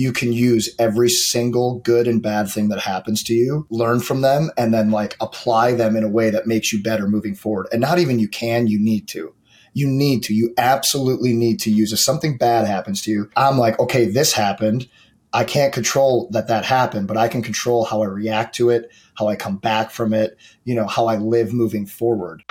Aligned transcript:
you 0.00 0.14
can 0.14 0.32
use 0.32 0.74
every 0.78 1.10
single 1.10 1.80
good 1.80 2.08
and 2.08 2.22
bad 2.22 2.48
thing 2.48 2.70
that 2.70 2.80
happens 2.80 3.22
to 3.22 3.34
you, 3.34 3.66
learn 3.68 4.00
from 4.00 4.22
them, 4.22 4.50
and 4.56 4.72
then 4.72 4.90
like 4.90 5.14
apply 5.20 5.72
them 5.72 5.94
in 5.94 6.02
a 6.02 6.08
way 6.08 6.30
that 6.30 6.46
makes 6.46 6.72
you 6.72 6.82
better 6.82 7.06
moving 7.06 7.34
forward. 7.34 7.68
And 7.70 7.82
not 7.82 7.98
even 7.98 8.18
you 8.18 8.26
can, 8.26 8.66
you 8.66 8.78
need 8.78 9.08
to. 9.08 9.34
You 9.74 9.86
need 9.86 10.22
to. 10.22 10.34
You 10.34 10.54
absolutely 10.56 11.34
need 11.34 11.60
to 11.60 11.70
use. 11.70 11.92
If 11.92 12.00
something 12.00 12.38
bad 12.38 12.66
happens 12.66 13.02
to 13.02 13.10
you, 13.10 13.28
I'm 13.36 13.58
like, 13.58 13.78
okay, 13.78 14.06
this 14.06 14.32
happened. 14.32 14.88
I 15.34 15.44
can't 15.44 15.72
control 15.72 16.30
that 16.30 16.48
that 16.48 16.64
happened, 16.64 17.06
but 17.06 17.18
I 17.18 17.28
can 17.28 17.42
control 17.42 17.84
how 17.84 18.00
I 18.02 18.06
react 18.06 18.54
to 18.54 18.70
it, 18.70 18.90
how 19.18 19.28
I 19.28 19.36
come 19.36 19.58
back 19.58 19.90
from 19.90 20.14
it, 20.14 20.38
you 20.64 20.74
know, 20.74 20.86
how 20.86 21.08
I 21.08 21.16
live 21.16 21.52
moving 21.52 21.84
forward. 21.84 22.42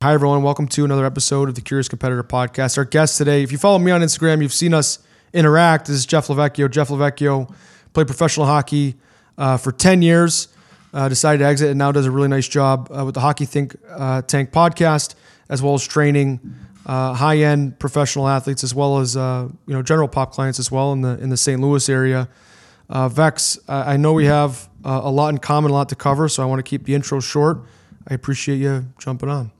Hi, 0.00 0.14
everyone. 0.14 0.44
Welcome 0.44 0.68
to 0.68 0.84
another 0.84 1.04
episode 1.04 1.48
of 1.48 1.56
the 1.56 1.60
Curious 1.60 1.88
Competitor 1.88 2.22
Podcast. 2.22 2.78
Our 2.78 2.84
guest 2.84 3.18
today, 3.18 3.42
if 3.42 3.50
you 3.50 3.58
follow 3.58 3.80
me 3.80 3.90
on 3.90 4.00
Instagram, 4.00 4.40
you've 4.40 4.52
seen 4.52 4.72
us 4.72 5.00
interact. 5.32 5.88
This 5.88 5.96
is 5.96 6.06
Jeff 6.06 6.28
Lovecchio. 6.28 6.70
Jeff 6.70 6.90
Lovecchio 6.90 7.52
played 7.94 8.06
professional 8.06 8.46
hockey 8.46 8.94
uh, 9.38 9.56
for 9.56 9.72
10 9.72 10.02
years, 10.02 10.46
uh, 10.94 11.08
decided 11.08 11.38
to 11.38 11.46
exit, 11.46 11.70
and 11.70 11.78
now 11.78 11.90
does 11.90 12.06
a 12.06 12.12
really 12.12 12.28
nice 12.28 12.46
job 12.46 12.88
uh, 12.96 13.04
with 13.04 13.14
the 13.14 13.20
Hockey 13.20 13.44
Think 13.44 13.74
uh, 13.90 14.22
Tank 14.22 14.52
podcast, 14.52 15.16
as 15.48 15.62
well 15.62 15.74
as 15.74 15.84
training 15.84 16.38
uh, 16.86 17.14
high 17.14 17.38
end 17.38 17.80
professional 17.80 18.28
athletes, 18.28 18.62
as 18.62 18.72
well 18.72 19.00
as 19.00 19.16
uh, 19.16 19.48
you 19.66 19.74
know 19.74 19.82
general 19.82 20.06
pop 20.06 20.30
clients 20.30 20.60
as 20.60 20.70
well 20.70 20.92
in 20.92 21.00
the 21.00 21.18
in 21.18 21.28
the 21.28 21.36
St. 21.36 21.60
Louis 21.60 21.88
area. 21.88 22.28
Vex, 22.88 23.58
I 23.66 23.96
know 23.96 24.12
we 24.12 24.26
have 24.26 24.68
a 24.84 25.10
lot 25.10 25.30
in 25.30 25.38
common, 25.38 25.72
a 25.72 25.74
lot 25.74 25.88
to 25.88 25.96
cover, 25.96 26.28
so 26.28 26.40
I 26.40 26.46
want 26.46 26.60
to 26.60 26.62
keep 26.62 26.84
the 26.84 26.94
intro 26.94 27.18
short. 27.18 27.64
I 28.06 28.14
appreciate 28.14 28.58
you 28.58 28.86
jumping 28.96 29.28
on. 29.28 29.50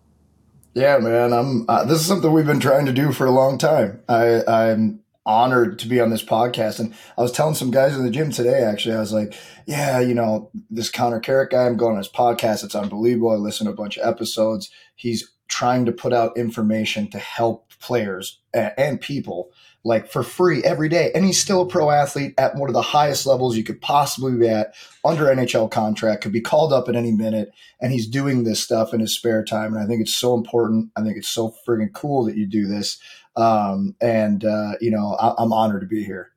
Yeah, 0.74 0.98
man. 0.98 1.32
I'm. 1.32 1.64
Uh, 1.68 1.84
this 1.84 2.00
is 2.00 2.06
something 2.06 2.32
we've 2.32 2.46
been 2.46 2.60
trying 2.60 2.86
to 2.86 2.92
do 2.92 3.12
for 3.12 3.26
a 3.26 3.30
long 3.30 3.58
time. 3.58 4.00
I, 4.08 4.42
I'm 4.46 5.00
honored 5.28 5.78
to 5.78 5.86
be 5.86 6.00
on 6.00 6.08
this 6.10 6.24
podcast. 6.24 6.80
And 6.80 6.94
I 7.18 7.22
was 7.22 7.32
telling 7.32 7.54
some 7.54 7.70
guys 7.70 7.96
in 7.96 8.02
the 8.02 8.10
gym 8.10 8.30
today, 8.30 8.62
actually, 8.62 8.94
I 8.94 9.00
was 9.00 9.12
like, 9.12 9.34
yeah, 9.66 10.00
you 10.00 10.14
know, 10.14 10.50
this 10.70 10.90
Connor 10.90 11.20
Carrick 11.20 11.50
guy, 11.50 11.66
I'm 11.66 11.76
going 11.76 11.92
on 11.92 11.98
his 11.98 12.08
podcast. 12.08 12.64
It's 12.64 12.74
unbelievable. 12.74 13.30
I 13.30 13.34
listen 13.34 13.66
to 13.66 13.72
a 13.72 13.76
bunch 13.76 13.98
of 13.98 14.08
episodes. 14.08 14.70
He's 14.94 15.30
trying 15.46 15.84
to 15.84 15.92
put 15.92 16.14
out 16.14 16.36
information 16.38 17.10
to 17.10 17.18
help 17.18 17.72
players 17.80 18.40
and 18.54 19.00
people 19.00 19.50
like 19.84 20.10
for 20.10 20.22
free 20.22 20.62
every 20.64 20.88
day. 20.88 21.10
And 21.14 21.24
he's 21.24 21.40
still 21.40 21.62
a 21.62 21.66
pro 21.66 21.90
athlete 21.90 22.34
at 22.36 22.56
one 22.56 22.68
of 22.68 22.74
the 22.74 22.82
highest 22.82 23.26
levels 23.26 23.56
you 23.56 23.64
could 23.64 23.80
possibly 23.80 24.36
be 24.36 24.48
at 24.48 24.74
under 25.04 25.24
NHL 25.24 25.70
contract, 25.70 26.22
could 26.22 26.32
be 26.32 26.40
called 26.40 26.72
up 26.72 26.88
at 26.88 26.96
any 26.96 27.12
minute. 27.12 27.50
And 27.80 27.92
he's 27.92 28.06
doing 28.06 28.44
this 28.44 28.62
stuff 28.62 28.92
in 28.92 29.00
his 29.00 29.14
spare 29.14 29.44
time. 29.44 29.74
And 29.74 29.82
I 29.82 29.86
think 29.86 30.00
it's 30.00 30.16
so 30.16 30.34
important. 30.34 30.90
I 30.96 31.02
think 31.02 31.16
it's 31.16 31.30
so 31.30 31.54
friggin' 31.66 31.92
cool 31.94 32.24
that 32.24 32.36
you 32.36 32.46
do 32.46 32.66
this. 32.66 32.98
Um, 33.36 33.94
and, 34.00 34.44
uh, 34.44 34.72
you 34.80 34.90
know, 34.90 35.14
I, 35.14 35.42
am 35.42 35.52
honored 35.52 35.82
to 35.82 35.86
be 35.86 36.04
here. 36.04 36.32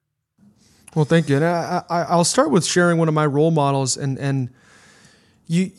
Well, 0.96 1.06
thank 1.06 1.30
you. 1.30 1.38
And 1.38 1.46
I, 1.46 1.84
I, 1.90 2.02
I'll 2.04 2.24
start 2.24 2.52
with 2.52 2.66
sharing 2.66 3.00
one 3.00 3.08
of 3.08 3.14
my 3.14 3.26
role 3.26 3.52
models 3.52 3.98
and, 3.98 4.20
and 4.20 4.50
you, 5.48 5.72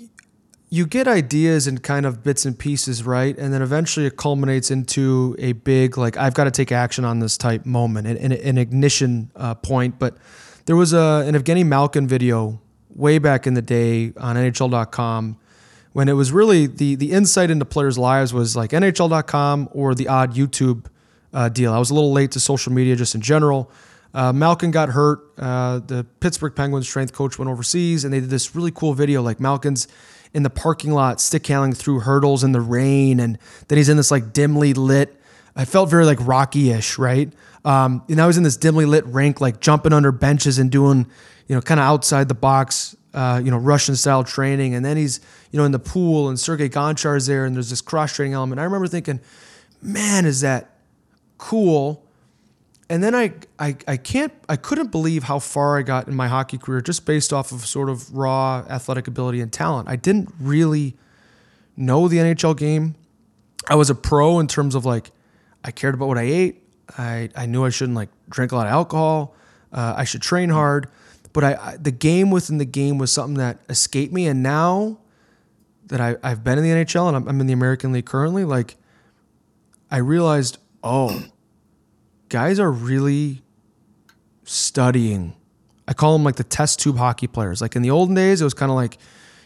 you 0.73 0.87
get 0.87 1.06
ideas 1.06 1.67
and 1.67 1.83
kind 1.83 2.06
of 2.06 2.23
bits 2.23 2.47
and 2.47 2.59
pieces, 2.59 3.05
right? 3.05 3.37
And 3.37 3.53
then 3.53 3.61
eventually 3.61 4.06
it 4.06 4.17
culminates 4.17 4.70
into 4.70 5.37
a 5.39 5.53
big, 5.53 5.98
like, 5.98 6.17
I've 6.17 6.33
got 6.33 6.45
to 6.45 6.51
take 6.51 6.73
action 6.73 7.05
on 7.05 7.19
this 7.19 7.37
type 7.37 7.67
moment, 7.67 8.06
an, 8.06 8.33
an 8.33 8.56
ignition 8.56 9.31
uh, 9.37 9.55
point. 9.55 9.98
But 9.98 10.17
there 10.64 10.75
was 10.75 10.95
a, 10.95 11.25
an 11.27 11.34
Evgeny 11.34 11.67
Malkin 11.67 12.09
video 12.09 12.59
way 12.89 13.19
back 13.19 13.47
in 13.47 13.53
the 13.53 13.61
day 13.61 14.14
on 14.17 14.37
NHL.com 14.37 15.37
when 15.92 16.09
it 16.09 16.14
was 16.14 16.33
really 16.33 16.67
the, 16.67 16.95
the 16.95 17.12
insight 17.12 17.51
into 17.51 17.67
players' 17.67 17.98
lives 17.98 18.33
was 18.33 18.57
like 18.57 18.70
NHL.com 18.70 19.69
or 19.73 19.95
the 19.95 20.09
odd 20.09 20.33
YouTube 20.33 20.86
uh, 21.34 21.51
deal. 21.51 21.70
I 21.75 21.79
was 21.79 21.91
a 21.91 21.95
little 21.95 22.12
late 22.12 22.31
to 22.31 22.41
social 22.41 22.73
media 22.73 22.97
just 22.97 23.14
in 23.14 23.20
general. 23.20 23.70
Uh, 24.14 24.33
Malkin 24.33 24.70
got 24.70 24.89
hurt. 24.89 25.20
Uh, 25.36 25.81
the 25.81 26.07
Pittsburgh 26.20 26.57
Penguins 26.57 26.89
strength 26.89 27.12
coach 27.12 27.39
went 27.39 27.51
overseas, 27.51 28.05
and 28.05 28.12
they 28.12 28.20
did 28.20 28.31
this 28.31 28.55
really 28.55 28.70
cool 28.70 28.95
video. 28.95 29.20
Like 29.20 29.39
Malkin's 29.39 29.86
in 30.35 30.43
the 30.43 30.51
parking 30.51 30.93
lot, 30.93 31.20
stick 31.20 31.47
handling 31.47 31.75
through 31.75 32.01
hurdles 32.01 32.43
in 32.43 32.53
the 32.53 32.61
rain, 32.61 33.20
and 33.20 33.39
then 33.69 33.77
he's 33.77 33.89
in 33.89 33.97
this 33.97 34.11
like 34.11 34.33
dimly 34.33 34.73
lit. 34.75 35.19
I 35.55 35.65
felt 35.67 35.91
very 35.91 36.07
like 36.07 36.19
Rocky-ish, 36.20 36.98
right? 36.98 37.31
Um, 37.65 38.03
and 38.09 38.20
I 38.20 38.27
was 38.27 38.39
in 38.39 38.42
this 38.42 38.57
dimly 38.57 38.87
lit 38.87 39.05
rink, 39.07 39.41
like 39.41 39.61
jumping 39.61 39.92
under 39.92 40.11
benches 40.11 40.59
and 40.59 40.71
doing, 40.71 41.07
you 41.47 41.55
know, 41.55 41.61
kind 41.61 41.79
of 41.79 41.85
outside 41.85 42.29
the 42.29 42.35
box, 42.35 42.97
uh, 43.15 43.41
you 43.45 43.51
know, 43.51 43.59
Russian 43.59 43.95
style 43.95 44.25
training. 44.25 44.75
And 44.75 44.85
then 44.85 44.97
he's, 44.97 45.21
you 45.51 45.59
know, 45.59 45.65
in 45.65 45.73
the 45.73 45.79
pool, 45.79 46.29
and 46.29 46.41
Sergei 46.41 46.69
Gonchar's 46.69 47.27
there, 47.27 47.45
and 47.45 47.55
there's 47.55 47.71
this 47.71 47.83
cross 47.83 48.15
training 48.15 48.33
element. 48.33 48.61
I 48.61 48.65
remember 48.65 48.89
thinking, 48.89 49.21
man, 49.83 50.25
is 50.25 50.41
that 50.41 50.77
cool? 51.37 52.02
And 52.89 53.03
then 53.03 53.15
I, 53.15 53.33
I 53.59 53.77
I 53.87 53.97
can't 53.97 54.33
I 54.48 54.57
couldn't 54.57 54.91
believe 54.91 55.25
how 55.25 55.39
far 55.39 55.79
I 55.79 55.83
got 55.83 56.09
in 56.09 56.15
my 56.15 56.29
hockey 56.29 56.59
career 56.59 56.81
just 56.81 57.07
based 57.07 57.33
off 57.33 57.53
of 57.53 57.65
sort 57.67 57.89
of 57.89 58.15
raw 58.15 58.65
athletic 58.69 59.07
ability 59.07 59.41
and 59.41 59.53
talent. 59.53 59.89
I 59.89 59.97
didn't 59.97 60.33
really 60.41 60.97
know 61.77 62.09
the 62.09 62.19
NHL 62.19 62.57
game. 62.57 62.95
I 63.69 63.77
was 63.77 63.91
a 63.91 63.95
pro 63.95 64.39
in 64.41 64.48
terms 64.48 64.75
of 64.75 64.85
like 64.85 65.11
I 65.65 65.71
cared 65.71 65.95
about 65.95 66.09
what 66.09 66.19
I 66.19 66.23
ate. 66.23 66.63
I 66.98 67.31
I 67.37 67.47
knew 67.47 67.65
I 67.65 67.71
shouldn't 67.71 67.97
like 67.97 68.11
drink 68.29 68.53
a 68.53 68.57
lot 68.57 68.67
of 68.67 68.73
alcohol. 68.73 69.35
Uh, 69.73 69.95
I 69.97 70.05
should 70.05 70.21
train 70.21 70.51
hard, 70.51 70.89
but 71.33 71.45
I, 71.45 71.55
I, 71.55 71.77
the 71.79 71.92
game 71.92 72.31
within 72.31 72.59
the 72.59 72.67
game 72.67 72.98
was 72.98 73.11
something 73.11 73.39
that 73.39 73.59
escaped 73.71 74.13
me. 74.13 74.27
And 74.27 74.42
now 74.42 74.98
that 75.87 76.01
I 76.01 76.17
I've 76.23 76.45
been 76.45 76.59
in 76.59 76.65
the 76.65 76.71
NHL 76.71 77.09
and 77.09 77.17
I'm, 77.17 77.29
I'm 77.29 77.41
in 77.41 77.47
the 77.47 77.55
American 77.55 77.92
League 77.92 78.07
currently, 78.07 78.45
like 78.45 78.77
I 79.91 79.98
realized 79.98 80.59
oh 80.83 81.25
guys 82.33 82.59
are 82.59 82.73
really 82.73 83.43
studying. 84.45 85.35
I 85.87 85.93
call 85.93 86.15
them 86.15 86.25
like 86.25 86.37
the 86.37 86.45
test 86.45 86.81
tube 86.81 86.97
hockey 86.97 87.27
players. 87.27 87.61
Like 87.61 87.77
in 87.77 87.83
the 87.83 87.91
olden 87.91 88.15
days, 88.15 88.41
it 88.41 88.45
was 88.45 88.55
kind 88.55 88.73
of 88.73 88.75
like 88.75 88.97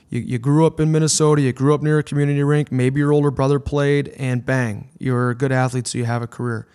you, 0.08 0.20
you 0.20 0.38
grew 0.38 0.64
up 0.64 0.78
in 0.78 0.92
Minnesota, 0.92 1.42
you 1.42 1.52
grew 1.52 1.74
up 1.74 1.82
near 1.82 1.98
a 1.98 2.04
community 2.04 2.44
rink, 2.44 2.70
maybe 2.70 3.00
your 3.00 3.12
older 3.12 3.32
brother 3.32 3.58
played, 3.58 4.10
and 4.10 4.46
bang, 4.46 4.90
you're 5.00 5.30
a 5.30 5.34
good 5.34 5.50
athlete, 5.50 5.88
so 5.88 5.98
you 5.98 6.04
have 6.04 6.22
a 6.22 6.28
career. 6.28 6.68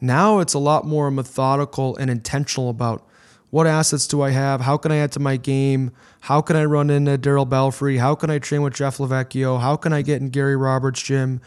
Now 0.00 0.40
it's 0.40 0.52
a 0.52 0.58
lot 0.58 0.84
more 0.84 1.12
methodical 1.12 1.96
and 1.96 2.10
intentional 2.10 2.68
about 2.68 3.06
what 3.50 3.68
assets 3.68 4.08
do 4.08 4.20
I 4.20 4.30
have? 4.30 4.62
How 4.62 4.76
can 4.76 4.90
I 4.90 4.96
add 4.96 5.12
to 5.12 5.20
my 5.20 5.36
game? 5.36 5.92
How 6.22 6.40
can 6.40 6.56
I 6.56 6.64
run 6.64 6.90
into 6.90 7.16
Darryl 7.18 7.48
Belfry? 7.48 7.98
How 7.98 8.16
can 8.16 8.30
I 8.30 8.40
train 8.40 8.62
with 8.62 8.74
Jeff 8.74 8.98
Lovecchio? 8.98 9.60
How 9.60 9.76
can 9.76 9.92
I 9.92 10.02
get 10.02 10.20
in 10.20 10.30
Gary 10.30 10.56
Roberts' 10.56 11.02
gym? 11.02 11.40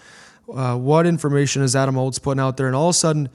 Uh, 0.47 0.77
what 0.77 1.05
information 1.05 1.63
is 1.63 1.75
Adam 1.75 1.97
Oates 1.97 2.19
putting 2.19 2.39
out 2.39 2.55
there? 2.55 2.67
And 2.67 2.75
all 2.77 2.89
of 2.89 2.95
a 2.95 2.97
sudden, 2.97 3.27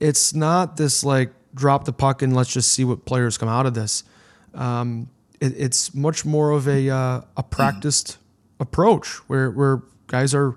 it's 0.00 0.34
not 0.34 0.76
this 0.76 1.04
like 1.04 1.30
drop 1.54 1.84
the 1.84 1.92
puck 1.92 2.22
and 2.22 2.34
let's 2.34 2.52
just 2.52 2.72
see 2.72 2.84
what 2.84 3.04
players 3.04 3.38
come 3.38 3.48
out 3.48 3.66
of 3.66 3.74
this. 3.74 4.02
Um, 4.54 5.10
it, 5.40 5.54
it's 5.56 5.94
much 5.94 6.24
more 6.24 6.50
of 6.50 6.66
a 6.66 6.90
uh, 6.90 7.20
a 7.36 7.42
practiced 7.42 8.18
approach 8.58 9.08
where 9.28 9.50
where 9.50 9.82
guys 10.06 10.34
are 10.34 10.56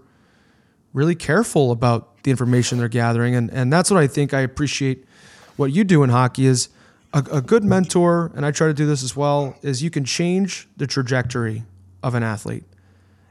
really 0.93 1.15
careful 1.15 1.71
about 1.71 2.23
the 2.23 2.31
information 2.31 2.77
they're 2.77 2.87
gathering, 2.87 3.35
and 3.35 3.51
and 3.51 3.71
that's 3.71 3.91
what 3.91 4.01
I 4.01 4.07
think 4.07 4.33
I 4.33 4.41
appreciate. 4.41 5.05
What 5.55 5.71
you 5.71 5.83
do 5.83 6.01
in 6.01 6.09
hockey 6.09 6.47
is 6.47 6.69
a, 7.13 7.23
a 7.31 7.41
good 7.41 7.63
mentor, 7.63 8.31
and 8.35 8.45
I 8.45 8.51
try 8.51 8.67
to 8.67 8.73
do 8.73 8.87
this 8.87 9.03
as 9.03 9.15
well. 9.15 9.55
Is 9.61 9.83
you 9.83 9.89
can 9.89 10.03
change 10.05 10.67
the 10.77 10.87
trajectory 10.87 11.63
of 12.01 12.15
an 12.15 12.23
athlete, 12.23 12.63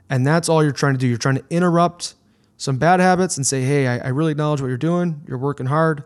and 0.09 0.27
that's 0.27 0.49
all 0.49 0.63
you're 0.63 0.73
trying 0.73 0.95
to 0.95 0.99
do. 0.99 1.07
You're 1.07 1.19
trying 1.19 1.37
to 1.37 1.45
interrupt 1.51 2.15
some 2.63 2.77
bad 2.77 3.01
habits 3.01 3.37
and 3.37 3.45
say, 3.45 3.63
hey, 3.63 3.89
I, 3.89 3.99
I 3.99 4.09
really 4.11 4.31
acknowledge 4.31 4.61
what 4.61 4.69
you're 4.69 4.77
doing. 4.77 5.21
You're 5.27 5.37
working 5.37 5.67
hard, 5.67 6.05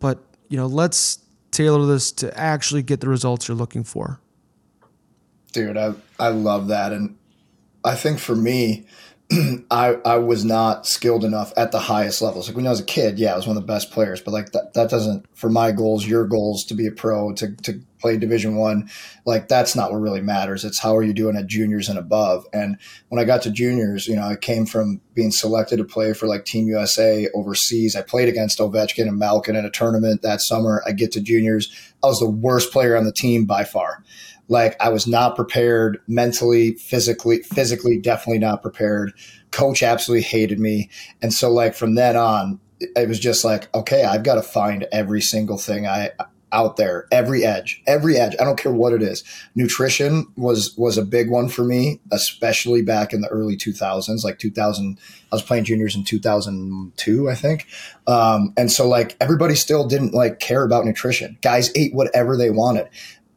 but 0.00 0.18
you 0.48 0.56
know, 0.56 0.66
let's 0.66 1.18
tailor 1.50 1.84
this 1.84 2.10
to 2.12 2.34
actually 2.38 2.82
get 2.82 3.02
the 3.02 3.08
results 3.10 3.48
you're 3.48 3.56
looking 3.56 3.84
for. 3.84 4.18
Dude, 5.52 5.76
I 5.76 5.92
I 6.18 6.28
love 6.28 6.68
that, 6.68 6.94
and 6.94 7.18
I 7.84 7.96
think 7.96 8.18
for 8.18 8.34
me, 8.34 8.86
I 9.70 9.98
I 10.04 10.16
was 10.16 10.44
not 10.44 10.86
skilled 10.86 11.24
enough 11.24 11.52
at 11.56 11.70
the 11.70 11.78
highest 11.78 12.22
levels. 12.22 12.48
Like 12.48 12.56
when 12.56 12.66
I 12.66 12.70
was 12.70 12.80
a 12.80 12.84
kid, 12.84 13.18
yeah, 13.18 13.34
I 13.34 13.36
was 13.36 13.46
one 13.46 13.56
of 13.56 13.62
the 13.62 13.66
best 13.66 13.90
players, 13.90 14.20
but 14.22 14.32
like 14.32 14.52
that 14.52 14.72
that 14.72 14.88
doesn't 14.88 15.26
for 15.36 15.50
my 15.50 15.70
goals, 15.70 16.06
your 16.06 16.26
goals 16.26 16.64
to 16.66 16.74
be 16.74 16.86
a 16.86 16.92
pro, 16.92 17.32
to 17.34 17.54
to 17.56 17.80
play 17.98 18.16
Division 18.16 18.56
One, 18.56 18.88
like 19.26 19.48
that's 19.48 19.76
not 19.76 19.92
what 19.92 19.98
really 19.98 20.22
matters. 20.22 20.64
It's 20.64 20.78
how 20.78 20.96
are 20.96 21.02
you 21.02 21.12
doing 21.12 21.36
at 21.36 21.46
juniors 21.46 21.88
and 21.90 21.98
above. 21.98 22.46
And 22.54 22.78
when 23.08 23.20
I 23.20 23.24
got 23.24 23.42
to 23.42 23.50
juniors, 23.50 24.06
you 24.06 24.16
know, 24.16 24.22
I 24.22 24.36
came 24.36 24.64
from 24.64 25.00
being 25.14 25.32
selected 25.32 25.76
to 25.78 25.84
play 25.84 26.14
for 26.14 26.26
like 26.26 26.44
Team 26.44 26.66
USA 26.68 27.28
overseas. 27.34 27.96
I 27.96 28.02
played 28.02 28.28
against 28.28 28.60
Ovechkin 28.60 29.08
and 29.08 29.18
Malkin 29.18 29.56
in 29.56 29.64
a 29.64 29.70
tournament 29.70 30.22
that 30.22 30.40
summer. 30.40 30.82
I 30.86 30.92
get 30.92 31.12
to 31.12 31.20
juniors, 31.20 31.70
I 32.02 32.06
was 32.06 32.20
the 32.20 32.30
worst 32.30 32.72
player 32.72 32.96
on 32.96 33.04
the 33.04 33.12
team 33.12 33.44
by 33.44 33.64
far 33.64 34.04
like 34.48 34.76
I 34.80 34.88
was 34.88 35.06
not 35.06 35.36
prepared 35.36 36.00
mentally, 36.08 36.72
physically, 36.74 37.42
physically, 37.42 37.98
definitely 37.98 38.38
not 38.38 38.62
prepared. 38.62 39.12
Coach 39.50 39.82
absolutely 39.82 40.24
hated 40.24 40.58
me. 40.58 40.90
And 41.22 41.32
so 41.32 41.50
like 41.52 41.74
from 41.74 41.94
then 41.94 42.16
on, 42.16 42.60
it 42.80 43.08
was 43.08 43.20
just 43.20 43.44
like, 43.44 43.74
okay, 43.74 44.04
I've 44.04 44.22
got 44.22 44.36
to 44.36 44.42
find 44.42 44.86
every 44.92 45.20
single 45.20 45.58
thing 45.58 45.86
I 45.86 46.10
out 46.52 46.76
there 46.76 47.06
every 47.12 47.44
edge 47.44 47.82
every 47.86 48.16
edge. 48.16 48.34
I 48.40 48.44
don't 48.44 48.58
care 48.58 48.72
what 48.72 48.92
it 48.92 49.02
is. 49.02 49.22
Nutrition 49.54 50.26
was 50.36 50.76
was 50.76 50.96
a 50.96 51.04
big 51.04 51.30
one 51.30 51.48
for 51.48 51.64
me 51.64 52.00
especially 52.10 52.82
back 52.82 53.12
in 53.12 53.20
the 53.20 53.28
early 53.28 53.56
2000s 53.56 54.24
like 54.24 54.38
2000 54.38 54.98
i 55.30 55.34
was 55.34 55.42
playing 55.42 55.64
juniors 55.64 55.94
in 55.94 56.04
2002 56.04 57.28
i 57.28 57.34
think. 57.34 57.66
Um, 58.06 58.54
and 58.56 58.72
so 58.72 58.88
like 58.88 59.16
everybody 59.20 59.54
still 59.54 59.86
didn't 59.86 60.14
like 60.14 60.40
care 60.40 60.64
about 60.64 60.86
nutrition. 60.86 61.36
Guys 61.42 61.70
ate 61.76 61.94
whatever 61.94 62.36
they 62.36 62.50
wanted 62.50 62.88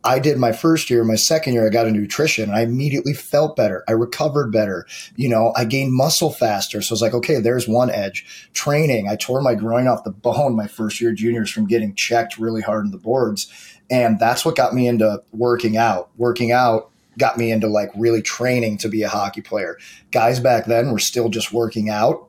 I 0.04 0.20
did 0.20 0.38
my 0.38 0.52
first 0.52 0.90
year, 0.90 1.04
my 1.04 1.16
second 1.16 1.54
year, 1.54 1.66
I 1.66 1.70
got 1.70 1.88
a 1.88 1.92
nutrition 1.92 2.46
and 2.46 2.56
I 2.58 2.62
immediately 2.62 3.14
felt 3.14 3.56
better. 3.56 3.84
I 3.88 3.92
recovered 3.92 4.52
better. 4.52 4.88
You 5.16 5.30
know, 5.30 5.54
I 5.56 5.66
gained 5.66 5.94
muscle 5.94 6.32
faster. 6.32 6.82
So 6.82 6.94
I 6.94 6.96
was 6.96 7.02
like, 7.02 7.14
okay, 7.14 7.40
there's 7.40 7.68
one 7.68 7.92
edge. 7.92 8.50
Training. 8.54 9.08
I 9.08 9.16
tore 9.16 9.42
my 9.42 9.54
groin 9.54 9.88
off 9.88 10.04
the 10.04 10.12
bone 10.12 10.56
my 10.56 10.68
first 10.68 11.00
year 11.00 11.12
juniors 11.12 11.52
from 11.52 11.68
getting 11.68 11.94
checked 11.94 12.40
really 12.40 12.62
hard 12.62 12.86
in 12.86 12.92
the 12.92 12.98
boards. 12.98 13.52
And 13.92 14.20
that's 14.20 14.44
what 14.44 14.56
got 14.56 14.74
me 14.74 14.88
into 14.88 15.22
working 15.32 15.78
out. 15.78 16.10
Working 16.18 16.52
out 16.52 16.90
got 17.18 17.38
me 17.38 17.52
into 17.52 17.68
like 17.68 17.92
really 17.96 18.22
training 18.22 18.78
to 18.80 18.90
be 18.90 19.04
a 19.04 19.10
hockey 19.10 19.42
player. 19.42 19.78
Guys 20.12 20.40
back 20.40 20.66
then 20.66 20.92
were 20.92 21.00
still 21.00 21.30
just 21.30 21.54
working 21.54 21.90
out, 21.90 22.28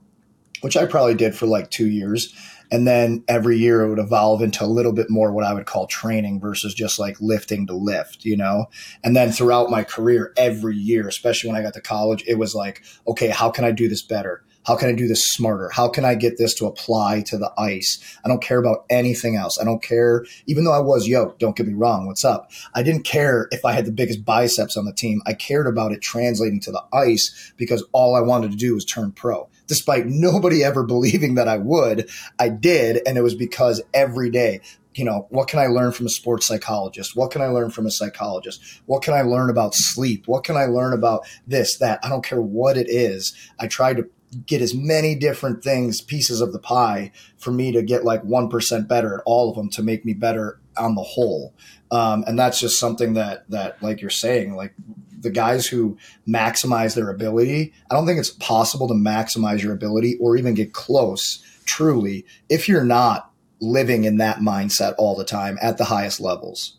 which 0.60 0.76
I 0.76 0.86
probably 0.86 1.14
did 1.14 1.34
for 1.34 1.46
like 1.46 1.70
two 1.70 1.86
years. 1.86 2.34
And 2.72 2.86
then 2.86 3.22
every 3.28 3.58
year 3.58 3.82
it 3.82 3.90
would 3.90 3.98
evolve 3.98 4.40
into 4.40 4.64
a 4.64 4.66
little 4.66 4.94
bit 4.94 5.10
more 5.10 5.30
what 5.30 5.44
I 5.44 5.52
would 5.52 5.66
call 5.66 5.86
training 5.86 6.40
versus 6.40 6.74
just 6.74 6.98
like 6.98 7.20
lifting 7.20 7.66
to 7.66 7.74
lift, 7.74 8.24
you 8.24 8.36
know? 8.36 8.66
And 9.04 9.14
then 9.14 9.30
throughout 9.30 9.70
my 9.70 9.84
career, 9.84 10.32
every 10.38 10.76
year, 10.76 11.06
especially 11.06 11.50
when 11.50 11.60
I 11.60 11.62
got 11.62 11.74
to 11.74 11.82
college, 11.82 12.24
it 12.26 12.38
was 12.38 12.54
like, 12.54 12.82
okay, 13.06 13.28
how 13.28 13.50
can 13.50 13.66
I 13.66 13.72
do 13.72 13.88
this 13.88 14.00
better? 14.00 14.42
How 14.64 14.76
can 14.76 14.88
I 14.88 14.92
do 14.92 15.08
this 15.08 15.30
smarter? 15.30 15.68
How 15.70 15.88
can 15.88 16.04
I 16.04 16.14
get 16.14 16.38
this 16.38 16.54
to 16.54 16.66
apply 16.66 17.22
to 17.26 17.36
the 17.36 17.52
ice? 17.58 17.98
I 18.24 18.28
don't 18.28 18.42
care 18.42 18.58
about 18.58 18.86
anything 18.88 19.36
else. 19.36 19.60
I 19.60 19.64
don't 19.64 19.82
care, 19.82 20.24
even 20.46 20.64
though 20.64 20.72
I 20.72 20.78
was 20.78 21.08
yoked, 21.08 21.40
don't 21.40 21.56
get 21.56 21.66
me 21.66 21.74
wrong, 21.74 22.06
what's 22.06 22.24
up? 22.24 22.50
I 22.74 22.82
didn't 22.82 23.02
care 23.02 23.48
if 23.50 23.64
I 23.64 23.72
had 23.72 23.84
the 23.84 23.92
biggest 23.92 24.24
biceps 24.24 24.76
on 24.76 24.84
the 24.84 24.94
team. 24.94 25.20
I 25.26 25.34
cared 25.34 25.66
about 25.66 25.92
it 25.92 26.00
translating 26.00 26.60
to 26.60 26.72
the 26.72 26.84
ice 26.92 27.52
because 27.56 27.84
all 27.92 28.14
I 28.14 28.20
wanted 28.20 28.52
to 28.52 28.56
do 28.56 28.74
was 28.74 28.84
turn 28.84 29.12
pro 29.12 29.48
despite 29.72 30.04
nobody 30.06 30.62
ever 30.62 30.82
believing 30.94 31.36
that 31.36 31.48
I 31.48 31.56
would, 31.56 32.10
I 32.38 32.50
did. 32.50 33.00
And 33.06 33.16
it 33.16 33.22
was 33.22 33.34
because 33.34 33.82
every 33.94 34.28
day, 34.28 34.60
you 34.94 35.04
know, 35.06 35.26
what 35.30 35.48
can 35.48 35.58
I 35.58 35.66
learn 35.68 35.92
from 35.92 36.04
a 36.04 36.10
sports 36.10 36.46
psychologist? 36.46 37.16
What 37.16 37.30
can 37.30 37.40
I 37.40 37.46
learn 37.46 37.70
from 37.70 37.86
a 37.86 37.90
psychologist? 37.90 38.82
What 38.84 39.02
can 39.02 39.14
I 39.14 39.22
learn 39.22 39.48
about 39.48 39.74
sleep? 39.74 40.28
What 40.28 40.44
can 40.44 40.58
I 40.58 40.66
learn 40.66 40.92
about 40.92 41.26
this, 41.46 41.78
that? 41.78 42.00
I 42.02 42.10
don't 42.10 42.24
care 42.24 42.42
what 42.42 42.76
it 42.76 42.90
is. 42.90 43.34
I 43.58 43.66
try 43.66 43.94
to 43.94 44.06
get 44.46 44.60
as 44.60 44.74
many 44.74 45.14
different 45.14 45.64
things, 45.64 46.02
pieces 46.02 46.42
of 46.42 46.52
the 46.52 46.58
pie 46.58 47.12
for 47.38 47.50
me 47.50 47.72
to 47.72 47.82
get 47.82 48.04
like 48.04 48.22
1% 48.24 48.88
better 48.88 49.14
at 49.14 49.22
all 49.24 49.48
of 49.48 49.56
them 49.56 49.70
to 49.70 49.82
make 49.82 50.04
me 50.04 50.12
better 50.12 50.60
on 50.76 50.94
the 50.94 51.02
whole. 51.02 51.54
Um, 51.90 52.24
and 52.26 52.38
that's 52.38 52.60
just 52.60 52.78
something 52.78 53.14
that, 53.14 53.48
that 53.50 53.82
like 53.82 54.02
you're 54.02 54.10
saying, 54.10 54.54
like 54.54 54.74
the 55.22 55.30
guys 55.30 55.66
who 55.66 55.96
maximize 56.28 56.94
their 56.94 57.08
ability, 57.08 57.72
I 57.90 57.94
don't 57.94 58.06
think 58.06 58.18
it's 58.18 58.30
possible 58.30 58.88
to 58.88 58.94
maximize 58.94 59.62
your 59.62 59.72
ability 59.72 60.16
or 60.20 60.36
even 60.36 60.54
get 60.54 60.72
close 60.72 61.42
truly 61.64 62.26
if 62.48 62.68
you're 62.68 62.84
not 62.84 63.30
living 63.60 64.04
in 64.04 64.16
that 64.18 64.38
mindset 64.38 64.94
all 64.98 65.16
the 65.16 65.24
time 65.24 65.56
at 65.62 65.78
the 65.78 65.84
highest 65.84 66.20
levels. 66.20 66.76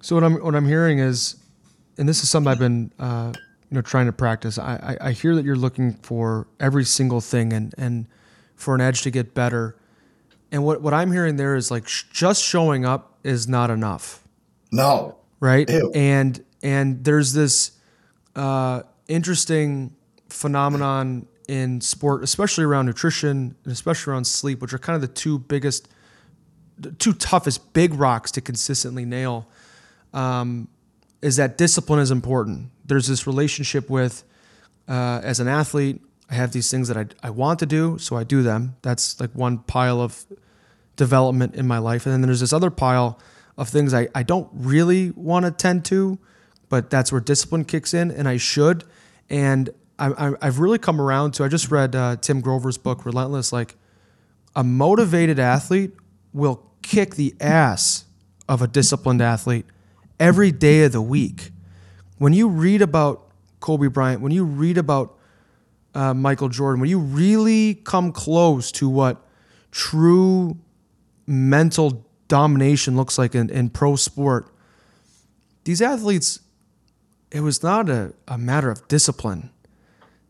So 0.00 0.16
what 0.16 0.24
I'm 0.24 0.34
what 0.42 0.54
I'm 0.54 0.66
hearing 0.66 0.98
is, 0.98 1.36
and 1.98 2.08
this 2.08 2.22
is 2.22 2.30
something 2.30 2.50
I've 2.50 2.58
been 2.58 2.92
uh, 2.98 3.32
you 3.70 3.74
know 3.76 3.82
trying 3.82 4.06
to 4.06 4.12
practice. 4.12 4.58
I, 4.58 4.96
I, 5.00 5.08
I 5.08 5.12
hear 5.12 5.34
that 5.36 5.44
you're 5.44 5.56
looking 5.56 5.94
for 5.94 6.46
every 6.58 6.84
single 6.84 7.20
thing 7.20 7.52
and 7.52 7.74
and 7.76 8.06
for 8.54 8.74
an 8.74 8.80
edge 8.80 9.02
to 9.02 9.10
get 9.10 9.34
better. 9.34 9.76
And 10.50 10.64
what 10.64 10.82
what 10.82 10.92
I'm 10.94 11.12
hearing 11.12 11.36
there 11.36 11.54
is 11.54 11.70
like 11.70 11.86
sh- 11.88 12.04
just 12.12 12.42
showing 12.42 12.84
up 12.84 13.18
is 13.22 13.46
not 13.48 13.70
enough. 13.70 14.26
No. 14.72 15.16
Right. 15.38 15.68
Ew. 15.68 15.92
And 15.94 16.44
and 16.62 17.04
there's 17.04 17.32
this 17.32 17.72
uh, 18.36 18.82
interesting 19.08 19.94
phenomenon 20.28 21.26
in 21.48 21.80
sport, 21.80 22.22
especially 22.22 22.64
around 22.64 22.86
nutrition 22.86 23.54
and 23.64 23.72
especially 23.72 24.12
around 24.12 24.26
sleep, 24.26 24.62
which 24.62 24.72
are 24.72 24.78
kind 24.78 24.94
of 24.94 25.02
the 25.02 25.08
two 25.08 25.38
biggest, 25.38 25.88
the 26.78 26.92
two 26.92 27.12
toughest 27.12 27.72
big 27.72 27.94
rocks 27.94 28.30
to 28.32 28.40
consistently 28.40 29.04
nail. 29.04 29.48
Um, 30.14 30.68
is 31.20 31.36
that 31.36 31.56
discipline 31.56 32.00
is 32.00 32.10
important. 32.10 32.70
There's 32.84 33.06
this 33.06 33.26
relationship 33.26 33.88
with, 33.88 34.24
uh, 34.88 35.20
as 35.22 35.40
an 35.40 35.48
athlete, 35.48 36.02
I 36.30 36.34
have 36.34 36.52
these 36.52 36.70
things 36.70 36.88
that 36.88 36.96
I, 36.96 37.06
I 37.22 37.30
want 37.30 37.58
to 37.58 37.66
do, 37.66 37.98
so 37.98 38.16
I 38.16 38.24
do 38.24 38.42
them. 38.42 38.76
That's 38.82 39.20
like 39.20 39.30
one 39.32 39.58
pile 39.58 40.00
of 40.00 40.24
development 40.96 41.54
in 41.54 41.66
my 41.66 41.78
life. 41.78 42.06
And 42.06 42.12
then 42.12 42.22
there's 42.22 42.40
this 42.40 42.52
other 42.52 42.70
pile 42.70 43.18
of 43.56 43.68
things 43.68 43.92
I, 43.92 44.08
I 44.14 44.22
don't 44.22 44.48
really 44.52 45.10
want 45.10 45.44
to 45.44 45.50
tend 45.50 45.84
to, 45.86 46.18
but 46.72 46.88
that's 46.88 47.12
where 47.12 47.20
discipline 47.20 47.66
kicks 47.66 47.92
in, 47.92 48.10
and 48.10 48.26
I 48.26 48.38
should. 48.38 48.84
And 49.28 49.68
I, 49.98 50.32
have 50.40 50.58
really 50.58 50.78
come 50.78 51.02
around 51.02 51.32
to. 51.32 51.44
I 51.44 51.48
just 51.48 51.70
read 51.70 51.94
uh, 51.94 52.16
Tim 52.16 52.40
Grover's 52.40 52.78
book, 52.78 53.04
Relentless. 53.04 53.52
Like 53.52 53.74
a 54.56 54.64
motivated 54.64 55.38
athlete 55.38 55.90
will 56.32 56.64
kick 56.80 57.16
the 57.16 57.34
ass 57.42 58.06
of 58.48 58.62
a 58.62 58.66
disciplined 58.66 59.20
athlete 59.20 59.66
every 60.18 60.50
day 60.50 60.84
of 60.84 60.92
the 60.92 61.02
week. 61.02 61.50
When 62.16 62.32
you 62.32 62.48
read 62.48 62.80
about 62.80 63.28
Kobe 63.60 63.88
Bryant, 63.88 64.22
when 64.22 64.32
you 64.32 64.42
read 64.46 64.78
about 64.78 65.18
uh, 65.94 66.14
Michael 66.14 66.48
Jordan, 66.48 66.80
when 66.80 66.88
you 66.88 66.98
really 66.98 67.74
come 67.74 68.12
close 68.12 68.72
to 68.72 68.88
what 68.88 69.22
true 69.72 70.56
mental 71.26 72.06
domination 72.28 72.96
looks 72.96 73.18
like 73.18 73.34
in, 73.34 73.50
in 73.50 73.68
pro 73.68 73.94
sport, 73.94 74.48
these 75.64 75.82
athletes 75.82 76.40
it 77.32 77.40
was 77.40 77.62
not 77.62 77.88
a, 77.88 78.12
a 78.28 78.38
matter 78.38 78.70
of 78.70 78.86
discipline. 78.88 79.50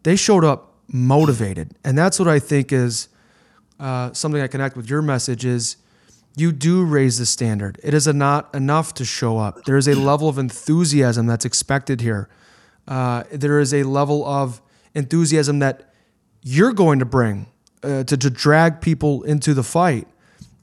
They 0.04 0.16
showed 0.16 0.44
up 0.44 0.72
motivated. 0.88 1.74
And 1.84 1.98
that's 1.98 2.18
what 2.18 2.28
I 2.28 2.38
think 2.38 2.72
is 2.72 3.08
uh, 3.80 4.12
something 4.12 4.40
I 4.40 4.46
connect 4.46 4.76
with 4.76 4.88
your 4.88 5.02
message 5.02 5.44
is 5.44 5.76
you 6.36 6.52
do 6.52 6.84
raise 6.84 7.18
the 7.18 7.26
standard. 7.26 7.78
It 7.82 7.92
is 7.92 8.06
not 8.06 8.54
enough 8.54 8.94
to 8.94 9.04
show 9.04 9.38
up. 9.38 9.64
There 9.64 9.76
is 9.76 9.88
a 9.88 9.94
level 9.94 10.28
of 10.28 10.38
enthusiasm 10.38 11.26
that's 11.26 11.44
expected 11.44 12.00
here. 12.00 12.28
Uh, 12.86 13.24
there 13.32 13.58
is 13.58 13.74
a 13.74 13.82
level 13.82 14.24
of 14.24 14.62
enthusiasm 14.94 15.58
that 15.58 15.92
you're 16.42 16.72
going 16.72 17.00
to 17.00 17.04
bring 17.04 17.46
uh, 17.82 18.04
to, 18.04 18.16
to 18.16 18.30
drag 18.30 18.80
people 18.80 19.24
into 19.24 19.54
the 19.54 19.62
fight. 19.62 20.06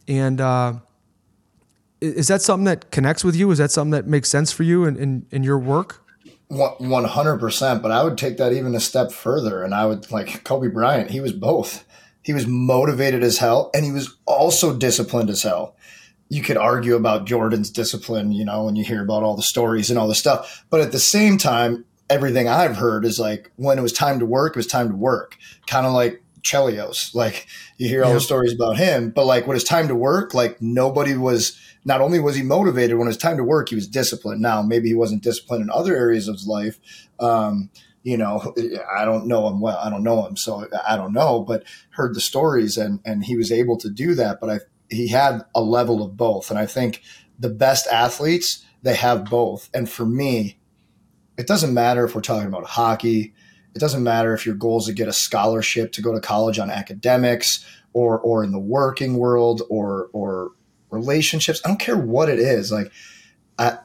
And 0.08 0.40
uh, 0.40 0.74
is 2.02 2.30
that 2.30 2.42
something 2.42 2.66
that 2.66 2.92
connects 2.92 3.24
with 3.24 3.36
you? 3.36 3.52
Is 3.52 3.58
that 3.58 3.72
something 3.72 3.92
that 3.92 4.08
makes 4.08 4.30
sense 4.30 4.52
for 4.52 4.64
you 4.64 4.86
in, 4.86 4.96
in, 4.96 5.26
in 5.32 5.44
your 5.44 5.60
work? 5.60 6.04
One 6.50 7.04
hundred 7.04 7.38
percent, 7.38 7.84
but 7.84 7.92
I 7.92 8.04
would 8.04 8.18
take 8.18 8.38
that 8.38 8.54
even 8.54 8.74
a 8.74 8.80
step 8.80 9.12
further, 9.12 9.64
and 9.64 9.74
I 9.74 9.86
would 9.86 10.12
like 10.12 10.44
Kobe 10.44 10.68
Bryant. 10.68 11.12
He 11.12 11.22
was 11.22 11.32
both. 11.32 11.86
He 12.24 12.34
was 12.34 12.48
motivated 12.48 13.22
as 13.22 13.38
hell, 13.38 13.70
and 13.74 13.86
he 13.86 13.92
was 13.92 14.18
also 14.26 14.76
disciplined 14.76 15.30
as 15.30 15.44
hell. 15.44 15.76
You 16.28 16.42
could 16.42 16.58
argue 16.58 16.96
about 16.96 17.26
Jordan's 17.26 17.70
discipline, 17.70 18.32
you 18.32 18.46
know, 18.46 18.66
when 18.66 18.76
you 18.76 18.84
hear 18.84 19.04
about 19.04 19.22
all 19.22 19.36
the 19.36 19.44
stories 19.44 19.92
and 19.92 20.00
all 20.00 20.08
the 20.08 20.16
stuff, 20.16 20.66
but 20.72 20.82
at 20.82 20.92
the 20.92 21.00
same 21.00 21.38
time, 21.38 21.86
everything 22.10 22.48
I've 22.48 22.78
heard 22.78 23.06
is 23.06 23.20
like 23.20 23.52
when 23.56 23.78
it 23.78 23.84
was 23.84 23.94
time 23.94 24.18
to 24.18 24.26
work, 24.26 24.56
it 24.56 24.60
was 24.60 24.66
time 24.66 24.90
to 24.90 24.96
work. 24.96 25.38
Kind 25.68 25.86
of 25.86 25.94
like 25.94 26.24
Chelios. 26.42 27.14
Like 27.14 27.48
you 27.78 27.88
hear 27.88 28.04
all 28.04 28.14
the 28.14 28.20
stories 28.20 28.54
about 28.54 28.78
him, 28.78 29.12
but 29.12 29.26
like 29.26 29.48
when 29.48 29.56
it's 29.56 29.66
time 29.66 29.88
to 29.88 29.96
work, 29.96 30.34
like 30.34 30.62
nobody 30.62 31.16
was 31.16 31.60
not 31.86 32.02
only 32.02 32.20
was 32.20 32.36
he 32.36 32.44
motivated 32.44 32.98
when 32.98 33.08
it's 33.08 33.18
time 33.18 33.38
to 33.38 33.44
work, 33.44 33.70
he 33.70 33.76
was 33.76 33.88
disciplined. 33.88 34.42
Now, 34.42 34.62
maybe 34.62 34.90
he 34.90 34.96
wasn't 34.96 35.24
disciplined 35.24 35.64
in 35.64 35.70
other 35.70 35.96
areas 35.96 36.28
of 36.28 36.36
his 36.36 36.48
life. 36.48 36.80
Um, 37.20 37.70
you 38.04 38.18
know, 38.18 38.54
I 38.96 39.06
don't 39.06 39.28
know 39.28 39.48
him 39.48 39.60
well. 39.60 39.78
I 39.78 39.90
don't 39.90 40.04
know 40.04 40.26
him, 40.26 40.38
so 40.38 40.68
I 40.88 40.96
don't 40.96 41.14
know. 41.14 41.42
But 41.42 41.64
heard 41.92 42.16
the 42.16 42.22
stories, 42.22 42.78
and 42.78 43.00
and 43.06 43.24
he 43.26 43.36
was 43.36 43.52
able 43.52 43.78
to 43.78 43.90
do 43.90 44.16
that. 44.16 44.40
But 44.40 44.50
I 44.50 44.60
he 44.90 45.08
had 45.08 45.44
a 45.54 45.62
level 45.62 46.04
of 46.04 46.18
both, 46.18 46.50
and 46.50 46.60
I 46.60 46.66
think 46.66 47.02
the 47.38 47.50
best 47.50 47.88
athletes 47.88 48.66
they 48.82 48.96
have 48.96 49.26
both. 49.26 49.70
And 49.74 49.90
for 49.90 50.06
me, 50.06 50.58
it 51.38 51.48
doesn't 51.48 51.74
matter 51.74 52.06
if 52.06 52.16
we're 52.16 52.22
talking 52.22 52.48
about 52.48 52.66
hockey. 52.66 53.34
It 53.76 53.80
doesn't 53.80 54.04
matter 54.04 54.34
if 54.34 54.46
your 54.46 54.56
goal 54.56 54.80
is 54.80 54.86
to 54.86 54.94
get 54.94 55.08
a 55.08 55.14
scholarship 55.14 55.92
to 55.94 56.02
go 56.02 56.14
to 56.14 56.20
college 56.20 56.60
on 56.60 56.70
academics 56.70 57.66
or 57.94 58.20
or 58.20 58.44
in 58.44 58.52
the 58.52 58.60
working 58.60 59.16
world 59.18 59.62
or 59.70 60.10
or 60.14 60.52
relationships. 60.90 61.62
I 61.64 61.68
don't 61.68 61.80
care 61.80 61.98
what 61.98 62.30
it 62.30 62.40
is. 62.40 62.72
Like, 62.72 62.92
I, 63.58 63.78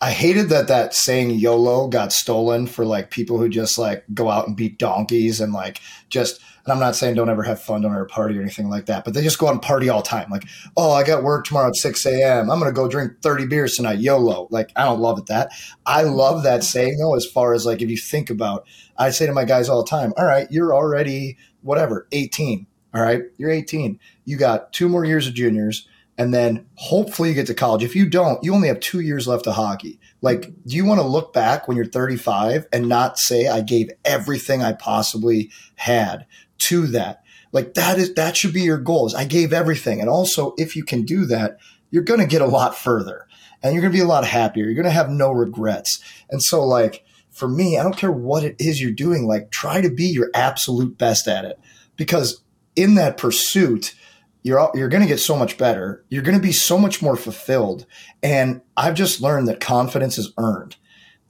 I 0.00 0.12
hated 0.12 0.48
that 0.50 0.68
that 0.68 0.94
saying 0.94 1.30
YOLO 1.30 1.88
got 1.88 2.12
stolen 2.12 2.66
for 2.66 2.84
like 2.84 3.10
people 3.10 3.38
who 3.38 3.48
just 3.48 3.78
like 3.78 4.04
go 4.14 4.30
out 4.30 4.46
and 4.46 4.56
beat 4.56 4.78
donkeys 4.78 5.40
and 5.40 5.52
like 5.52 5.80
just. 6.08 6.40
And 6.64 6.72
I'm 6.72 6.80
not 6.80 6.96
saying 6.96 7.14
don't 7.14 7.28
ever 7.28 7.42
have 7.42 7.60
fun, 7.60 7.82
don't 7.82 7.94
ever 7.94 8.06
party 8.06 8.38
or 8.38 8.42
anything 8.42 8.70
like 8.70 8.86
that, 8.86 9.04
but 9.04 9.12
they 9.12 9.22
just 9.22 9.38
go 9.38 9.48
out 9.48 9.52
and 9.52 9.62
party 9.62 9.88
all 9.88 10.02
time. 10.02 10.30
Like, 10.30 10.44
oh, 10.76 10.92
I 10.92 11.04
got 11.04 11.22
work 11.22 11.44
tomorrow 11.44 11.68
at 11.68 11.76
6 11.76 12.06
a.m. 12.06 12.50
I'm 12.50 12.58
going 12.58 12.70
to 12.70 12.74
go 12.74 12.88
drink 12.88 13.20
30 13.22 13.46
beers 13.46 13.76
tonight. 13.76 13.98
YOLO. 13.98 14.48
Like, 14.50 14.70
I 14.74 14.84
don't 14.84 15.00
love 15.00 15.18
it 15.18 15.26
that. 15.26 15.50
I 15.84 16.02
love 16.02 16.42
that 16.44 16.64
saying 16.64 16.98
though, 16.98 17.14
as 17.14 17.26
far 17.26 17.52
as 17.52 17.66
like 17.66 17.82
if 17.82 17.90
you 17.90 17.98
think 17.98 18.30
about, 18.30 18.66
I 18.96 19.10
say 19.10 19.26
to 19.26 19.32
my 19.32 19.44
guys 19.44 19.68
all 19.68 19.82
the 19.82 19.90
time, 19.90 20.12
all 20.16 20.24
right, 20.24 20.46
you're 20.50 20.74
already 20.74 21.36
whatever, 21.62 22.06
18. 22.12 22.66
All 22.94 23.02
right, 23.02 23.22
you're 23.38 23.50
18. 23.50 23.98
You 24.24 24.36
got 24.36 24.72
two 24.72 24.88
more 24.88 25.04
years 25.04 25.26
of 25.26 25.34
juniors 25.34 25.88
and 26.16 26.32
then 26.32 26.66
hopefully 26.76 27.30
you 27.30 27.34
get 27.34 27.46
to 27.48 27.54
college. 27.54 27.82
If 27.82 27.96
you 27.96 28.08
don't, 28.08 28.42
you 28.44 28.54
only 28.54 28.68
have 28.68 28.80
two 28.80 29.00
years 29.00 29.26
left 29.26 29.46
of 29.46 29.54
hockey. 29.54 29.98
Like, 30.22 30.52
do 30.64 30.76
you 30.76 30.84
want 30.84 31.00
to 31.00 31.06
look 31.06 31.32
back 31.32 31.66
when 31.66 31.76
you're 31.76 31.86
35 31.86 32.66
and 32.72 32.88
not 32.88 33.18
say 33.18 33.48
I 33.48 33.62
gave 33.62 33.90
everything 34.04 34.62
I 34.62 34.72
possibly 34.74 35.50
had 35.74 36.26
to 36.58 36.86
that? 36.88 37.22
Like 37.52 37.74
that 37.74 37.98
is 37.98 38.14
that 38.14 38.36
should 38.36 38.52
be 38.52 38.62
your 38.62 38.78
goals. 38.78 39.14
I 39.14 39.24
gave 39.24 39.52
everything. 39.52 40.00
And 40.00 40.08
also 40.08 40.54
if 40.58 40.76
you 40.76 40.84
can 40.84 41.02
do 41.02 41.24
that, 41.26 41.58
you're 41.90 42.02
going 42.02 42.20
to 42.20 42.26
get 42.26 42.42
a 42.42 42.46
lot 42.46 42.76
further 42.76 43.26
and 43.62 43.72
you're 43.72 43.82
going 43.82 43.92
to 43.92 43.98
be 43.98 44.02
a 44.02 44.08
lot 44.08 44.26
happier. 44.26 44.64
You're 44.64 44.74
going 44.74 44.84
to 44.84 44.90
have 44.90 45.10
no 45.10 45.30
regrets. 45.30 46.00
And 46.30 46.42
so 46.42 46.64
like 46.64 47.04
for 47.30 47.48
me, 47.48 47.78
I 47.78 47.82
don't 47.82 47.96
care 47.96 48.12
what 48.12 48.44
it 48.44 48.56
is 48.58 48.80
you're 48.80 48.92
doing, 48.92 49.26
like 49.26 49.50
try 49.50 49.80
to 49.80 49.90
be 49.90 50.06
your 50.06 50.30
absolute 50.34 50.98
best 50.98 51.28
at 51.28 51.44
it 51.44 51.58
because 51.96 52.42
in 52.76 52.94
that 52.96 53.16
pursuit, 53.16 53.94
you're 54.42 54.70
you're 54.74 54.88
going 54.88 55.02
to 55.02 55.08
get 55.08 55.20
so 55.20 55.36
much 55.36 55.56
better. 55.56 56.04
You're 56.10 56.22
going 56.22 56.36
to 56.36 56.42
be 56.42 56.52
so 56.52 56.78
much 56.78 57.00
more 57.00 57.16
fulfilled. 57.16 57.86
And 58.22 58.60
I've 58.76 58.94
just 58.94 59.20
learned 59.20 59.48
that 59.48 59.60
confidence 59.60 60.18
is 60.18 60.32
earned. 60.38 60.76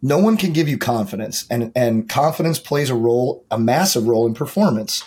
No 0.02 0.19
one 0.19 0.37
can 0.37 0.52
give 0.52 0.69
you 0.69 0.76
confidence, 0.76 1.47
and 1.49 1.73
and 1.75 2.09
confidence 2.09 2.59
plays 2.59 2.90
a 2.90 2.95
role, 2.95 3.47
a 3.50 3.59
massive 3.59 4.07
role 4.07 4.26
in 4.26 4.35
performance. 4.35 5.02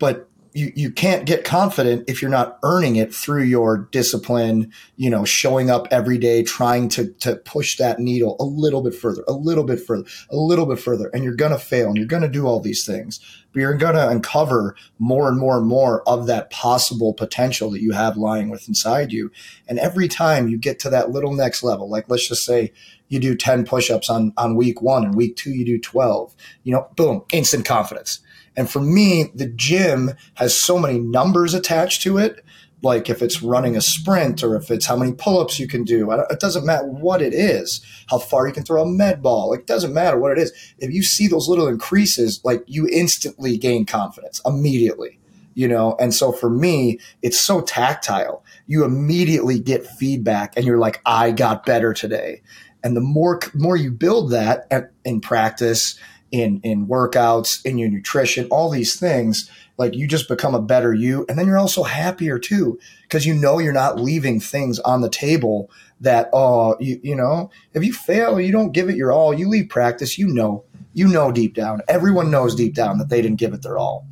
But 0.00 0.30
you, 0.52 0.72
you 0.74 0.90
can't 0.90 1.26
get 1.26 1.44
confident 1.44 2.08
if 2.08 2.20
you're 2.20 2.30
not 2.30 2.58
earning 2.62 2.96
it 2.96 3.14
through 3.14 3.44
your 3.44 3.88
discipline, 3.92 4.72
you 4.96 5.08
know, 5.08 5.24
showing 5.24 5.70
up 5.70 5.86
every 5.90 6.18
day, 6.18 6.42
trying 6.42 6.88
to, 6.90 7.12
to 7.20 7.36
push 7.36 7.76
that 7.76 8.00
needle 8.00 8.36
a 8.40 8.44
little 8.44 8.82
bit 8.82 8.94
further, 8.94 9.22
a 9.28 9.32
little 9.32 9.64
bit 9.64 9.80
further, 9.80 10.04
a 10.30 10.36
little 10.36 10.66
bit 10.66 10.80
further. 10.80 11.08
And 11.14 11.22
you're 11.22 11.36
going 11.36 11.52
to 11.52 11.58
fail 11.58 11.88
and 11.88 11.96
you're 11.96 12.06
going 12.06 12.22
to 12.22 12.28
do 12.28 12.46
all 12.46 12.60
these 12.60 12.84
things, 12.84 13.20
but 13.52 13.60
you're 13.60 13.74
going 13.74 13.94
to 13.94 14.08
uncover 14.08 14.74
more 14.98 15.28
and 15.28 15.38
more 15.38 15.58
and 15.58 15.66
more 15.66 16.02
of 16.08 16.26
that 16.26 16.50
possible 16.50 17.14
potential 17.14 17.70
that 17.70 17.82
you 17.82 17.92
have 17.92 18.16
lying 18.16 18.48
with 18.48 18.66
inside 18.66 19.12
you. 19.12 19.30
And 19.68 19.78
every 19.78 20.08
time 20.08 20.48
you 20.48 20.58
get 20.58 20.80
to 20.80 20.90
that 20.90 21.10
little 21.10 21.32
next 21.32 21.62
level, 21.62 21.88
like 21.88 22.06
let's 22.08 22.26
just 22.26 22.44
say 22.44 22.72
you 23.08 23.20
do 23.20 23.36
10 23.36 23.66
push-ups 23.66 24.10
on, 24.10 24.32
on 24.36 24.56
week 24.56 24.82
one 24.82 25.04
and 25.04 25.14
week 25.14 25.36
two, 25.36 25.50
you 25.50 25.64
do 25.64 25.78
12, 25.78 26.34
you 26.64 26.72
know, 26.72 26.88
boom, 26.96 27.22
instant 27.32 27.64
confidence 27.64 28.20
and 28.56 28.70
for 28.70 28.80
me, 28.80 29.30
the 29.34 29.46
gym 29.46 30.12
has 30.34 30.58
so 30.58 30.78
many 30.78 30.98
numbers 30.98 31.54
attached 31.54 32.02
to 32.02 32.18
it. 32.18 32.44
Like 32.82 33.10
if 33.10 33.20
it's 33.20 33.42
running 33.42 33.76
a 33.76 33.80
sprint 33.80 34.42
or 34.42 34.56
if 34.56 34.70
it's 34.70 34.86
how 34.86 34.96
many 34.96 35.12
pull-ups 35.12 35.60
you 35.60 35.68
can 35.68 35.84
do, 35.84 36.10
it 36.10 36.40
doesn't 36.40 36.64
matter 36.64 36.86
what 36.86 37.20
it 37.20 37.34
is, 37.34 37.84
how 38.08 38.18
far 38.18 38.46
you 38.46 38.54
can 38.54 38.64
throw 38.64 38.82
a 38.82 38.86
med 38.86 39.22
ball. 39.22 39.52
It 39.52 39.66
doesn't 39.66 39.92
matter 39.92 40.18
what 40.18 40.32
it 40.32 40.38
is. 40.38 40.52
If 40.78 40.90
you 40.90 41.02
see 41.02 41.28
those 41.28 41.46
little 41.46 41.68
increases, 41.68 42.40
like 42.42 42.64
you 42.66 42.88
instantly 42.90 43.58
gain 43.58 43.84
confidence 43.84 44.40
immediately 44.46 45.18
you 45.54 45.66
know 45.66 45.96
and 45.98 46.14
so 46.14 46.30
for 46.30 46.48
me 46.48 46.98
it's 47.22 47.44
so 47.44 47.60
tactile 47.60 48.44
you 48.68 48.84
immediately 48.84 49.58
get 49.58 49.84
feedback 49.84 50.56
and 50.56 50.64
you're 50.64 50.78
like 50.78 51.00
i 51.04 51.32
got 51.32 51.66
better 51.66 51.92
today 51.92 52.40
and 52.84 52.96
the 52.96 53.00
more 53.00 53.40
more 53.54 53.76
you 53.76 53.90
build 53.90 54.30
that 54.30 54.92
in 55.04 55.20
practice 55.20 55.98
in 56.30 56.60
in 56.62 56.86
workouts, 56.86 57.64
in 57.64 57.78
your 57.78 57.88
nutrition, 57.88 58.46
all 58.50 58.70
these 58.70 58.98
things, 58.98 59.50
like 59.76 59.94
you 59.94 60.06
just 60.06 60.28
become 60.28 60.54
a 60.54 60.62
better 60.62 60.92
you 60.92 61.24
and 61.28 61.38
then 61.38 61.46
you're 61.46 61.58
also 61.58 61.82
happier 61.82 62.38
too 62.38 62.78
because 63.02 63.26
you 63.26 63.34
know 63.34 63.58
you're 63.58 63.72
not 63.72 63.98
leaving 63.98 64.38
things 64.38 64.78
on 64.80 65.00
the 65.00 65.08
table 65.08 65.70
that 66.00 66.28
oh 66.32 66.76
you 66.80 67.00
you 67.02 67.16
know, 67.16 67.50
if 67.74 67.84
you 67.84 67.92
fail, 67.92 68.40
you 68.40 68.52
don't 68.52 68.72
give 68.72 68.88
it 68.88 68.96
your 68.96 69.12
all, 69.12 69.34
you 69.34 69.48
leave 69.48 69.68
practice, 69.68 70.18
you 70.18 70.28
know, 70.28 70.64
you 70.92 71.08
know 71.08 71.32
deep 71.32 71.54
down. 71.54 71.80
Everyone 71.88 72.30
knows 72.30 72.54
deep 72.54 72.74
down 72.74 72.98
that 72.98 73.08
they 73.08 73.22
didn't 73.22 73.38
give 73.38 73.54
it 73.54 73.62
their 73.62 73.78
all. 73.78 74.06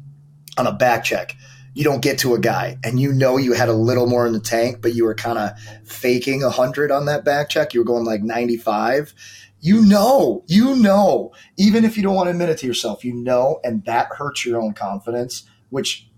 On 0.56 0.66
a 0.66 0.72
back 0.72 1.04
check, 1.04 1.36
you 1.74 1.84
don't 1.84 2.02
get 2.02 2.18
to 2.18 2.34
a 2.34 2.40
guy 2.40 2.76
and 2.82 2.98
you 2.98 3.12
know 3.12 3.36
you 3.36 3.52
had 3.52 3.68
a 3.68 3.72
little 3.72 4.06
more 4.06 4.26
in 4.26 4.32
the 4.32 4.40
tank, 4.40 4.78
but 4.82 4.94
you 4.94 5.04
were 5.04 5.14
kind 5.14 5.38
of 5.38 5.52
faking 5.84 6.42
100 6.42 6.90
on 6.90 7.04
that 7.06 7.24
back 7.24 7.48
check. 7.48 7.72
You 7.72 7.80
were 7.80 7.86
going 7.86 8.04
like 8.04 8.22
95 8.22 9.14
you 9.60 9.84
know, 9.84 10.44
you 10.46 10.76
know, 10.76 11.32
even 11.56 11.84
if 11.84 11.96
you 11.96 12.02
don't 12.02 12.14
want 12.14 12.26
to 12.26 12.30
admit 12.30 12.48
it 12.48 12.58
to 12.58 12.66
yourself, 12.66 13.04
you 13.04 13.14
know, 13.14 13.60
and 13.64 13.84
that 13.84 14.08
hurts 14.12 14.44
your 14.44 14.60
own 14.60 14.72
confidence, 14.72 15.48
which 15.70 16.08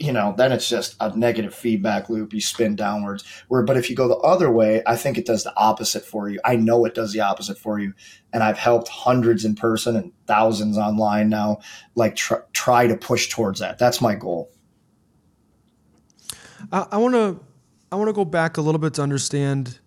you 0.00 0.12
know, 0.12 0.34
then 0.36 0.52
it's 0.52 0.68
just 0.68 0.96
a 1.00 1.16
negative 1.16 1.54
feedback 1.54 2.08
loop. 2.08 2.32
You 2.32 2.40
spin 2.40 2.76
downwards. 2.76 3.24
Where, 3.48 3.62
but 3.62 3.76
if 3.76 3.90
you 3.90 3.96
go 3.96 4.08
the 4.08 4.16
other 4.16 4.50
way, 4.50 4.82
I 4.86 4.96
think 4.96 5.18
it 5.18 5.26
does 5.26 5.44
the 5.44 5.54
opposite 5.56 6.04
for 6.04 6.28
you. 6.28 6.40
I 6.44 6.56
know 6.56 6.84
it 6.84 6.94
does 6.94 7.12
the 7.12 7.20
opposite 7.20 7.58
for 7.58 7.78
you, 7.78 7.92
and 8.32 8.42
I've 8.42 8.58
helped 8.58 8.88
hundreds 8.88 9.44
in 9.44 9.54
person 9.54 9.96
and 9.96 10.12
thousands 10.26 10.78
online 10.78 11.28
now. 11.28 11.58
Like 11.94 12.16
tr- 12.16 12.44
try 12.52 12.86
to 12.86 12.96
push 12.96 13.28
towards 13.28 13.60
that. 13.60 13.78
That's 13.78 14.00
my 14.00 14.14
goal. 14.14 14.50
I 16.72 16.96
want 16.96 17.14
to, 17.14 17.40
I 17.92 17.96
want 17.96 18.08
to 18.08 18.14
go 18.14 18.24
back 18.24 18.56
a 18.56 18.62
little 18.62 18.78
bit 18.78 18.94
to 18.94 19.02
understand 19.02 19.78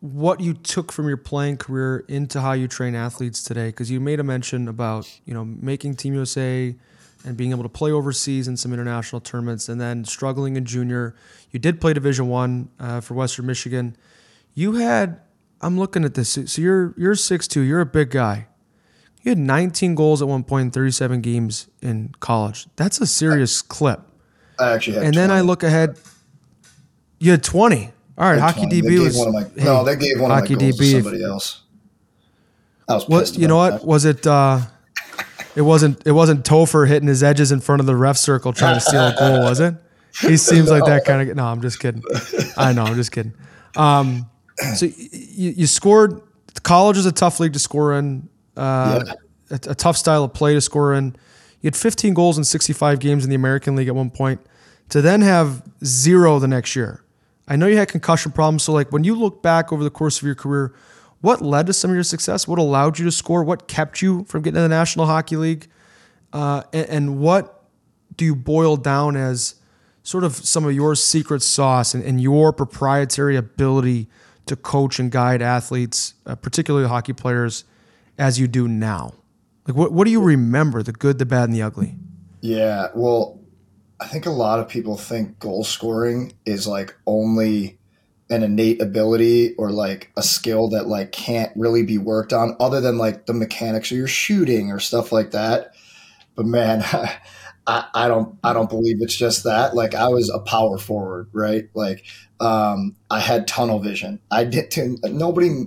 what 0.00 0.40
you 0.40 0.54
took 0.54 0.90
from 0.90 1.08
your 1.08 1.16
playing 1.18 1.58
career 1.58 2.04
into 2.08 2.40
how 2.40 2.52
you 2.52 2.66
train 2.66 2.94
athletes 2.94 3.42
today 3.42 3.66
because 3.66 3.90
you 3.90 4.00
made 4.00 4.18
a 4.18 4.24
mention 4.24 4.66
about 4.66 5.20
you 5.26 5.34
know 5.34 5.44
making 5.44 5.94
team 5.94 6.14
usa 6.14 6.74
and 7.24 7.36
being 7.36 7.50
able 7.50 7.62
to 7.62 7.68
play 7.68 7.92
overseas 7.92 8.48
in 8.48 8.56
some 8.56 8.72
international 8.72 9.20
tournaments 9.20 9.68
and 9.68 9.78
then 9.78 10.06
struggling 10.06 10.56
in 10.56 10.64
junior. 10.64 11.14
You 11.50 11.58
did 11.58 11.78
play 11.78 11.92
division 11.92 12.28
one 12.28 12.70
uh, 12.80 13.00
for 13.02 13.12
western 13.12 13.46
michigan. 13.46 13.96
You 14.54 14.74
had 14.74 15.20
i'm 15.60 15.78
looking 15.78 16.04
at 16.04 16.14
this 16.14 16.30
so 16.30 16.62
you're 16.62 16.94
you're 16.96 17.14
6'2 17.14 17.66
you're 17.66 17.80
a 17.80 17.86
big 17.86 18.10
guy. 18.10 18.46
You 19.22 19.32
had 19.32 19.38
19 19.38 19.94
goals 19.96 20.22
at 20.22 20.28
one 20.28 20.44
point 20.44 20.64
in 20.64 20.70
37 20.70 21.20
games 21.20 21.68
in 21.82 22.14
college. 22.20 22.66
That's 22.76 23.02
a 23.02 23.06
serious 23.06 23.60
clip. 23.60 24.00
I 24.58 24.72
actually 24.72 24.94
had, 24.94 25.02
and 25.04 25.12
20. 25.12 25.28
then 25.28 25.30
i 25.36 25.42
look 25.42 25.62
ahead 25.62 25.98
you 27.18 27.32
had 27.32 27.42
20 27.42 27.92
all 28.20 28.30
right, 28.30 28.38
Hockey 28.38 28.66
DB 28.66 29.02
was. 29.02 29.16
My, 29.32 29.44
hey, 29.44 29.64
no, 29.64 29.82
they 29.82 29.96
gave 29.96 30.20
one 30.20 30.30
Hockey 30.30 30.52
of 30.52 30.60
my 30.60 30.66
goals 30.66 30.78
DB, 30.78 30.90
to 30.92 31.02
somebody 31.02 31.24
else. 31.24 31.62
I 32.86 32.94
was 32.94 33.08
what, 33.08 33.34
You 33.34 33.48
know 33.48 33.56
what? 33.56 33.80
That. 33.80 33.86
Was 33.86 34.04
it? 34.04 34.26
Uh, 34.26 34.60
it 35.56 35.62
wasn't. 35.62 36.06
It 36.06 36.12
wasn't 36.12 36.44
Topher 36.44 36.86
hitting 36.86 37.08
his 37.08 37.22
edges 37.22 37.50
in 37.50 37.60
front 37.60 37.80
of 37.80 37.86
the 37.86 37.96
ref 37.96 38.18
circle 38.18 38.52
trying 38.52 38.74
to 38.74 38.80
steal 38.80 39.06
a 39.06 39.14
goal, 39.18 39.40
was 39.44 39.60
it? 39.60 39.74
He 40.20 40.36
seems 40.36 40.66
no. 40.66 40.74
like 40.74 40.84
that 40.84 41.06
kind 41.06 41.30
of. 41.30 41.34
No, 41.34 41.46
I'm 41.46 41.62
just 41.62 41.80
kidding. 41.80 42.02
I 42.58 42.74
know. 42.74 42.84
I'm 42.84 42.94
just 42.94 43.10
kidding. 43.10 43.32
Um, 43.74 44.28
so 44.74 44.84
you, 44.84 45.50
you 45.52 45.66
scored. 45.66 46.20
College 46.62 46.98
is 46.98 47.06
a 47.06 47.12
tough 47.12 47.40
league 47.40 47.54
to 47.54 47.58
score 47.58 47.98
in. 47.98 48.28
Uh, 48.54 49.02
yeah. 49.06 49.12
a, 49.50 49.70
a 49.70 49.74
tough 49.74 49.96
style 49.96 50.24
of 50.24 50.34
play 50.34 50.52
to 50.52 50.60
score 50.60 50.92
in. 50.92 51.16
You 51.62 51.68
had 51.68 51.76
15 51.76 52.12
goals 52.12 52.36
in 52.36 52.44
65 52.44 52.98
games 52.98 53.24
in 53.24 53.30
the 53.30 53.36
American 53.36 53.76
League 53.76 53.88
at 53.88 53.94
one 53.94 54.10
point. 54.10 54.42
To 54.90 55.00
then 55.00 55.22
have 55.22 55.62
zero 55.82 56.38
the 56.38 56.48
next 56.48 56.76
year 56.76 57.02
I 57.50 57.56
know 57.56 57.66
you 57.66 57.76
had 57.76 57.88
concussion 57.88 58.30
problems. 58.30 58.62
So, 58.62 58.72
like, 58.72 58.92
when 58.92 59.02
you 59.02 59.16
look 59.16 59.42
back 59.42 59.72
over 59.72 59.82
the 59.82 59.90
course 59.90 60.18
of 60.18 60.24
your 60.24 60.36
career, 60.36 60.72
what 61.20 61.42
led 61.42 61.66
to 61.66 61.72
some 61.72 61.90
of 61.90 61.96
your 61.96 62.04
success? 62.04 62.46
What 62.46 62.60
allowed 62.60 62.98
you 62.98 63.04
to 63.04 63.10
score? 63.10 63.42
What 63.42 63.66
kept 63.66 64.00
you 64.00 64.24
from 64.24 64.42
getting 64.42 64.54
to 64.54 64.60
the 64.62 64.68
National 64.68 65.06
Hockey 65.06 65.36
League? 65.36 65.68
Uh, 66.32 66.62
and, 66.72 66.88
and, 66.88 67.18
what 67.18 67.64
do 68.16 68.24
you 68.24 68.36
boil 68.36 68.76
down 68.76 69.16
as 69.16 69.56
sort 70.04 70.22
of 70.22 70.36
some 70.36 70.64
of 70.64 70.72
your 70.72 70.94
secret 70.94 71.42
sauce 71.42 71.92
and, 71.92 72.04
and 72.04 72.20
your 72.20 72.52
proprietary 72.52 73.36
ability 73.36 74.08
to 74.46 74.54
coach 74.54 75.00
and 75.00 75.10
guide 75.10 75.42
athletes, 75.42 76.14
uh, 76.26 76.36
particularly 76.36 76.86
hockey 76.86 77.12
players, 77.12 77.64
as 78.16 78.38
you 78.38 78.46
do 78.46 78.68
now? 78.68 79.12
Like, 79.66 79.76
what, 79.76 79.90
what 79.92 80.04
do 80.04 80.12
you 80.12 80.22
remember 80.22 80.84
the 80.84 80.92
good, 80.92 81.18
the 81.18 81.26
bad, 81.26 81.44
and 81.44 81.54
the 81.54 81.62
ugly? 81.62 81.96
Yeah. 82.42 82.88
Well, 82.94 83.39
I 84.00 84.06
think 84.06 84.26
a 84.26 84.30
lot 84.30 84.58
of 84.58 84.68
people 84.68 84.96
think 84.96 85.38
goal 85.38 85.62
scoring 85.62 86.32
is 86.46 86.66
like 86.66 86.96
only 87.06 87.78
an 88.30 88.42
innate 88.42 88.80
ability 88.80 89.54
or 89.56 89.70
like 89.70 90.10
a 90.16 90.22
skill 90.22 90.68
that 90.68 90.86
like 90.86 91.12
can't 91.12 91.52
really 91.56 91.82
be 91.82 91.98
worked 91.98 92.32
on 92.32 92.56
other 92.60 92.80
than 92.80 92.96
like 92.96 93.26
the 93.26 93.34
mechanics 93.34 93.90
of 93.90 93.96
your 93.98 94.06
shooting 94.06 94.70
or 94.70 94.78
stuff 94.78 95.12
like 95.12 95.32
that. 95.32 95.74
But 96.36 96.46
man, 96.46 96.82
I, 97.66 97.84
I 97.94 98.08
don't 98.08 98.38
I 98.42 98.52
don't 98.52 98.70
believe 98.70 98.98
it's 99.00 99.16
just 99.16 99.44
that. 99.44 99.74
Like 99.74 99.94
I 99.94 100.08
was 100.08 100.30
a 100.30 100.38
power 100.38 100.78
forward, 100.78 101.28
right? 101.32 101.68
Like 101.74 102.04
um, 102.40 102.96
I 103.10 103.20
had 103.20 103.46
tunnel 103.46 103.80
vision. 103.80 104.20
I 104.30 104.44
did 104.44 104.70
to, 104.72 104.96
nobody 105.04 105.66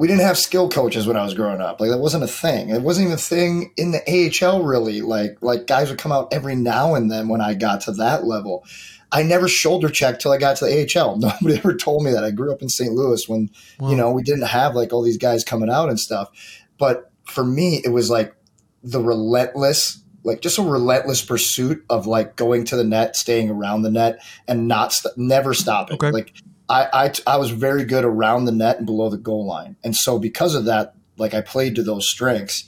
we 0.00 0.06
didn't 0.06 0.22
have 0.22 0.38
skill 0.38 0.70
coaches 0.70 1.06
when 1.06 1.18
I 1.18 1.22
was 1.22 1.34
growing 1.34 1.60
up. 1.60 1.78
Like 1.78 1.90
that 1.90 1.98
wasn't 1.98 2.24
a 2.24 2.26
thing. 2.26 2.70
It 2.70 2.80
wasn't 2.80 3.08
even 3.08 3.14
a 3.16 3.18
thing 3.18 3.74
in 3.76 3.90
the 3.90 4.00
AHL 4.08 4.62
really. 4.62 5.02
Like 5.02 5.36
like 5.42 5.66
guys 5.66 5.90
would 5.90 5.98
come 5.98 6.10
out 6.10 6.32
every 6.32 6.54
now 6.54 6.94
and 6.94 7.10
then 7.10 7.28
when 7.28 7.42
I 7.42 7.52
got 7.52 7.82
to 7.82 7.92
that 7.92 8.24
level. 8.24 8.64
I 9.12 9.22
never 9.22 9.46
shoulder 9.46 9.90
checked 9.90 10.22
till 10.22 10.32
I 10.32 10.38
got 10.38 10.56
to 10.56 10.64
the 10.64 10.98
AHL. 10.98 11.16
Nobody 11.18 11.58
ever 11.58 11.74
told 11.74 12.02
me 12.02 12.12
that. 12.12 12.24
I 12.24 12.30
grew 12.30 12.50
up 12.50 12.62
in 12.62 12.70
St. 12.70 12.94
Louis 12.94 13.28
when 13.28 13.50
wow. 13.78 13.90
you 13.90 13.96
know 13.96 14.10
we 14.10 14.22
didn't 14.22 14.46
have 14.46 14.74
like 14.74 14.90
all 14.90 15.02
these 15.02 15.18
guys 15.18 15.44
coming 15.44 15.68
out 15.68 15.90
and 15.90 16.00
stuff. 16.00 16.30
But 16.78 17.12
for 17.26 17.44
me, 17.44 17.82
it 17.84 17.90
was 17.90 18.08
like 18.08 18.34
the 18.82 19.02
relentless 19.02 20.02
like 20.24 20.40
just 20.40 20.58
a 20.58 20.62
relentless 20.62 21.22
pursuit 21.22 21.84
of 21.90 22.06
like 22.06 22.36
going 22.36 22.64
to 22.66 22.76
the 22.76 22.84
net, 22.84 23.16
staying 23.16 23.50
around 23.50 23.82
the 23.82 23.90
net, 23.90 24.22
and 24.48 24.66
not 24.66 24.94
st- 24.94 25.16
never 25.18 25.52
stopping. 25.52 25.96
Okay. 25.96 26.10
Like 26.10 26.32
I, 26.70 27.06
I, 27.06 27.12
I 27.26 27.36
was 27.36 27.50
very 27.50 27.84
good 27.84 28.04
around 28.04 28.44
the 28.44 28.52
net 28.52 28.78
and 28.78 28.86
below 28.86 29.10
the 29.10 29.18
goal 29.18 29.44
line, 29.44 29.76
and 29.84 29.94
so 29.94 30.18
because 30.18 30.54
of 30.54 30.64
that, 30.66 30.94
like 31.18 31.34
I 31.34 31.40
played 31.40 31.74
to 31.74 31.82
those 31.82 32.08
strengths. 32.08 32.64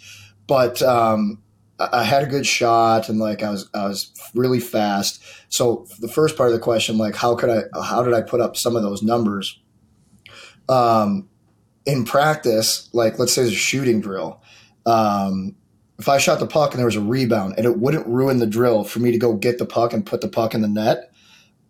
But 0.49 0.83
um, 0.83 1.43
I 1.79 2.05
had 2.05 2.23
a 2.23 2.27
good 2.27 2.47
shot 2.47 3.09
and 3.09 3.19
like 3.19 3.43
I 3.43 3.51
was 3.51 3.69
I 3.75 3.87
was 3.87 4.13
really 4.35 4.61
fast. 4.61 5.23
So 5.49 5.87
the 6.01 6.09
first 6.09 6.37
part 6.37 6.49
of 6.49 6.55
the 6.55 6.61
question, 6.61 6.99
like 6.99 7.15
how 7.15 7.35
could 7.35 7.51
I 7.51 7.63
how 7.83 8.03
did 8.03 8.15
I 8.15 8.21
put 8.21 8.41
up 8.41 8.57
some 8.57 8.77
of 8.77 8.83
those 8.83 9.03
numbers? 9.03 9.59
Um, 10.69 11.29
in 11.87 12.05
practice, 12.05 12.89
like 12.93 13.19
let's 13.19 13.33
say 13.33 13.43
there's 13.43 13.55
a 13.55 13.57
shooting 13.57 14.01
drill. 14.01 14.43
Um, 14.87 15.57
if 15.99 16.09
I 16.09 16.19
shot 16.19 16.41
the 16.41 16.47
puck 16.47 16.73
and 16.73 16.79
there 16.79 16.87
was 16.87 16.97
a 16.97 17.01
rebound 17.01 17.55
and 17.57 17.67
it 17.67 17.79
wouldn't 17.79 18.07
ruin 18.07 18.39
the 18.39 18.47
drill 18.47 18.85
for 18.85 18.99
me 18.99 19.13
to 19.13 19.19
go 19.19 19.35
get 19.35 19.59
the 19.59 19.67
puck 19.67 19.93
and 19.93 20.05
put 20.05 20.21
the 20.21 20.29
puck 20.29 20.55
in 20.55 20.61
the 20.61 20.69
net, 20.69 21.12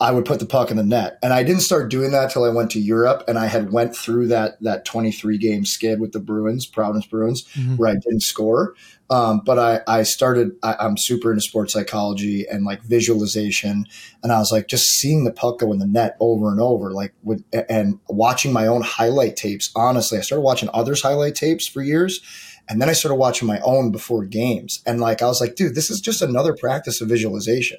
I 0.02 0.10
would 0.10 0.24
put 0.24 0.40
the 0.40 0.46
puck 0.46 0.72
in 0.72 0.76
the 0.76 0.82
net. 0.82 1.16
And 1.22 1.32
I 1.32 1.44
didn't 1.44 1.62
start 1.62 1.88
doing 1.88 2.10
that 2.10 2.32
till 2.32 2.42
I 2.42 2.48
went 2.48 2.72
to 2.72 2.80
Europe 2.80 3.22
and 3.28 3.38
I 3.38 3.46
had 3.46 3.72
went 3.72 3.94
through 3.94 4.26
that 4.28 4.60
that 4.60 4.84
23 4.84 5.38
game 5.38 5.64
skid 5.64 6.00
with 6.00 6.10
the 6.10 6.18
Bruins, 6.18 6.66
Providence 6.66 7.06
Bruins, 7.06 7.44
mm-hmm. 7.54 7.76
where 7.76 7.88
I 7.88 7.94
didn't 7.94 8.22
score. 8.22 8.74
Um, 9.10 9.42
but 9.44 9.60
I, 9.60 9.80
I 9.86 10.02
started, 10.02 10.56
I, 10.64 10.74
I'm 10.80 10.96
super 10.96 11.30
into 11.30 11.42
sports 11.42 11.72
psychology 11.72 12.46
and 12.50 12.64
like 12.64 12.82
visualization. 12.82 13.86
And 14.24 14.32
I 14.32 14.38
was 14.38 14.50
like, 14.50 14.66
just 14.66 14.86
seeing 14.86 15.22
the 15.22 15.30
puck 15.30 15.60
go 15.60 15.72
in 15.72 15.78
the 15.78 15.86
net 15.86 16.16
over 16.18 16.50
and 16.50 16.60
over, 16.60 16.90
like 16.90 17.14
with, 17.22 17.44
and 17.68 18.00
watching 18.08 18.52
my 18.52 18.66
own 18.66 18.82
highlight 18.82 19.36
tapes. 19.36 19.70
Honestly, 19.76 20.18
I 20.18 20.22
started 20.22 20.42
watching 20.42 20.68
others' 20.74 21.02
highlight 21.02 21.36
tapes 21.36 21.68
for 21.68 21.80
years. 21.80 22.20
And 22.68 22.80
then 22.80 22.88
I 22.88 22.92
started 22.92 23.16
watching 23.16 23.46
my 23.46 23.60
own 23.60 23.92
before 23.92 24.24
games. 24.24 24.82
And 24.84 25.00
like, 25.00 25.22
I 25.22 25.26
was 25.26 25.40
like, 25.40 25.54
dude, 25.54 25.74
this 25.74 25.90
is 25.90 26.00
just 26.00 26.22
another 26.22 26.56
practice 26.56 27.00
of 27.00 27.08
visualization 27.08 27.78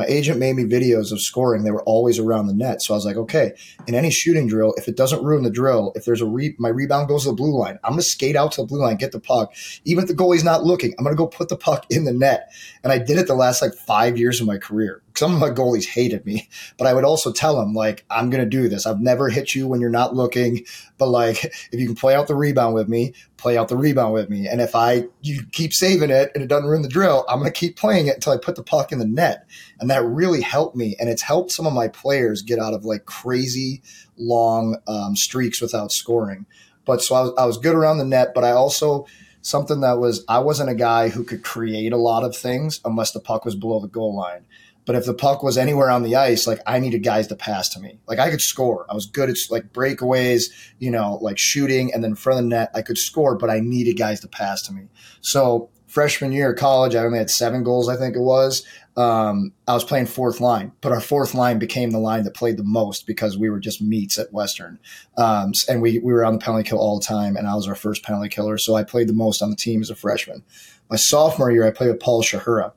my 0.00 0.06
agent 0.06 0.38
made 0.38 0.56
me 0.56 0.64
videos 0.64 1.12
of 1.12 1.20
scoring. 1.20 1.62
They 1.62 1.70
were 1.70 1.82
always 1.82 2.18
around 2.18 2.46
the 2.46 2.54
net. 2.54 2.80
So 2.80 2.94
I 2.94 2.96
was 2.96 3.04
like, 3.04 3.16
okay, 3.16 3.52
in 3.86 3.94
any 3.94 4.10
shooting 4.10 4.48
drill, 4.48 4.72
if 4.78 4.88
it 4.88 4.96
doesn't 4.96 5.22
ruin 5.22 5.42
the 5.42 5.50
drill, 5.50 5.92
if 5.94 6.06
there's 6.06 6.22
a 6.22 6.26
re- 6.26 6.56
my 6.58 6.70
rebound 6.70 7.08
goes 7.08 7.24
to 7.24 7.28
the 7.28 7.34
blue 7.34 7.54
line, 7.54 7.78
I'm 7.84 7.92
going 7.92 8.00
to 8.00 8.08
skate 8.08 8.34
out 8.34 8.52
to 8.52 8.62
the 8.62 8.66
blue 8.66 8.80
line, 8.80 8.96
get 8.96 9.12
the 9.12 9.20
puck. 9.20 9.52
Even 9.84 10.04
if 10.04 10.08
the 10.08 10.14
goalie's 10.14 10.42
not 10.42 10.64
looking, 10.64 10.94
I'm 10.98 11.04
going 11.04 11.14
to 11.14 11.18
go 11.18 11.26
put 11.26 11.50
the 11.50 11.56
puck 11.56 11.84
in 11.90 12.04
the 12.04 12.14
net. 12.14 12.50
And 12.82 12.94
I 12.94 12.98
did 12.98 13.18
it 13.18 13.26
the 13.26 13.34
last 13.34 13.60
like 13.60 13.74
five 13.74 14.16
years 14.16 14.40
of 14.40 14.46
my 14.46 14.56
career. 14.56 15.02
Some 15.16 15.34
of 15.34 15.40
my 15.40 15.50
goalies 15.50 15.86
hated 15.86 16.24
me, 16.24 16.48
but 16.78 16.86
I 16.86 16.94
would 16.94 17.04
also 17.04 17.30
tell 17.30 17.60
them 17.60 17.74
like, 17.74 18.06
I'm 18.08 18.30
going 18.30 18.42
to 18.42 18.48
do 18.48 18.70
this. 18.70 18.86
I've 18.86 19.00
never 19.00 19.28
hit 19.28 19.54
you 19.54 19.68
when 19.68 19.82
you're 19.82 19.90
not 19.90 20.16
looking, 20.16 20.64
but 20.96 21.08
like, 21.08 21.44
if 21.72 21.78
you 21.78 21.84
can 21.84 21.94
play 21.94 22.14
out 22.14 22.26
the 22.26 22.34
rebound 22.34 22.74
with 22.74 22.88
me, 22.88 23.12
play 23.36 23.58
out 23.58 23.68
the 23.68 23.76
rebound 23.76 24.14
with 24.14 24.30
me. 24.30 24.46
And 24.46 24.60
if 24.60 24.74
I 24.74 25.04
you 25.20 25.42
keep 25.52 25.72
saving 25.72 26.10
it 26.10 26.30
and 26.34 26.42
it 26.42 26.46
doesn't 26.46 26.68
ruin 26.68 26.82
the 26.82 26.88
drill, 26.88 27.24
I'm 27.28 27.38
going 27.38 27.50
to 27.50 27.58
keep 27.58 27.76
playing 27.76 28.06
it 28.06 28.14
until 28.14 28.32
I 28.32 28.36
put 28.36 28.56
the 28.56 28.62
puck 28.62 28.92
in 28.92 28.98
the 28.98 29.06
net. 29.06 29.46
And 29.80 29.89
that 29.90 30.04
really 30.04 30.40
helped 30.40 30.76
me. 30.76 30.96
And 30.98 31.08
it's 31.08 31.22
helped 31.22 31.52
some 31.52 31.66
of 31.66 31.72
my 31.72 31.88
players 31.88 32.42
get 32.42 32.58
out 32.58 32.74
of 32.74 32.84
like 32.84 33.04
crazy 33.04 33.82
long 34.16 34.78
um, 34.86 35.16
streaks 35.16 35.60
without 35.60 35.92
scoring. 35.92 36.46
But 36.84 37.02
so 37.02 37.14
I 37.14 37.20
was, 37.22 37.32
I 37.38 37.46
was 37.46 37.58
good 37.58 37.74
around 37.74 37.98
the 37.98 38.04
net, 38.04 38.32
but 38.34 38.44
I 38.44 38.50
also 38.50 39.06
something 39.42 39.80
that 39.80 39.98
was 39.98 40.24
I 40.28 40.40
wasn't 40.40 40.70
a 40.70 40.74
guy 40.74 41.08
who 41.08 41.24
could 41.24 41.42
create 41.42 41.92
a 41.92 41.96
lot 41.96 42.24
of 42.24 42.36
things 42.36 42.80
unless 42.84 43.12
the 43.12 43.20
puck 43.20 43.44
was 43.44 43.54
below 43.54 43.80
the 43.80 43.88
goal 43.88 44.14
line. 44.14 44.44
But 44.86 44.96
if 44.96 45.04
the 45.04 45.14
puck 45.14 45.42
was 45.42 45.58
anywhere 45.58 45.90
on 45.90 46.02
the 46.02 46.16
ice, 46.16 46.46
like 46.46 46.60
I 46.66 46.78
needed 46.78 47.04
guys 47.04 47.28
to 47.28 47.36
pass 47.36 47.68
to 47.70 47.80
me. 47.80 48.00
Like 48.08 48.18
I 48.18 48.30
could 48.30 48.40
score. 48.40 48.86
I 48.88 48.94
was 48.94 49.06
good 49.06 49.30
at 49.30 49.36
like 49.50 49.72
breakaways, 49.72 50.50
you 50.78 50.90
know, 50.90 51.18
like 51.20 51.38
shooting 51.38 51.92
and 51.92 52.02
then 52.02 52.14
from 52.14 52.36
the 52.36 52.42
net, 52.42 52.70
I 52.74 52.82
could 52.82 52.98
score, 52.98 53.36
but 53.36 53.50
I 53.50 53.60
needed 53.60 53.98
guys 53.98 54.20
to 54.20 54.28
pass 54.28 54.62
to 54.62 54.72
me. 54.72 54.88
So 55.20 55.70
freshman 55.90 56.30
year 56.30 56.52
of 56.52 56.58
college, 56.58 56.94
I 56.94 57.04
only 57.04 57.18
had 57.18 57.30
seven 57.30 57.64
goals, 57.64 57.88
I 57.88 57.96
think 57.96 58.14
it 58.14 58.20
was. 58.20 58.64
Um, 58.96 59.52
I 59.66 59.74
was 59.74 59.82
playing 59.82 60.06
fourth 60.06 60.40
line, 60.40 60.72
but 60.80 60.92
our 60.92 61.00
fourth 61.00 61.34
line 61.34 61.58
became 61.58 61.90
the 61.90 61.98
line 61.98 62.22
that 62.24 62.34
played 62.34 62.56
the 62.56 62.64
most 62.64 63.06
because 63.06 63.36
we 63.36 63.50
were 63.50 63.58
just 63.58 63.82
meats 63.82 64.18
at 64.18 64.32
Western. 64.32 64.78
Um, 65.18 65.52
and 65.68 65.82
we, 65.82 65.98
we 65.98 66.12
were 66.12 66.24
on 66.24 66.34
the 66.34 66.38
penalty 66.38 66.68
kill 66.68 66.78
all 66.78 66.98
the 66.98 67.04
time, 67.04 67.36
and 67.36 67.48
I 67.48 67.54
was 67.56 67.66
our 67.66 67.74
first 67.74 68.04
penalty 68.04 68.28
killer. 68.28 68.56
So 68.56 68.76
I 68.76 68.84
played 68.84 69.08
the 69.08 69.14
most 69.14 69.42
on 69.42 69.50
the 69.50 69.56
team 69.56 69.82
as 69.82 69.90
a 69.90 69.96
freshman. 69.96 70.44
My 70.88 70.96
sophomore 70.96 71.50
year, 71.50 71.66
I 71.66 71.72
played 71.72 71.90
with 71.90 72.00
Paul 72.00 72.22
Szczechura. 72.22 72.72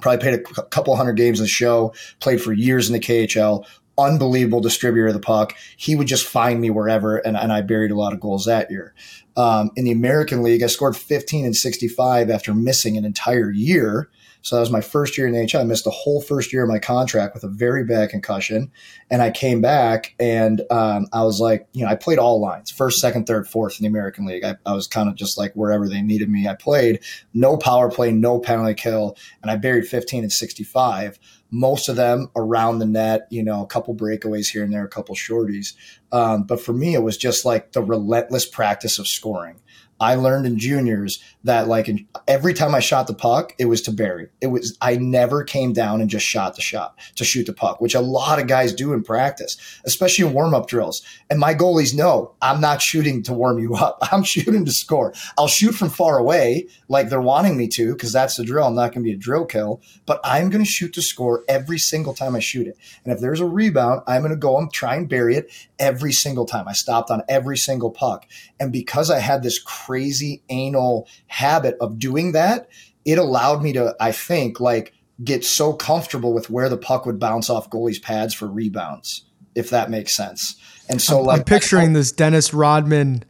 Probably 0.00 0.20
played 0.20 0.40
a 0.58 0.62
couple 0.64 0.94
hundred 0.96 1.14
games 1.14 1.40
in 1.40 1.44
the 1.44 1.48
show, 1.48 1.92
played 2.20 2.40
for 2.40 2.52
years 2.52 2.88
in 2.88 2.92
the 2.92 3.00
KHL, 3.00 3.64
unbelievable 3.98 4.60
distributor 4.60 5.08
of 5.08 5.14
the 5.14 5.20
puck. 5.20 5.54
He 5.76 5.96
would 5.96 6.06
just 6.06 6.26
find 6.26 6.60
me 6.60 6.70
wherever, 6.70 7.16
and, 7.18 7.36
and 7.36 7.52
I 7.52 7.60
buried 7.60 7.90
a 7.90 7.96
lot 7.96 8.12
of 8.12 8.20
goals 8.20 8.44
that 8.46 8.70
year. 8.70 8.94
Um, 9.36 9.70
in 9.76 9.84
the 9.84 9.92
American 9.92 10.42
League, 10.42 10.62
I 10.62 10.66
scored 10.66 10.96
15 10.96 11.44
and 11.44 11.56
65 11.56 12.30
after 12.30 12.54
missing 12.54 12.96
an 12.96 13.04
entire 13.04 13.50
year 13.50 14.10
so 14.44 14.56
that 14.56 14.60
was 14.60 14.70
my 14.70 14.82
first 14.82 15.16
year 15.16 15.26
in 15.26 15.32
the 15.32 15.38
NHL. 15.38 15.60
I 15.60 15.64
missed 15.64 15.84
the 15.84 15.90
whole 15.90 16.20
first 16.20 16.52
year 16.52 16.64
of 16.64 16.68
my 16.68 16.78
contract 16.78 17.32
with 17.32 17.44
a 17.44 17.48
very 17.48 17.82
bad 17.82 18.10
concussion. 18.10 18.70
And 19.10 19.22
I 19.22 19.30
came 19.30 19.62
back 19.62 20.14
and 20.20 20.60
um, 20.70 21.06
I 21.14 21.24
was 21.24 21.40
like, 21.40 21.66
you 21.72 21.82
know, 21.82 21.90
I 21.90 21.94
played 21.94 22.18
all 22.18 22.42
lines 22.42 22.70
first, 22.70 23.00
second, 23.00 23.26
third, 23.26 23.48
fourth 23.48 23.80
in 23.80 23.84
the 23.84 23.88
American 23.88 24.26
League. 24.26 24.44
I, 24.44 24.56
I 24.66 24.74
was 24.74 24.86
kind 24.86 25.08
of 25.08 25.14
just 25.14 25.38
like 25.38 25.54
wherever 25.54 25.88
they 25.88 26.02
needed 26.02 26.28
me, 26.28 26.46
I 26.46 26.54
played. 26.56 27.00
No 27.32 27.56
power 27.56 27.90
play, 27.90 28.12
no 28.12 28.38
penalty 28.38 28.74
kill. 28.74 29.16
And 29.40 29.50
I 29.50 29.56
buried 29.56 29.86
15 29.86 30.24
and 30.24 30.32
65 30.32 31.18
most 31.54 31.88
of 31.88 31.94
them 31.94 32.28
around 32.34 32.80
the 32.80 32.86
net, 32.86 33.28
you 33.30 33.40
know, 33.40 33.62
a 33.62 33.66
couple 33.66 33.94
breakaways 33.94 34.50
here 34.50 34.64
and 34.64 34.72
there, 34.72 34.84
a 34.84 34.88
couple 34.88 35.14
shorties. 35.14 35.74
Um, 36.14 36.44
but 36.44 36.60
for 36.60 36.72
me, 36.72 36.94
it 36.94 37.02
was 37.02 37.16
just 37.16 37.44
like 37.44 37.72
the 37.72 37.82
relentless 37.82 38.46
practice 38.46 39.00
of 39.00 39.08
scoring. 39.08 39.56
I 40.00 40.16
learned 40.16 40.46
in 40.46 40.58
juniors 40.58 41.22
that 41.44 41.68
like 41.68 41.88
in, 41.88 42.06
every 42.26 42.52
time 42.52 42.74
I 42.74 42.80
shot 42.80 43.06
the 43.06 43.14
puck, 43.14 43.54
it 43.58 43.66
was 43.66 43.82
to 43.82 43.92
bury. 43.92 44.28
It 44.40 44.48
was 44.48 44.76
I 44.80 44.96
never 44.96 45.44
came 45.44 45.72
down 45.72 46.00
and 46.00 46.10
just 46.10 46.26
shot 46.26 46.56
the 46.56 46.62
shot 46.62 46.98
to 47.16 47.24
shoot 47.24 47.46
the 47.46 47.52
puck, 47.52 47.80
which 47.80 47.94
a 47.94 48.00
lot 48.00 48.38
of 48.38 48.46
guys 48.46 48.74
do 48.74 48.92
in 48.92 49.02
practice, 49.02 49.56
especially 49.84 50.26
in 50.26 50.32
warm 50.32 50.54
up 50.54 50.66
drills. 50.66 51.02
And 51.30 51.38
my 51.38 51.54
goalies 51.54 51.94
know 51.94 52.34
I'm 52.42 52.60
not 52.60 52.82
shooting 52.82 53.22
to 53.24 53.32
warm 53.32 53.58
you 53.58 53.74
up. 53.76 53.98
I'm 54.12 54.24
shooting 54.24 54.64
to 54.64 54.72
score. 54.72 55.14
I'll 55.38 55.48
shoot 55.48 55.72
from 55.72 55.90
far 55.90 56.18
away, 56.18 56.68
like 56.88 57.08
they're 57.08 57.20
wanting 57.20 57.56
me 57.56 57.68
to, 57.68 57.92
because 57.92 58.12
that's 58.12 58.36
the 58.36 58.44
drill. 58.44 58.66
I'm 58.66 58.74
not 58.74 58.92
going 58.92 59.04
to 59.04 59.10
be 59.10 59.14
a 59.14 59.18
drill 59.18 59.46
kill, 59.46 59.80
but 60.06 60.20
I'm 60.24 60.50
going 60.50 60.64
to 60.64 60.70
shoot 60.70 60.92
to 60.94 61.02
score 61.02 61.44
every 61.48 61.78
single 61.78 62.14
time 62.14 62.34
I 62.34 62.40
shoot 62.40 62.66
it. 62.66 62.76
And 63.04 63.12
if 63.12 63.20
there's 63.20 63.40
a 63.40 63.46
rebound, 63.46 64.02
I'm 64.06 64.22
going 64.22 64.30
to 64.32 64.36
go 64.36 64.58
and 64.58 64.72
try 64.72 64.96
and 64.96 65.08
bury 65.08 65.36
it 65.36 65.50
every 65.78 66.03
single 66.12 66.46
time. 66.46 66.68
I 66.68 66.72
stopped 66.72 67.10
on 67.10 67.22
every 67.28 67.56
single 67.56 67.90
puck, 67.90 68.26
and 68.58 68.72
because 68.72 69.10
I 69.10 69.18
had 69.18 69.42
this 69.42 69.58
crazy 69.58 70.42
anal 70.48 71.08
habit 71.26 71.76
of 71.80 71.98
doing 71.98 72.32
that, 72.32 72.68
it 73.04 73.18
allowed 73.18 73.62
me 73.62 73.72
to, 73.74 73.94
I 74.00 74.12
think, 74.12 74.60
like 74.60 74.92
get 75.22 75.44
so 75.44 75.72
comfortable 75.72 76.32
with 76.32 76.50
where 76.50 76.68
the 76.68 76.76
puck 76.76 77.06
would 77.06 77.18
bounce 77.18 77.48
off 77.50 77.70
goalies' 77.70 78.02
pads 78.02 78.34
for 78.34 78.46
rebounds, 78.46 79.24
if 79.54 79.70
that 79.70 79.90
makes 79.90 80.16
sense. 80.16 80.56
And 80.88 81.00
so, 81.00 81.20
I'm, 81.20 81.26
like, 81.26 81.38
I'm 81.38 81.44
picturing 81.44 81.92
this 81.92 82.12
Dennis 82.12 82.52
Rodman, 82.52 83.24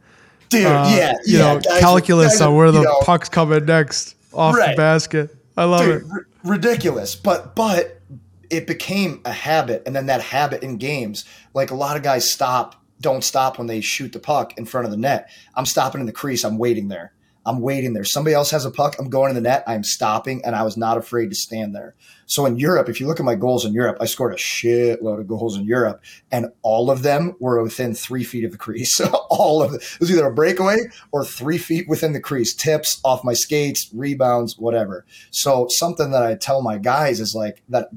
dude, 0.49 0.65
uh, 0.65 0.91
yeah, 0.95 1.13
you 1.25 1.37
yeah, 1.37 1.53
know, 1.53 1.59
guys, 1.59 1.79
calculus 1.79 2.33
guys, 2.33 2.41
on 2.41 2.55
where 2.55 2.71
the 2.71 2.81
know, 2.81 2.99
puck's 3.01 3.29
coming 3.29 3.65
next 3.65 4.15
off 4.33 4.55
right. 4.55 4.71
the 4.71 4.77
basket. 4.77 5.35
I 5.57 5.65
love 5.65 5.85
dude, 5.85 6.01
it. 6.01 6.07
R- 6.11 6.27
ridiculous, 6.43 7.15
but 7.15 7.55
but 7.55 8.01
it 8.49 8.67
became 8.67 9.21
a 9.25 9.31
habit, 9.31 9.83
and 9.85 9.95
then 9.95 10.07
that 10.07 10.21
habit 10.21 10.63
in 10.63 10.77
games, 10.77 11.25
like 11.53 11.71
a 11.71 11.75
lot 11.75 11.97
of 11.97 12.03
guys 12.03 12.31
stop 12.31 12.81
don't 13.01 13.23
stop 13.23 13.57
when 13.57 13.67
they 13.67 13.81
shoot 13.81 14.13
the 14.13 14.19
puck 14.19 14.57
in 14.57 14.65
front 14.65 14.85
of 14.85 14.91
the 14.91 14.97
net. 14.97 15.29
I'm 15.53 15.65
stopping 15.65 16.01
in 16.01 16.07
the 16.07 16.13
crease. 16.13 16.43
I'm 16.43 16.57
waiting 16.57 16.87
there. 16.87 17.13
I'm 17.47 17.59
waiting 17.61 17.93
there. 17.93 18.03
Somebody 18.03 18.33
else 18.33 18.49
has 18.49 18.65
a 18.65 18.71
puck. 18.71 18.95
I'm 18.97 19.09
going 19.09 19.29
to 19.29 19.39
the 19.39 19.47
net. 19.47 19.63
I'm 19.67 19.83
stopping, 19.83 20.43
and 20.43 20.55
I 20.55 20.63
was 20.63 20.77
not 20.77 20.97
afraid 20.97 21.29
to 21.29 21.35
stand 21.35 21.75
there. 21.75 21.93
So 22.25 22.47
in 22.47 22.57
Europe, 22.57 22.89
if 22.89 22.99
you 22.99 23.05
look 23.05 23.19
at 23.19 23.25
my 23.25 23.35
goals 23.35 23.65
in 23.65 23.73
Europe, 23.73 23.97
I 24.01 24.05
scored 24.05 24.33
a 24.33 24.37
shitload 24.37 25.19
of 25.19 25.27
goals 25.27 25.55
in 25.55 25.63
Europe, 25.63 26.01
and 26.31 26.47
all 26.63 26.89
of 26.89 27.03
them 27.03 27.35
were 27.39 27.61
within 27.61 27.93
three 27.93 28.23
feet 28.23 28.45
of 28.45 28.51
the 28.51 28.57
crease. 28.57 28.95
So 28.95 29.05
all 29.29 29.61
of 29.61 29.75
it. 29.75 29.83
It 29.83 29.99
was 29.99 30.11
either 30.11 30.25
a 30.25 30.33
breakaway 30.33 30.77
or 31.11 31.23
three 31.23 31.59
feet 31.59 31.87
within 31.87 32.13
the 32.13 32.19
crease, 32.19 32.55
tips 32.55 32.99
off 33.03 33.23
my 33.23 33.33
skates, 33.33 33.91
rebounds, 33.93 34.57
whatever. 34.57 35.05
So 35.29 35.67
something 35.69 36.09
that 36.11 36.23
I 36.23 36.33
tell 36.33 36.63
my 36.63 36.79
guys 36.79 37.19
is 37.19 37.35
like 37.35 37.61
that. 37.69 37.89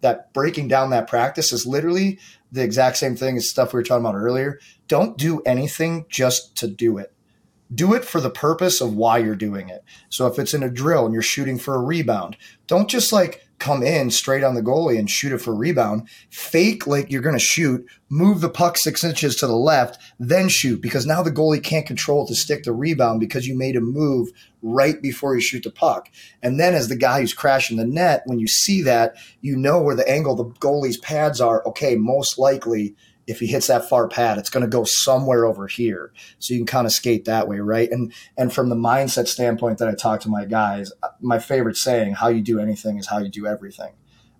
That 0.00 0.32
breaking 0.32 0.68
down 0.68 0.90
that 0.90 1.08
practice 1.08 1.52
is 1.52 1.66
literally 1.66 2.18
the 2.52 2.62
exact 2.62 2.96
same 2.96 3.16
thing 3.16 3.36
as 3.36 3.50
stuff 3.50 3.72
we 3.72 3.78
were 3.78 3.84
talking 3.84 4.04
about 4.04 4.16
earlier. 4.16 4.58
Don't 4.88 5.18
do 5.18 5.40
anything 5.46 6.06
just 6.08 6.56
to 6.56 6.68
do 6.68 6.98
it. 6.98 7.12
Do 7.72 7.94
it 7.94 8.04
for 8.04 8.20
the 8.20 8.30
purpose 8.30 8.80
of 8.80 8.94
why 8.94 9.18
you're 9.18 9.36
doing 9.36 9.68
it. 9.68 9.84
So 10.08 10.26
if 10.26 10.38
it's 10.38 10.54
in 10.54 10.62
a 10.62 10.70
drill 10.70 11.04
and 11.04 11.12
you're 11.12 11.22
shooting 11.22 11.58
for 11.58 11.74
a 11.74 11.82
rebound, 11.82 12.36
don't 12.66 12.88
just 12.88 13.12
like 13.12 13.46
come 13.60 13.82
in 13.82 14.10
straight 14.10 14.42
on 14.42 14.54
the 14.54 14.62
goalie 14.62 14.98
and 14.98 15.08
shoot 15.08 15.32
it 15.32 15.38
for 15.38 15.52
a 15.52 15.56
rebound. 15.56 16.08
Fake 16.30 16.86
like 16.86 17.10
you're 17.10 17.22
going 17.22 17.36
to 17.36 17.38
shoot, 17.38 17.86
move 18.08 18.40
the 18.40 18.48
puck 18.48 18.76
six 18.76 19.04
inches 19.04 19.36
to 19.36 19.46
the 19.46 19.54
left, 19.54 20.00
then 20.18 20.48
shoot 20.48 20.80
because 20.80 21.06
now 21.06 21.22
the 21.22 21.30
goalie 21.30 21.62
can't 21.62 21.86
control 21.86 22.26
to 22.26 22.34
stick 22.34 22.64
the 22.64 22.72
rebound 22.72 23.20
because 23.20 23.46
you 23.46 23.56
made 23.56 23.76
a 23.76 23.80
move 23.80 24.30
right 24.62 25.00
before 25.00 25.34
you 25.34 25.40
shoot 25.40 25.62
the 25.62 25.70
puck. 25.70 26.10
And 26.42 26.58
then 26.58 26.74
as 26.74 26.88
the 26.88 26.96
guy 26.96 27.20
who's 27.20 27.34
crashing 27.34 27.76
the 27.76 27.86
net, 27.86 28.22
when 28.24 28.40
you 28.40 28.48
see 28.48 28.82
that, 28.82 29.14
you 29.40 29.56
know 29.56 29.80
where 29.80 29.94
the 29.94 30.08
angle 30.08 30.34
the 30.34 30.46
goalie's 30.58 30.98
pads 30.98 31.40
are. 31.40 31.62
Okay, 31.66 31.94
most 31.94 32.38
likely 32.38 32.96
if 33.30 33.38
he 33.38 33.46
hits 33.46 33.68
that 33.68 33.88
far 33.88 34.08
pad, 34.08 34.38
it's 34.38 34.50
going 34.50 34.64
to 34.64 34.68
go 34.68 34.82
somewhere 34.84 35.46
over 35.46 35.68
here. 35.68 36.12
So 36.40 36.52
you 36.52 36.60
can 36.60 36.66
kind 36.66 36.86
of 36.86 36.92
skate 36.92 37.26
that 37.26 37.46
way, 37.46 37.60
right? 37.60 37.90
And 37.90 38.12
and 38.36 38.52
from 38.52 38.68
the 38.68 38.74
mindset 38.74 39.28
standpoint 39.28 39.78
that 39.78 39.88
I 39.88 39.94
talk 39.94 40.20
to 40.22 40.28
my 40.28 40.44
guys, 40.44 40.92
uh, 41.02 41.08
my 41.20 41.38
favorite 41.38 41.76
saying, 41.76 42.14
"How 42.14 42.28
you 42.28 42.42
do 42.42 42.58
anything 42.58 42.98
is 42.98 43.06
how 43.06 43.18
you 43.18 43.28
do 43.28 43.46
everything." 43.46 43.92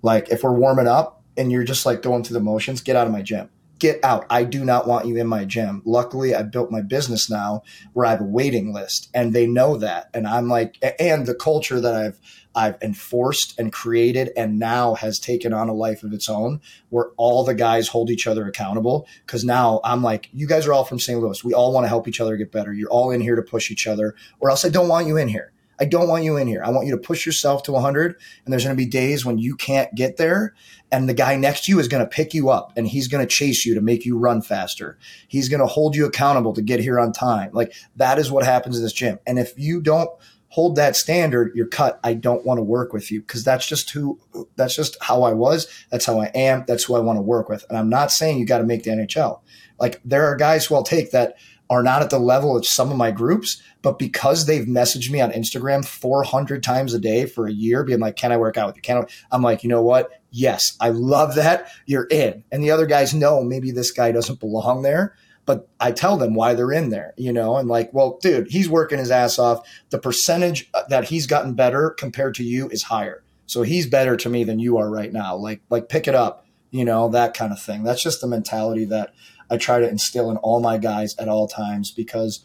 Like 0.03 0.31
if 0.31 0.43
we're 0.43 0.53
warming 0.53 0.89
up 0.89 1.23
and 1.37 1.53
you're 1.53 1.65
just 1.65 1.87
like 1.87 2.03
going 2.03 2.25
through 2.25 2.35
the 2.35 2.41
motions, 2.41 2.81
get 2.81 2.97
out 2.97 3.07
of 3.07 3.13
my 3.13 3.23
gym. 3.23 3.49
Get 3.81 4.05
out. 4.05 4.27
I 4.31 4.45
do 4.45 4.65
not 4.65 4.87
want 4.87 5.07
you 5.07 5.17
in 5.17 5.27
my 5.27 5.45
gym. 5.45 5.83
Luckily, 5.85 6.35
I 6.35 6.43
built 6.43 6.71
my 6.71 6.83
business 6.83 7.29
now 7.29 7.63
where 7.93 8.07
I 8.07 8.11
have 8.11 8.21
a 8.21 8.25
waiting 8.25 8.73
list 8.73 9.11
and 9.13 9.33
they 9.33 9.47
know 9.47 9.77
that. 9.79 10.11
And 10.15 10.29
I'm 10.29 10.49
like, 10.49 10.77
and 11.01 11.27
the 11.27 11.35
culture 11.35 11.81
that 11.81 11.95
I've, 11.95 12.21
I've 12.55 12.81
enforced 12.83 13.59
and 13.59 13.73
created 13.73 14.31
and 14.37 14.59
now 14.59 14.95
has 14.95 15.19
taken 15.19 15.53
on 15.53 15.69
a 15.69 15.75
life 15.75 16.03
of 16.03 16.13
its 16.13 16.29
own 16.29 16.61
where 16.91 17.07
all 17.17 17.43
the 17.43 17.55
guys 17.55 17.89
hold 17.89 18.11
each 18.11 18.27
other 18.27 18.47
accountable. 18.47 19.09
Cause 19.27 19.45
now 19.45 19.81
I'm 19.83 20.03
like, 20.03 20.29
you 20.33 20.47
guys 20.47 20.67
are 20.67 20.73
all 20.73 20.85
from 20.85 20.99
St. 20.99 21.19
Louis. 21.19 21.43
We 21.43 21.55
all 21.55 21.73
want 21.73 21.85
to 21.85 21.89
help 21.89 22.07
each 22.07 22.21
other 22.21 22.37
get 22.37 22.53
better. 22.53 22.73
You're 22.73 22.91
all 22.91 23.11
in 23.11 23.21
here 23.21 23.37
to 23.37 23.43
push 23.43 23.71
each 23.71 23.87
other 23.87 24.15
or 24.39 24.51
else 24.51 24.65
I 24.65 24.69
don't 24.69 24.89
want 24.89 25.07
you 25.07 25.17
in 25.17 25.29
here. 25.29 25.53
I 25.81 25.87
don't 25.87 26.09
want 26.09 26.25
you 26.25 26.37
in 26.37 26.47
here. 26.47 26.63
I 26.63 26.71
want 26.71 26.87
you 26.87 26.93
to 26.93 27.01
push 27.01 27.25
yourself 27.25 27.63
to 27.65 27.73
100. 27.73 28.17
And 28.45 28.53
there's 28.53 28.65
going 28.65 28.77
to 28.77 28.83
be 28.83 28.89
days 28.89 29.25
when 29.25 29.39
you 29.39 29.57
can't 29.57 29.93
get 29.95 30.19
there. 30.19 30.55
And 30.93 31.09
the 31.09 31.15
guy 31.15 31.37
next 31.37 31.65
to 31.65 31.73
you 31.73 31.79
is 31.79 31.89
going 31.89 32.05
to 32.05 32.09
pick 32.09 32.35
you 32.35 32.51
up 32.51 32.73
and 32.77 32.87
he's 32.87 33.09
going 33.09 33.27
to 33.27 33.33
chase 33.33 33.65
you 33.65 33.75
to 33.75 33.81
make 33.81 34.05
you 34.05 34.19
run 34.19 34.43
faster. 34.43 34.99
He's 35.27 35.49
going 35.49 35.61
to 35.61 35.67
hold 35.67 35.97
you 35.97 36.05
accountable 36.05 36.53
to 36.55 36.63
get 36.63 36.81
here 36.81 37.01
on 37.01 37.13
time. 37.13 37.51
Like 37.53 37.73
that 37.97 38.19
is 38.19 38.31
what 38.31 38.45
happens 38.45 38.77
in 38.77 38.83
this 38.83 38.93
gym. 38.93 39.19
And 39.27 39.39
if 39.39 39.59
you 39.59 39.81
don't 39.81 40.11
hold 40.49 40.77
that 40.77 40.97
standard, 40.97 41.53
you're 41.55 41.69
cut. 41.69 42.01
I 42.03 42.15
don't 42.15 42.45
want 42.45 42.59
to 42.59 42.63
work 42.63 42.93
with 42.93 43.11
you 43.11 43.21
because 43.21 43.45
that's 43.45 43.67
just 43.67 43.91
who, 43.91 44.19
that's 44.57 44.75
just 44.75 44.97
how 45.01 45.23
I 45.23 45.33
was. 45.33 45.69
That's 45.91 46.07
how 46.07 46.21
I 46.21 46.27
am. 46.35 46.65
That's 46.67 46.85
who 46.85 46.97
I 46.97 47.01
want 47.01 47.19
to 47.19 47.23
work 47.23 47.49
with. 47.49 47.65
And 47.69 47.79
I'm 47.79 47.89
not 47.89 48.11
saying 48.11 48.39
you 48.39 48.47
got 48.47 48.59
to 48.59 48.65
make 48.65 48.83
the 48.83 48.91
NHL. 48.91 49.41
Like 49.79 50.01
there 50.05 50.27
are 50.27 50.37
guys 50.37 50.67
who 50.67 50.75
I'll 50.75 50.83
take 50.83 51.13
that 51.13 51.37
are 51.71 51.85
not 51.85 52.03
at 52.03 52.11
the 52.11 52.19
level 52.19 52.57
of 52.57 52.67
some 52.67 52.91
of 52.91 52.97
my 52.97 53.13
groups, 53.13 53.63
but 53.81 53.99
because 53.99 54.45
they've 54.45 54.67
messaged 54.67 55.09
me 55.09 55.21
on 55.21 55.31
Instagram 55.31 55.85
400 55.87 56.65
times 56.65 56.93
a 56.93 56.99
day 56.99 57.25
for 57.25 57.47
a 57.47 57.53
year, 57.53 57.85
being 57.85 58.01
like, 58.01 58.17
"Can 58.17 58.33
I 58.33 58.37
work 58.37 58.59
out 58.59 58.67
with 58.67 58.77
you?" 58.77 58.83
Can 58.83 58.99
I? 58.99 59.07
I'm 59.31 59.41
like, 59.41 59.63
you 59.63 59.71
know 59.71 59.83
what? 59.83 60.11
Yes, 60.33 60.77
I 60.81 60.91
love 60.91 61.37
that. 61.37 61.69
You're 61.87 62.09
in, 62.11 62.43
and 62.51 62.63
the 62.63 62.73
other 62.73 62.87
guys 62.87 63.15
know 63.15 63.43
maybe 63.45 63.71
this 63.71 63.93
guy 63.93 64.11
doesn't 64.11 64.41
belong 64.41 64.83
there, 64.83 65.15
but 65.47 65.69
I 65.79 65.93
tell 65.93 66.17
them 66.17 66.35
why 66.35 66.55
they're 66.55 66.73
in 66.73 66.91
there, 66.91 67.15
you 67.17 67.33
know, 67.33 67.57
and 67.57 67.69
like, 67.69 67.95
well, 67.95 68.19
dude, 68.21 68.51
he's 68.51 68.69
working 68.69 68.99
his 68.99 69.13
ass 69.13 69.39
off. 69.39 69.67
The 69.91 69.99
percentage 69.99 70.69
uh, 70.75 70.83
that 70.89 71.05
he's 71.05 71.29
gotten 71.29 71.55
better 71.55 71.91
compared 71.91 72.35
to 72.35 72.45
you 72.45 72.69
is 72.71 72.83
higher, 72.83 73.23
so 73.47 73.63
he's 73.63 73.87
better 73.87 74.17
to 74.17 74.29
me 74.29 74.43
than 74.43 74.59
you 74.59 74.79
are 74.79 74.91
right 74.91 75.13
now. 75.13 75.37
Like, 75.37 75.61
like 75.71 75.89
pick 75.89 76.09
it 76.09 76.17
up, 76.17 76.47
you 76.73 76.85
know, 76.85 77.11
that 77.11 77.35
kind 77.35 77.53
of 77.53 77.63
thing. 77.63 77.85
That's 77.85 78.03
just 78.03 78.21
the 78.21 78.27
mentality 78.27 78.87
that 78.87 79.15
I 79.51 79.57
try 79.57 79.81
to 79.81 79.89
instill 79.89 80.31
in 80.31 80.37
all 80.39 80.61
my 80.61 80.79
guys 80.79 81.17
at 81.19 81.29
all 81.29 81.49
times 81.49 81.91
because 81.91 82.45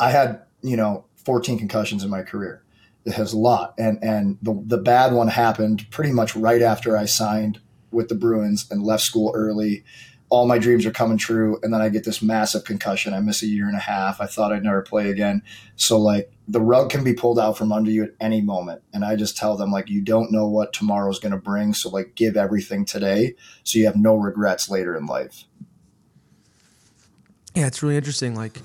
I 0.00 0.10
had, 0.10 0.42
you 0.62 0.76
know, 0.76 1.06
14 1.24 1.58
concussions 1.58 2.02
in 2.02 2.10
my 2.10 2.22
career. 2.22 2.62
It 3.04 3.12
has 3.12 3.32
a 3.32 3.38
lot. 3.38 3.74
And 3.78 3.98
and 4.02 4.38
the 4.42 4.60
the 4.64 4.78
bad 4.78 5.12
one 5.12 5.28
happened 5.28 5.90
pretty 5.90 6.12
much 6.12 6.34
right 6.34 6.62
after 6.62 6.96
I 6.96 7.04
signed 7.04 7.60
with 7.90 8.08
the 8.08 8.14
Bruins 8.14 8.66
and 8.70 8.82
left 8.82 9.02
school 9.02 9.32
early. 9.34 9.84
All 10.30 10.46
my 10.46 10.58
dreams 10.58 10.84
are 10.84 10.90
coming 10.90 11.16
true, 11.16 11.58
and 11.62 11.72
then 11.72 11.80
I 11.80 11.88
get 11.88 12.04
this 12.04 12.20
massive 12.20 12.64
concussion. 12.64 13.14
I 13.14 13.20
miss 13.20 13.42
a 13.42 13.46
year 13.46 13.66
and 13.66 13.76
a 13.76 13.80
half. 13.80 14.20
I 14.20 14.26
thought 14.26 14.52
I'd 14.52 14.62
never 14.62 14.82
play 14.82 15.10
again. 15.10 15.42
So 15.76 15.98
like 15.98 16.30
the 16.46 16.60
rug 16.60 16.90
can 16.90 17.02
be 17.02 17.14
pulled 17.14 17.38
out 17.38 17.56
from 17.56 17.72
under 17.72 17.90
you 17.90 18.04
at 18.04 18.14
any 18.20 18.42
moment. 18.42 18.82
And 18.92 19.04
I 19.04 19.16
just 19.16 19.38
tell 19.38 19.56
them 19.56 19.70
like 19.70 19.88
you 19.88 20.02
don't 20.02 20.32
know 20.32 20.46
what 20.46 20.72
tomorrow's 20.72 21.18
gonna 21.18 21.38
bring. 21.38 21.72
So 21.72 21.88
like 21.88 22.14
give 22.14 22.36
everything 22.36 22.84
today 22.84 23.34
so 23.64 23.78
you 23.78 23.86
have 23.86 23.96
no 23.96 24.16
regrets 24.16 24.68
later 24.68 24.94
in 24.96 25.06
life. 25.06 25.44
Yeah, 27.54 27.66
it's 27.66 27.82
really 27.82 27.96
interesting. 27.96 28.34
Like, 28.34 28.60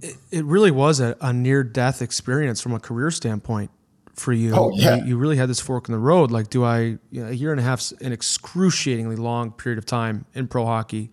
it, 0.00 0.16
it 0.30 0.44
really 0.44 0.70
was 0.70 1.00
a, 1.00 1.16
a 1.20 1.32
near 1.32 1.62
death 1.62 2.02
experience 2.02 2.60
from 2.60 2.72
a 2.72 2.80
career 2.80 3.10
standpoint 3.10 3.70
for 4.14 4.32
you. 4.32 4.52
Oh, 4.54 4.70
yeah. 4.74 4.96
You, 4.96 5.04
you 5.04 5.18
really 5.18 5.36
had 5.36 5.48
this 5.48 5.60
fork 5.60 5.88
in 5.88 5.92
the 5.92 5.98
road. 5.98 6.30
Like, 6.30 6.50
do 6.50 6.64
I, 6.64 6.80
you 6.80 6.98
know, 7.12 7.28
a 7.28 7.32
year 7.32 7.50
and 7.50 7.60
a 7.60 7.62
half, 7.62 7.92
an 8.00 8.12
excruciatingly 8.12 9.16
long 9.16 9.52
period 9.52 9.78
of 9.78 9.86
time 9.86 10.26
in 10.34 10.48
pro 10.48 10.64
hockey. 10.64 11.10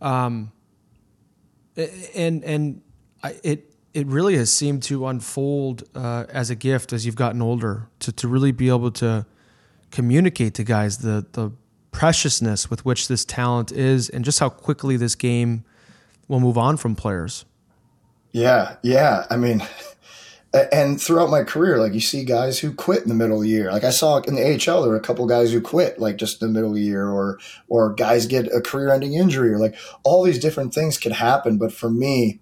Um, 0.00 0.52
and, 2.14 2.44
and 2.44 2.82
I, 3.22 3.38
it, 3.42 3.74
it 3.92 4.06
really 4.06 4.36
has 4.36 4.52
seemed 4.52 4.82
to 4.84 5.06
unfold 5.06 5.84
uh, 5.94 6.24
as 6.28 6.50
a 6.50 6.54
gift 6.54 6.92
as 6.92 7.04
you've 7.04 7.16
gotten 7.16 7.42
older 7.42 7.88
to, 8.00 8.12
to 8.12 8.28
really 8.28 8.52
be 8.52 8.68
able 8.68 8.90
to 8.92 9.26
communicate 9.90 10.54
to 10.54 10.64
guys 10.64 10.98
the, 10.98 11.26
the 11.32 11.50
preciousness 11.90 12.70
with 12.70 12.84
which 12.84 13.08
this 13.08 13.24
talent 13.24 13.72
is 13.72 14.08
and 14.08 14.24
just 14.24 14.38
how 14.38 14.48
quickly 14.48 14.96
this 14.96 15.14
game 15.14 15.64
will 16.30 16.40
move 16.40 16.56
on 16.56 16.76
from 16.76 16.94
players. 16.94 17.44
Yeah, 18.32 18.76
yeah. 18.82 19.26
I 19.28 19.36
mean, 19.36 19.62
and 20.72 21.00
throughout 21.00 21.28
my 21.28 21.42
career, 21.42 21.78
like 21.78 21.92
you 21.92 22.00
see 22.00 22.24
guys 22.24 22.60
who 22.60 22.72
quit 22.72 23.02
in 23.02 23.08
the 23.08 23.14
middle 23.14 23.38
of 23.38 23.42
the 23.42 23.48
year. 23.48 23.72
Like 23.72 23.82
I 23.82 23.90
saw 23.90 24.18
in 24.18 24.36
the 24.36 24.42
AHL, 24.42 24.82
there 24.82 24.90
were 24.90 24.96
a 24.96 25.00
couple 25.00 25.26
guys 25.26 25.52
who 25.52 25.60
quit 25.60 25.98
like 25.98 26.16
just 26.16 26.40
in 26.40 26.48
the 26.48 26.54
middle 26.54 26.70
of 26.70 26.76
the 26.76 26.82
year, 26.82 27.08
or 27.08 27.38
or 27.68 27.92
guys 27.92 28.26
get 28.26 28.46
a 28.54 28.60
career-ending 28.60 29.12
injury, 29.12 29.52
or 29.52 29.58
like 29.58 29.74
all 30.04 30.22
these 30.22 30.38
different 30.38 30.72
things 30.72 30.96
could 30.96 31.12
happen. 31.12 31.58
But 31.58 31.72
for 31.72 31.90
me, 31.90 32.40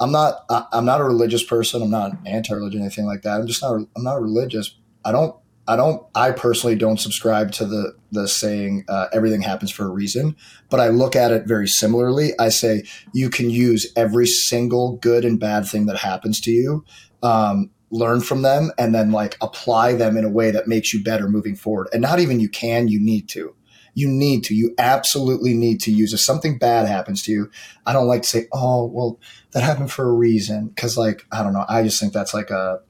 I'm 0.00 0.10
not 0.10 0.44
I'm 0.50 0.84
not 0.84 1.00
a 1.00 1.04
religious 1.04 1.44
person. 1.44 1.82
I'm 1.82 1.90
not 1.90 2.12
anti-religion, 2.26 2.80
anything 2.80 3.06
like 3.06 3.22
that. 3.22 3.40
I'm 3.40 3.46
just 3.46 3.62
not 3.62 3.80
I'm 3.96 4.02
not 4.02 4.20
religious. 4.20 4.74
I 5.04 5.12
don't 5.12 5.36
I 5.70 5.76
don't. 5.76 6.04
I 6.16 6.32
personally 6.32 6.74
don't 6.74 6.98
subscribe 6.98 7.52
to 7.52 7.64
the 7.64 7.94
the 8.10 8.26
saying 8.26 8.86
uh, 8.88 9.06
everything 9.12 9.40
happens 9.40 9.70
for 9.70 9.84
a 9.84 9.88
reason, 9.88 10.34
but 10.68 10.80
I 10.80 10.88
look 10.88 11.14
at 11.14 11.30
it 11.30 11.46
very 11.46 11.68
similarly. 11.68 12.32
I 12.40 12.48
say 12.48 12.82
you 13.12 13.30
can 13.30 13.50
use 13.50 13.86
every 13.94 14.26
single 14.26 14.96
good 14.96 15.24
and 15.24 15.38
bad 15.38 15.66
thing 15.66 15.86
that 15.86 15.98
happens 15.98 16.40
to 16.40 16.50
you, 16.50 16.84
um, 17.22 17.70
learn 17.92 18.20
from 18.20 18.42
them, 18.42 18.72
and 18.78 18.92
then 18.92 19.12
like 19.12 19.36
apply 19.40 19.92
them 19.94 20.16
in 20.16 20.24
a 20.24 20.28
way 20.28 20.50
that 20.50 20.66
makes 20.66 20.92
you 20.92 21.04
better 21.04 21.28
moving 21.28 21.54
forward. 21.54 21.86
And 21.92 22.02
not 22.02 22.18
even 22.18 22.40
you 22.40 22.48
can, 22.48 22.88
you 22.88 22.98
need 22.98 23.28
to. 23.28 23.54
You 23.94 24.08
need 24.08 24.42
to. 24.44 24.56
You 24.56 24.74
absolutely 24.76 25.54
need 25.54 25.80
to 25.82 25.92
use. 25.92 26.12
If 26.12 26.20
something 26.20 26.58
bad 26.58 26.88
happens 26.88 27.22
to 27.24 27.32
you, 27.32 27.48
I 27.86 27.92
don't 27.92 28.08
like 28.08 28.22
to 28.22 28.28
say, 28.28 28.48
"Oh, 28.52 28.86
well, 28.86 29.20
that 29.52 29.62
happened 29.62 29.92
for 29.92 30.08
a 30.08 30.12
reason," 30.12 30.66
because 30.66 30.98
like 30.98 31.24
I 31.30 31.44
don't 31.44 31.52
know. 31.52 31.64
I 31.68 31.84
just 31.84 32.00
think 32.00 32.12
that's 32.12 32.34
like 32.34 32.50
a 32.50 32.80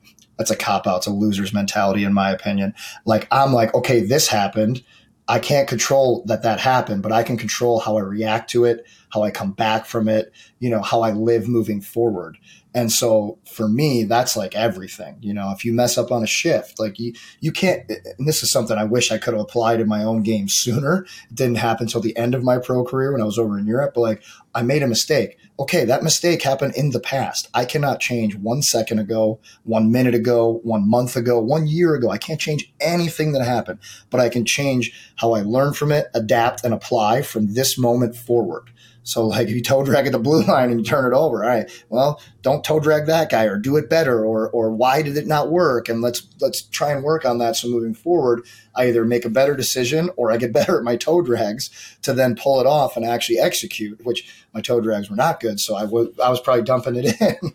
that's 0.41 0.51
a 0.51 0.57
cop 0.57 0.87
out. 0.87 0.99
It's 0.99 1.07
a 1.07 1.11
loser's 1.11 1.53
mentality, 1.53 2.03
in 2.03 2.15
my 2.15 2.31
opinion. 2.31 2.75
Like 3.05 3.29
I'm 3.31 3.53
like, 3.53 3.75
okay, 3.75 4.01
this 4.01 4.27
happened. 4.27 4.83
I 5.29 5.39
can't 5.39 5.69
control 5.69 6.25
that 6.29 6.45
that 6.45 6.59
happened, 6.59 7.03
but 7.03 7.13
I 7.13 7.25
can 7.25 7.37
control 7.37 7.79
how 7.79 7.99
I 7.99 8.01
react 8.01 8.49
to 8.53 8.65
it, 8.65 8.87
how 9.11 9.23
I 9.23 9.31
come 9.31 9.53
back 9.53 9.85
from 9.85 10.09
it, 10.09 10.33
you 10.59 10.71
know, 10.71 10.81
how 10.81 11.03
I 11.03 11.13
live 11.13 11.47
moving 11.47 11.83
forward. 11.83 12.39
And 12.75 12.93
so 12.93 13.39
for 13.45 13.69
me, 13.69 14.05
that's 14.05 14.37
like 14.37 14.55
everything. 14.55 15.17
You 15.21 15.35
know, 15.35 15.51
if 15.51 15.65
you 15.65 15.73
mess 15.73 15.99
up 15.99 16.13
on 16.13 16.23
a 16.23 16.27
shift, 16.27 16.79
like 16.79 16.99
you, 16.99 17.15
you 17.41 17.51
can't, 17.51 17.83
and 18.19 18.29
this 18.29 18.43
is 18.43 18.51
something 18.51 18.79
I 18.79 18.85
wish 18.85 19.11
I 19.11 19.19
could 19.19 19.35
have 19.35 19.43
applied 19.43 19.81
in 19.81 19.89
my 19.89 20.05
own 20.05 20.23
game 20.23 20.49
sooner. 20.49 21.05
It 21.31 21.35
didn't 21.35 21.59
happen 21.59 21.87
until 21.87 22.01
the 22.01 22.17
end 22.17 22.35
of 22.35 22.45
my 22.45 22.59
pro 22.59 22.85
career 22.85 23.13
when 23.13 23.21
I 23.21 23.25
was 23.25 23.39
over 23.39 23.59
in 23.59 23.67
Europe. 23.67 23.93
But 23.95 24.03
like, 24.03 24.23
I 24.55 24.63
made 24.63 24.83
a 24.83 24.89
mistake. 24.89 25.37
Okay, 25.59 25.85
that 25.85 26.03
mistake 26.03 26.43
happened 26.43 26.75
in 26.75 26.91
the 26.91 27.01
past. 27.01 27.49
I 27.55 27.65
cannot 27.65 28.01
change 28.01 28.35
one 28.37 28.63
second 28.63 28.99
ago, 28.99 29.41
one 29.65 29.93
minute 29.93 30.15
ago, 30.15 30.61
one 30.63 30.89
month 30.89 31.17
ago, 31.17 31.39
one 31.41 31.67
year 31.67 31.95
ago. 31.95 32.11
I 32.11 32.19
can't 32.19 32.41
change 32.41 32.73
anything 32.81 33.33
that 33.33 33.45
happened, 33.45 33.81
but 34.11 34.21
I 34.21 34.29
can 34.29 34.45
change 34.45 34.93
how 35.17 35.35
I 35.35 35.43
learn 35.43 35.75
from 35.75 35.93
it, 35.93 36.07
adapt, 36.15 36.65
and 36.65 36.73
apply 36.73 37.23
from 37.23 37.55
this 37.55 37.77
moment 37.77 38.17
forward. 38.17 38.71
So 39.11 39.27
like 39.27 39.49
if 39.49 39.55
you 39.55 39.61
toe 39.61 39.85
drag 39.85 40.07
at 40.07 40.13
the 40.13 40.21
blue 40.21 40.45
line 40.45 40.71
and 40.71 40.79
you 40.79 40.87
turn 40.87 41.05
it 41.05 41.17
over, 41.17 41.43
all 41.43 41.51
right, 41.51 41.69
well, 41.89 42.21
don't 42.43 42.65
toe 42.65 42.79
drag 42.79 43.07
that 43.07 43.29
guy 43.29 43.45
or 43.45 43.59
do 43.59 43.77
it 43.77 43.91
better 43.91 44.25
or 44.25 44.49
or 44.51 44.71
why 44.71 45.03
did 45.03 45.17
it 45.17 45.27
not 45.27 45.51
work? 45.51 45.89
And 45.89 46.01
let's 46.01 46.27
let's 46.41 46.63
try 46.63 46.93
and 46.93 47.03
work 47.03 47.25
on 47.25 47.39
that. 47.39 47.57
So 47.57 47.69
moving 47.69 47.93
forward, 47.93 48.47
I 48.77 48.87
either 48.87 49.05
make 49.05 49.25
a 49.25 49.29
better 49.29 49.57
decision 49.57 50.11
or 50.17 50.31
I 50.31 50.37
get 50.37 50.53
better 50.61 50.79
at 50.79 50.85
my 50.85 50.95
toe 50.95 51.23
drags 51.23 51.71
to 52.03 52.13
then 52.13 52.37
pull 52.37 52.61
it 52.61 52.67
off 52.67 52.97
and 52.97 53.05
actually 53.05 53.41
execute, 53.41 54.05
which 54.05 54.33
my 54.55 54.61
toe 54.61 54.81
drags 54.81 55.11
were 55.11 55.17
not 55.17 55.41
good. 55.41 55.59
So 55.59 55.75
I 55.75 55.85
was 55.85 56.09
I 56.23 56.31
was 56.31 56.41
probably 56.41 56.63
dumping 56.63 56.95
it 56.97 57.21
in. 57.43 57.53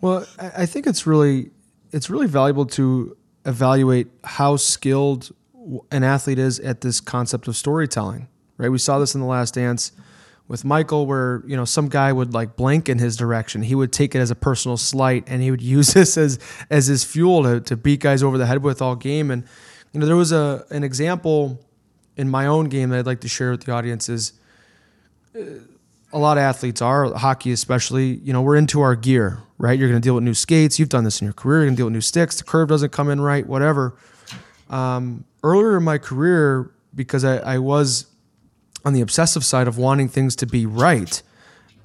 well, 0.00 0.26
I 0.38 0.64
think 0.64 0.86
it's 0.86 1.08
really 1.08 1.50
it's 1.90 2.08
really 2.08 2.28
valuable 2.28 2.66
to 2.66 3.16
evaluate 3.44 4.06
how 4.22 4.56
skilled 4.56 5.32
an 5.90 6.04
athlete 6.04 6.38
is 6.38 6.60
at 6.60 6.82
this 6.82 7.00
concept 7.00 7.48
of 7.48 7.56
storytelling. 7.56 8.28
Right? 8.58 8.68
We 8.68 8.78
saw 8.78 9.00
this 9.00 9.14
in 9.14 9.22
the 9.22 9.26
last 9.26 9.54
dance 9.54 9.90
with 10.50 10.64
Michael 10.64 11.06
where 11.06 11.44
you 11.46 11.56
know 11.56 11.64
some 11.64 11.88
guy 11.88 12.12
would 12.12 12.34
like 12.34 12.56
blank 12.56 12.88
in 12.88 12.98
his 12.98 13.16
direction. 13.16 13.62
He 13.62 13.76
would 13.76 13.92
take 13.92 14.16
it 14.16 14.18
as 14.18 14.32
a 14.32 14.34
personal 14.34 14.76
slight 14.76 15.22
and 15.28 15.40
he 15.40 15.50
would 15.52 15.62
use 15.76 15.94
this 15.94 16.18
as 16.18 16.40
as 16.68 16.88
his 16.88 17.04
fuel 17.04 17.44
to, 17.44 17.60
to 17.60 17.76
beat 17.76 18.00
guys 18.00 18.24
over 18.24 18.36
the 18.36 18.46
head 18.46 18.62
with 18.62 18.82
all 18.82 18.96
game. 18.96 19.30
And 19.30 19.44
you 19.92 20.00
know 20.00 20.06
there 20.06 20.16
was 20.16 20.32
a 20.32 20.66
an 20.70 20.82
example 20.82 21.64
in 22.16 22.28
my 22.28 22.46
own 22.46 22.68
game 22.68 22.90
that 22.90 22.98
I'd 22.98 23.06
like 23.06 23.20
to 23.20 23.28
share 23.28 23.52
with 23.52 23.62
the 23.62 23.72
audience 23.72 24.08
is 24.08 24.32
uh, 25.38 25.42
a 26.12 26.18
lot 26.18 26.36
of 26.36 26.42
athletes 26.42 26.82
are 26.82 27.14
hockey 27.14 27.52
especially 27.52 28.16
you 28.16 28.32
know 28.32 28.42
we're 28.42 28.56
into 28.56 28.80
our 28.80 28.96
gear 28.96 29.38
right? 29.60 29.78
You're 29.78 29.90
going 29.90 30.00
to 30.00 30.04
deal 30.04 30.14
with 30.14 30.24
new 30.24 30.34
skates. 30.34 30.78
You've 30.78 30.88
done 30.88 31.04
this 31.04 31.20
in 31.20 31.26
your 31.26 31.34
career. 31.34 31.58
You're 31.58 31.66
going 31.66 31.76
to 31.76 31.80
deal 31.80 31.86
with 31.86 31.92
new 31.92 32.00
sticks. 32.00 32.36
The 32.36 32.44
curve 32.44 32.70
doesn't 32.70 32.90
come 32.90 33.10
in 33.10 33.20
right 33.20 33.46
whatever. 33.46 33.94
Um, 34.70 35.24
earlier 35.44 35.76
in 35.76 35.84
my 35.84 35.98
career 35.98 36.70
because 36.94 37.24
I, 37.24 37.36
I 37.36 37.58
was 37.58 38.06
on 38.84 38.92
the 38.92 39.00
obsessive 39.00 39.44
side 39.44 39.68
of 39.68 39.78
wanting 39.78 40.08
things 40.08 40.36
to 40.36 40.46
be 40.46 40.66
right, 40.66 41.22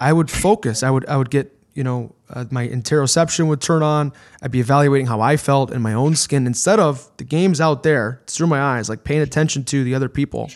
I 0.00 0.12
would 0.12 0.30
focus. 0.30 0.82
I 0.82 0.90
would 0.90 1.06
I 1.06 1.16
would 1.16 1.30
get 1.30 1.52
you 1.74 1.84
know 1.84 2.14
uh, 2.30 2.44
my 2.50 2.66
interoception 2.68 3.48
would 3.48 3.60
turn 3.60 3.82
on. 3.82 4.12
I'd 4.42 4.50
be 4.50 4.60
evaluating 4.60 5.06
how 5.06 5.20
I 5.20 5.36
felt 5.36 5.72
in 5.72 5.82
my 5.82 5.92
own 5.92 6.16
skin 6.16 6.46
instead 6.46 6.80
of 6.80 7.10
the 7.16 7.24
games 7.24 7.60
out 7.60 7.82
there. 7.82 8.20
It's 8.24 8.36
through 8.36 8.48
my 8.48 8.60
eyes, 8.60 8.88
like 8.88 9.04
paying 9.04 9.22
attention 9.22 9.64
to 9.64 9.84
the 9.84 9.94
other 9.94 10.08
people. 10.08 10.50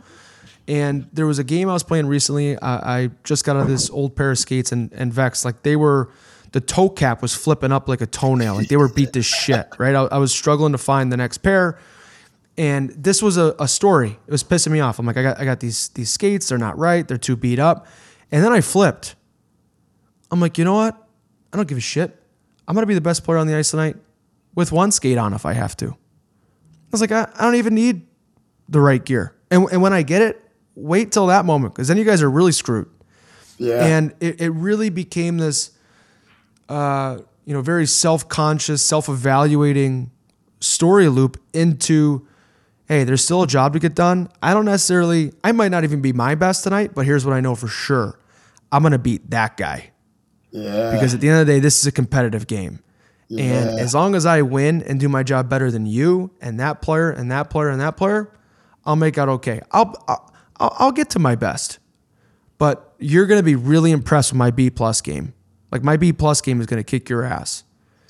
And 0.69 1.09
there 1.13 1.27
was 1.27 1.41
a 1.41 1.45
game 1.45 1.69
I 1.69 1.73
was 1.73 1.83
playing 1.83 2.07
recently. 2.07 2.57
I, 2.61 3.03
I 3.03 3.11
just 3.25 3.45
got 3.45 3.57
out 3.57 3.63
of 3.63 3.69
this 3.69 3.91
old 3.91 4.15
pair 4.15 4.31
of 4.31 4.39
skates 4.39 4.71
and, 4.71 4.93
and 4.93 5.13
Vex, 5.13 5.45
like 5.45 5.63
they 5.65 5.75
were, 5.75 6.13
the 6.53 6.61
toe 6.61 6.89
cap 6.89 7.23
was 7.23 7.35
flipping 7.35 7.73
up 7.73 7.89
like 7.89 8.01
a 8.01 8.07
toenail. 8.07 8.55
Like 8.55 8.69
they 8.69 8.77
were 8.77 8.89
beat 8.89 9.13
to 9.15 9.23
shit, 9.23 9.67
right? 9.79 9.97
I, 9.97 10.03
I 10.03 10.19
was 10.19 10.33
struggling 10.33 10.71
to 10.71 10.79
find 10.79 11.11
the 11.11 11.17
next 11.17 11.39
pair. 11.39 11.79
And 12.61 12.91
this 12.91 13.23
was 13.23 13.39
a, 13.39 13.55
a 13.59 13.67
story. 13.67 14.19
It 14.27 14.31
was 14.31 14.45
pissing 14.45 14.71
me 14.71 14.81
off. 14.81 14.99
I'm 14.99 15.07
like, 15.07 15.17
I 15.17 15.23
got, 15.23 15.41
I 15.41 15.47
got 15.47 15.61
these, 15.61 15.89
these 15.89 16.11
skates. 16.11 16.51
They're 16.51 16.59
not 16.59 16.77
right. 16.77 17.09
They're 17.09 17.17
too 17.17 17.35
beat 17.35 17.59
up. 17.59 17.87
And 18.31 18.45
then 18.45 18.53
I 18.53 18.61
flipped. 18.61 19.15
I'm 20.31 20.41
like, 20.41 20.59
you 20.59 20.67
know 20.67 20.75
what? 20.75 20.95
I 21.55 21.57
don't 21.57 21.67
give 21.67 21.79
a 21.79 21.81
shit. 21.81 22.23
I'm 22.69 22.75
going 22.75 22.83
to 22.83 22.87
be 22.87 22.93
the 22.93 23.01
best 23.01 23.25
player 23.25 23.39
on 23.39 23.47
the 23.47 23.57
ice 23.57 23.71
tonight 23.71 23.97
with 24.55 24.73
one 24.73 24.93
skate 24.93 25.17
on 25.17 25.33
if 25.33 25.47
I 25.47 25.55
have 25.55 25.75
to. 25.79 25.87
I 25.87 25.97
was 26.93 27.01
like, 27.01 27.13
I, 27.13 27.31
I 27.35 27.45
don't 27.45 27.55
even 27.55 27.75
need 27.75 28.07
the 28.69 28.83
right 28.83 29.03
gear. 29.03 29.35
And, 29.51 29.67
and 29.73 29.81
when 29.81 29.95
I 29.95 30.03
get 30.03 30.21
it, 30.21 30.45
wait 30.75 31.13
till 31.13 31.29
that 31.29 31.47
moment 31.47 31.73
because 31.73 31.89
then 31.89 31.97
you 31.97 32.05
guys 32.05 32.21
are 32.21 32.31
really 32.31 32.53
screwed. 32.53 32.91
Yeah. 33.57 33.87
And 33.87 34.15
it, 34.21 34.39
it 34.39 34.51
really 34.51 34.91
became 34.91 35.39
this, 35.39 35.71
uh, 36.69 37.21
you 37.47 37.55
know, 37.55 37.63
very 37.63 37.87
self 37.87 38.29
conscious, 38.29 38.83
self 38.83 39.09
evaluating 39.09 40.11
story 40.61 41.09
loop 41.09 41.41
into, 41.55 42.27
hey, 42.91 43.05
there's 43.05 43.25
still 43.25 43.45
a 43.45 43.47
job 43.47 43.73
to 43.73 43.79
get 43.79 43.95
done. 43.95 44.29
I 44.43 44.53
don't 44.53 44.65
necessarily, 44.65 45.33
I 45.45 45.53
might 45.53 45.71
not 45.71 45.85
even 45.85 46.03
be 46.03 46.13
my 46.13 46.35
best 46.35 46.65
tonight, 46.65 46.91
but 46.93 47.07
here's 47.07 47.25
what 47.25 47.35
I 47.35 47.41
know 47.41 47.55
for 47.55 47.69
sure 47.69 48.19
I'm 48.73 48.83
going 48.83 48.91
to 48.93 48.99
beat 48.99 49.31
that 49.31 49.57
guy. 49.57 49.93
Yeah. 50.51 50.91
Because 50.91 51.15
at 51.15 51.21
the 51.21 51.29
end 51.29 51.41
of 51.41 51.47
the 51.47 51.53
day, 51.53 51.61
this 51.61 51.79
is 51.79 51.87
a 51.87 51.93
competitive 51.93 52.49
game. 52.49 52.81
And 53.39 53.79
as 53.79 53.95
long 53.95 54.17
as 54.17 54.27
I 54.27 54.43
win 54.43 54.83
and 54.83 54.99
do 54.99 55.09
my 55.09 55.23
job 55.23 55.49
better 55.49 55.71
than 55.71 55.87
you 55.87 56.33
and 56.41 56.59
that 56.59 56.83
player 56.83 57.11
and 57.11 57.31
that 57.31 57.49
player 57.49 57.69
and 57.69 57.81
that 57.81 57.97
player, 57.97 58.37
I'll 58.85 58.97
make 58.97 59.19
out 59.19 59.29
okay. 59.29 59.61
I'll 59.71 59.95
I'll, 60.09 60.33
I'll 60.59 60.91
get 60.91 61.11
to 61.11 61.21
my 61.21 61.37
best, 61.37 61.79
but 62.59 62.93
you're 62.99 63.27
going 63.27 63.39
to 63.39 63.45
be 63.45 63.55
really 63.55 63.93
impressed 63.93 64.33
with 64.33 64.39
my 64.39 64.51
B 64.51 64.69
plus 64.69 65.01
game. 65.01 65.33
Like 65.71 65.85
my 65.85 65.97
B 65.97 66.13
plus 66.13 66.41
game 66.41 66.61
is 66.61 66.67
going 66.67 66.83
to 66.83 66.85
kick 66.85 67.09
your 67.09 67.23
ass. 67.23 67.63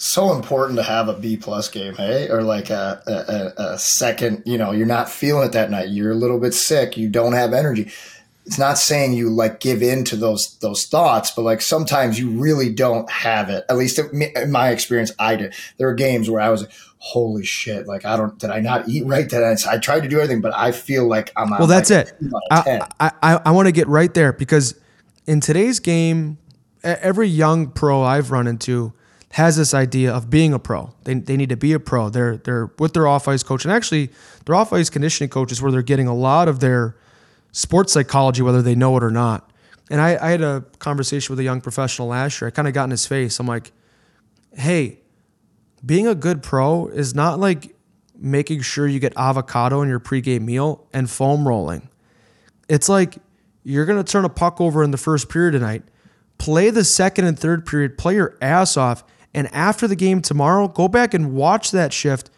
So 0.03 0.33
important 0.33 0.77
to 0.79 0.83
have 0.83 1.09
a 1.09 1.13
B 1.15 1.37
plus 1.37 1.69
game, 1.69 1.95
hey, 1.95 2.29
or 2.29 2.43
like 2.43 2.71
a, 2.71 3.03
a, 3.07 3.63
a- 3.75 3.79
second. 3.79 4.43
You 4.47 4.57
know, 4.59 4.73
you're 4.73 4.87
not 4.87 5.11
feeling 5.11 5.47
it 5.47 5.53
that 5.53 5.71
night. 5.71 5.89
You're 5.91 6.13
a 6.13 6.17
little 6.17 6.39
bit 6.39 6.55
sick. 6.55 6.97
You 6.97 7.09
don't 7.09 7.33
have 7.35 7.53
energy. 7.53 7.91
It's 8.47 8.59
not 8.59 8.79
saying 8.79 9.13
you 9.13 9.29
like 9.31 9.61
give 9.61 9.83
in 9.83 10.03
to 10.05 10.17
those 10.17 10.57
those 10.61 10.87
thoughts, 10.87 11.31
but 11.31 11.43
like 11.43 11.61
sometimes 11.61 12.19
you 12.19 12.31
really 12.31 12.73
don't 12.73 13.09
have 13.11 13.51
it. 13.51 13.65
At 13.69 13.77
least 13.77 13.99
in 13.99 14.51
my 14.51 14.71
experience, 14.71 15.13
I 15.19 15.37
did. 15.37 15.55
There 15.77 15.87
were 15.87 15.95
games 15.95 16.31
where 16.31 16.41
I 16.41 16.49
was 16.49 16.63
like, 16.63 16.73
"Holy 16.99 17.45
shit! 17.45 17.87
Like 17.87 18.07
I 18.07 18.17
don't 18.17 18.37
did 18.39 18.51
I 18.51 18.61
not 18.61 18.89
eat 18.89 19.05
right? 19.07 19.29
Did 19.29 19.43
I? 19.43 19.55
I 19.71 19.77
tried 19.79 20.01
to 20.01 20.09
do 20.09 20.17
everything, 20.17 20.41
but 20.41 20.55
I 20.57 20.73
feel 20.73 21.07
like 21.07 21.31
I'm 21.37 21.51
Well, 21.51 21.67
that's 21.67 21.91
like 21.91 22.07
it. 22.09 22.15
a 22.21 22.25
two 22.25 22.31
out 22.51 22.59
of 22.61 22.65
10. 22.65 22.83
I, 22.83 22.87
I, 23.01 23.11
I, 23.35 23.41
I 23.47 23.51
want 23.51 23.67
to 23.67 23.73
get 23.73 23.87
right 23.87 24.13
there 24.15 24.33
because 24.33 24.75
in 25.27 25.41
today's 25.41 25.79
game, 25.79 26.39
every 26.83 27.29
young 27.29 27.69
pro 27.71 28.03
I've 28.03 28.31
run 28.31 28.47
into 28.47 28.95
has 29.33 29.57
this 29.57 29.75
idea 29.75 30.13
of 30.13 30.29
being 30.29 30.53
a 30.53 30.59
pro. 30.59 30.93
They, 31.05 31.15
they 31.15 31.37
need 31.37 31.51
to 31.51 31.57
be 31.57 31.73
a 31.73 31.81
pro. 31.81 32.09
They're 32.09 32.37
they're 32.39 32.71
with 32.79 32.95
their 32.95 33.07
off 33.07 33.29
ice 33.29 33.43
coach, 33.43 33.65
and 33.65 33.73
actually, 33.73 34.11
their 34.45 34.55
off 34.55 34.73
ice 34.73 34.91
conditioning 34.91 35.31
coach 35.31 35.53
is 35.53 35.63
where 35.63 35.71
they're 35.71 35.83
getting 35.83 36.09
a 36.09 36.15
lot 36.15 36.49
of 36.49 36.61
their 36.61 36.97
sports 37.53 37.93
psychology, 37.93 38.43
whether 38.43 38.63
they 38.63 38.75
know 38.75 38.97
it 38.97 39.03
or 39.03 39.11
not. 39.11 39.51
And 39.91 40.01
I, 40.01 40.17
I 40.21 40.31
had 40.31 40.43
a 40.43 40.65
conversation 40.79 41.33
with 41.33 41.41
a 41.41 41.43
young 41.43 41.61
professional 41.61 42.09
last 42.09 42.41
year. 42.41 42.49
I 42.49 42.51
kind 42.51 42.69
of 42.69 42.75
got 42.75 42.85
in 42.85 42.91
his 42.91 43.07
face. 43.07 43.41
I'm 43.41 43.47
like, 43.47 43.73
hey, 44.55 45.01
being 45.85 46.07
a 46.07 46.15
good 46.15 46.43
pro 46.43 46.87
is 46.87 47.15
not 47.15 47.41
like 47.41 47.75
making 48.17 48.61
sure 48.61 48.87
you 48.87 49.01
get 49.01 49.13
avocado 49.17 49.83
in 49.83 49.89
your 49.89 49.99
pregame 49.99 50.43
meal 50.43 50.87
and 50.93 51.11
foam 51.11 51.47
rolling. 51.47 51.89
It's 52.69 52.89
like 52.89 53.19
you're 53.65 53.87
going 53.87 54.03
to 54.03 54.11
turn 54.13 54.25
a 54.25 54.29
puck 54.29 54.61
over 54.61 54.85
in 54.85 54.91
the 54.91 54.97
first 54.97 55.29
period 55.29 55.53
tonight, 55.53 55.83
play 56.39 56.71
the 56.71 56.85
second 56.85 57.25
and 57.25 57.39
third 57.39 57.67
period, 57.67 57.99
play 57.99 58.15
your 58.15 58.37
ass 58.41 58.77
off, 58.77 59.03
and 59.35 59.53
after 59.55 59.87
the 59.87 59.97
game 59.97 60.23
tomorrow, 60.23 60.69
go 60.69 60.89
back 60.89 61.15
and 61.15 61.35
watch 61.35 61.71
that 61.71 61.93
shift 61.93 62.31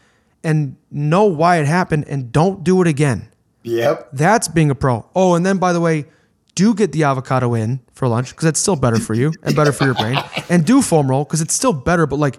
and 0.45 0.77
know 0.91 1.25
why 1.25 1.59
it 1.59 1.67
happened 1.67 2.05
and 2.09 2.33
don't 2.33 2.65
do 2.65 2.81
it 2.83 2.89
again. 2.89 3.29
Yep. 3.63 4.11
That's 4.13 4.49
being 4.49 4.71
a 4.71 4.75
pro. 4.75 5.07
Oh, 5.15 5.35
and 5.35 5.47
then 5.47 5.59
by 5.59 5.73
the 5.73 5.81
way, 5.81 6.07
do 6.55 6.75
get 6.75 6.93
the 6.93 7.05
avocado 7.05 7.55
in 7.55 7.81
for 7.95 8.09
lunch 8.09 8.31
because 8.31 8.45
that's 8.45 8.61
still 8.61 8.77
better 8.77 8.99
for 8.99 9.15
you 9.15 9.33
and 9.43 9.55
better 9.57 9.73
for 9.73 9.85
your 9.85 9.95
brain. 9.95 10.19
And 10.49 10.67
do 10.67 10.83
foam 10.83 11.09
roll 11.09 11.25
because 11.25 11.41
it's 11.41 11.55
still 11.55 11.73
better, 11.73 12.07
but 12.07 12.19
like 12.19 12.39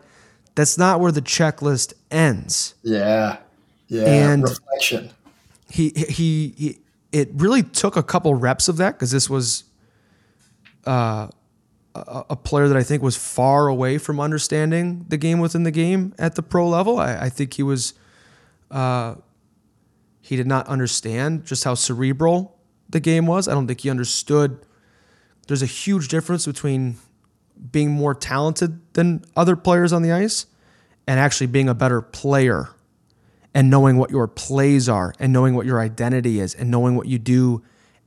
that's 0.56 0.78
not 0.78 1.00
where 1.00 1.12
the 1.12 1.22
checklist 1.22 1.94
ends. 2.12 2.76
Yeah. 2.84 3.38
Yeah. 3.88 4.06
And- 4.06 4.44
reflection. 4.44 5.12
He 5.70 5.90
he, 5.90 6.54
he 6.56 6.80
it 7.12 7.30
really 7.34 7.64
took 7.64 7.96
a 7.96 8.04
couple 8.04 8.36
reps 8.36 8.68
of 8.68 8.78
that 8.78 8.92
because 8.92 9.10
this 9.10 9.28
was 9.28 9.64
uh, 10.86 11.30
a, 11.96 12.26
a 12.32 12.36
player 12.36 12.68
that 12.68 12.78
I 12.78 12.84
think 12.84 13.04
was 13.04 13.16
far 13.16 13.68
away 13.68 13.98
from 13.98 14.20
understanding 14.20 15.06
the 15.10 15.18
game 15.18 15.40
within 15.40 15.64
the 15.64 15.72
game 15.72 16.14
at 16.18 16.36
the 16.36 16.44
pro 16.44 16.68
level. 16.68 17.00
I, 17.00 17.16
I 17.26 17.30
think 17.30 17.54
he 17.54 17.64
was 17.64 17.94
uh, 18.72 19.16
he 20.22 20.36
did 20.36 20.48
not 20.48 20.68
understand 20.68 21.46
just 21.46 21.64
how 21.64 21.76
cerebral 21.76 22.58
the 22.90 23.00
game 23.00 23.28
was. 23.28 23.48
I 23.48 23.54
don't 23.54 23.68
think 23.68 23.82
he 23.82 23.90
understood. 23.90 24.66
There's 25.48 25.62
a 25.62 25.68
huge 25.68 26.08
difference 26.08 26.46
between 26.46 26.96
being 27.72 27.92
more 27.92 28.16
talented 28.16 28.82
than 28.94 29.24
other 29.36 29.56
players 29.56 29.94
on 29.94 30.02
the 30.02 30.12
ice 30.12 30.46
and 31.08 31.20
actually 31.20 31.48
being 31.48 31.70
a 31.70 31.74
better 31.74 32.02
player 32.02 32.70
and 33.54 33.70
knowing 33.70 33.98
what 33.98 34.10
your 34.10 34.28
plays 34.28 34.90
are 34.90 35.14
and 35.20 35.32
knowing 35.32 35.54
what 35.54 35.66
your 35.66 35.80
identity 35.80 36.40
is 36.40 36.56
and 36.56 36.72
knowing 36.72 36.96
what 36.96 37.08
you 37.08 37.20
do 37.20 37.62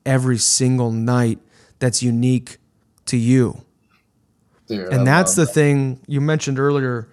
every 0.04 0.38
single 0.38 0.90
night 0.90 1.38
that's 1.78 2.02
unique 2.02 2.58
to 3.04 3.16
you. 3.16 3.62
Dude, 4.66 4.92
I 4.92 4.96
And 4.96 5.06
that's 5.06 5.36
love 5.36 5.46
the 5.46 5.52
thing 5.52 6.00
you 6.06 6.20
mentioned 6.20 6.58
earlier. 6.58 7.08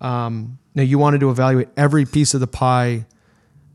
Um, 0.00 0.58
now 0.74 0.82
you 0.82 0.98
wanted 0.98 1.20
to 1.20 1.30
evaluate 1.30 1.68
every 1.76 2.04
piece 2.04 2.34
of 2.34 2.40
the 2.40 2.46
pie 2.46 3.06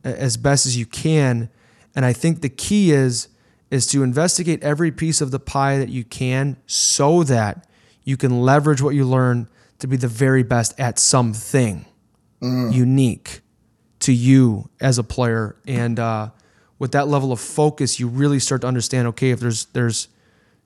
as 0.04 0.38
best 0.38 0.66
as 0.66 0.78
you 0.78 0.86
can, 0.86 1.50
and 1.96 2.06
I 2.06 2.14
think 2.14 2.42
the 2.42 2.50
key 2.50 2.92
is 2.92 3.28
is 3.70 3.88
to 3.88 4.04
investigate 4.04 4.62
every 4.64 4.92
piece 4.92 5.22
of 5.22 5.32
the 5.32 5.40
pie 5.40 5.78
that 5.78 5.90
you 5.90 6.04
can, 6.04 6.58
so 6.66 7.24
that 7.24 7.68
you 8.04 8.18
can 8.18 8.42
leverage 8.42 8.82
what 8.82 8.96
you 8.96 9.06
learn 9.06 9.48
to 9.80 9.88
be 9.88 9.98
the 9.98 10.08
very 10.08 10.44
best 10.44 10.80
at 10.80 11.00
something 11.00 11.86
unique 12.42 13.42
to 14.00 14.12
you 14.12 14.70
as 14.80 14.98
a 14.98 15.04
player. 15.04 15.56
And 15.68 16.00
uh, 16.00 16.32
with 16.80 16.92
that 16.94 17.08
level 17.08 17.32
of 17.32 17.40
focus, 17.40 18.00
you 18.00 18.08
really 18.08 18.40
start 18.40 18.62
to 18.62 18.68
understand. 18.68 19.08
Okay, 19.10 19.30
if 19.30 19.40
there's 19.40 19.66
there's 19.66 20.08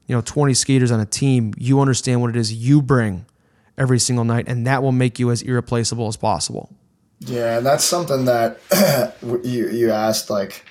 you 0.07 0.15
know 0.15 0.21
20 0.21 0.53
skaters 0.53 0.91
on 0.91 0.99
a 0.99 1.05
team, 1.05 1.53
you 1.57 1.79
understand 1.79 2.21
what 2.21 2.29
it 2.29 2.35
is 2.35 2.53
you 2.53 2.81
bring 2.81 3.25
every 3.77 3.99
single 3.99 4.25
night, 4.25 4.45
and 4.47 4.65
that 4.67 4.83
will 4.83 4.91
make 4.91 5.19
you 5.19 5.31
as 5.31 5.41
irreplaceable 5.41 6.07
as 6.07 6.17
possible. 6.17 6.69
Yeah, 7.19 7.57
and 7.57 7.65
that's 7.65 7.83
something 7.83 8.25
that 8.25 8.59
you 9.43 9.69
you 9.69 9.91
asked 9.91 10.29
like, 10.29 10.65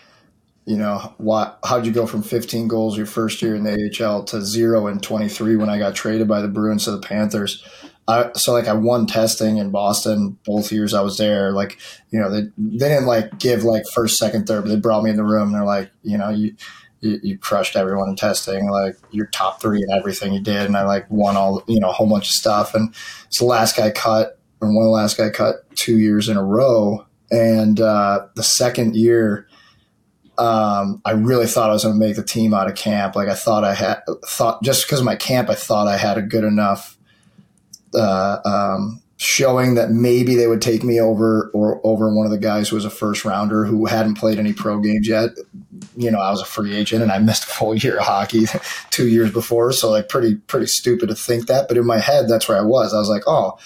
you 0.66 0.76
know, 0.76 1.14
what 1.18 1.58
how'd 1.64 1.86
you 1.86 1.92
go 1.92 2.06
from 2.06 2.22
15 2.22 2.68
goals 2.68 2.96
your 2.96 3.06
first 3.06 3.42
year 3.42 3.54
in 3.54 3.64
the 3.64 3.90
AHL 4.00 4.24
to 4.24 4.40
zero 4.42 4.86
in 4.86 5.00
23 5.00 5.56
when 5.56 5.68
I 5.68 5.78
got 5.78 5.94
traded 5.94 6.28
by 6.28 6.40
the 6.40 6.48
Bruins 6.48 6.84
to 6.84 6.92
the 6.92 7.00
Panthers? 7.00 7.64
I, 8.06 8.30
so 8.34 8.52
like 8.52 8.68
I 8.68 8.74
won 8.74 9.06
testing 9.06 9.56
in 9.56 9.70
Boston 9.70 10.38
both 10.44 10.70
years 10.70 10.92
I 10.92 11.00
was 11.00 11.16
there. 11.16 11.52
Like 11.52 11.78
you 12.10 12.20
know 12.20 12.30
they 12.30 12.42
they 12.58 12.88
didn't 12.88 13.06
like 13.06 13.38
give 13.38 13.64
like 13.64 13.84
first, 13.94 14.18
second, 14.18 14.46
third, 14.46 14.64
but 14.64 14.68
they 14.68 14.76
brought 14.76 15.02
me 15.02 15.10
in 15.10 15.16
the 15.16 15.24
room 15.24 15.48
and 15.48 15.54
they're 15.54 15.64
like, 15.64 15.90
you 16.02 16.18
know 16.18 16.28
you. 16.28 16.54
You, 17.04 17.20
you 17.22 17.38
crushed 17.38 17.76
everyone 17.76 18.08
in 18.08 18.16
testing, 18.16 18.70
like 18.70 18.96
you're 19.10 19.26
top 19.26 19.60
three 19.60 19.82
in 19.82 19.90
everything 19.90 20.32
you 20.32 20.40
did, 20.40 20.66
and 20.66 20.76
I 20.76 20.84
like 20.84 21.08
won 21.10 21.36
all 21.36 21.62
you 21.66 21.80
know 21.80 21.90
a 21.90 21.92
whole 21.92 22.08
bunch 22.08 22.28
of 22.28 22.32
stuff. 22.32 22.74
And 22.74 22.94
it's 23.26 23.38
the 23.38 23.44
last 23.44 23.76
guy 23.76 23.90
cut, 23.90 24.38
and 24.60 24.74
one 24.74 24.84
of 24.84 24.88
the 24.88 24.92
last 24.92 25.16
guy 25.16 25.30
cut 25.30 25.68
two 25.76 25.98
years 25.98 26.28
in 26.28 26.36
a 26.36 26.44
row. 26.44 27.06
And 27.30 27.80
uh, 27.80 28.26
the 28.36 28.42
second 28.42 28.96
year, 28.96 29.48
um, 30.38 31.00
I 31.04 31.12
really 31.12 31.46
thought 31.46 31.70
I 31.70 31.72
was 31.72 31.84
going 31.84 31.98
to 31.98 32.06
make 32.06 32.16
the 32.16 32.24
team 32.24 32.54
out 32.54 32.68
of 32.68 32.76
camp. 32.76 33.16
Like 33.16 33.28
I 33.28 33.34
thought 33.34 33.64
I 33.64 33.74
had 33.74 34.02
thought 34.26 34.62
just 34.62 34.86
because 34.86 35.00
of 35.00 35.04
my 35.04 35.16
camp, 35.16 35.50
I 35.50 35.54
thought 35.54 35.88
I 35.88 35.96
had 35.96 36.18
a 36.18 36.22
good 36.22 36.44
enough 36.44 36.96
uh, 37.94 38.38
um, 38.44 39.02
showing 39.16 39.74
that 39.74 39.90
maybe 39.90 40.34
they 40.34 40.46
would 40.46 40.60
take 40.62 40.82
me 40.82 41.00
over 41.00 41.50
or 41.54 41.80
over 41.84 42.12
one 42.14 42.26
of 42.26 42.32
the 42.32 42.38
guys 42.38 42.68
who 42.68 42.76
was 42.76 42.84
a 42.84 42.90
first 42.90 43.24
rounder 43.24 43.64
who 43.64 43.86
hadn't 43.86 44.16
played 44.16 44.38
any 44.38 44.52
pro 44.52 44.80
games 44.80 45.06
yet. 45.06 45.30
You 45.96 46.10
know, 46.10 46.20
I 46.20 46.30
was 46.30 46.40
a 46.40 46.46
free 46.46 46.74
agent 46.74 47.02
and 47.02 47.12
I 47.12 47.18
missed 47.18 47.44
a 47.48 47.48
full 47.48 47.74
year 47.74 47.98
of 47.98 48.04
hockey 48.04 48.46
two 48.90 49.08
years 49.08 49.32
before, 49.32 49.72
so 49.72 49.90
like 49.90 50.08
pretty 50.08 50.36
pretty 50.36 50.66
stupid 50.66 51.08
to 51.08 51.14
think 51.14 51.46
that. 51.46 51.68
But 51.68 51.76
in 51.76 51.86
my 51.86 51.98
head, 51.98 52.28
that's 52.28 52.48
where 52.48 52.58
I 52.58 52.62
was. 52.62 52.94
I 52.94 52.98
was 52.98 53.08
like, 53.08 53.22
oh. 53.26 53.58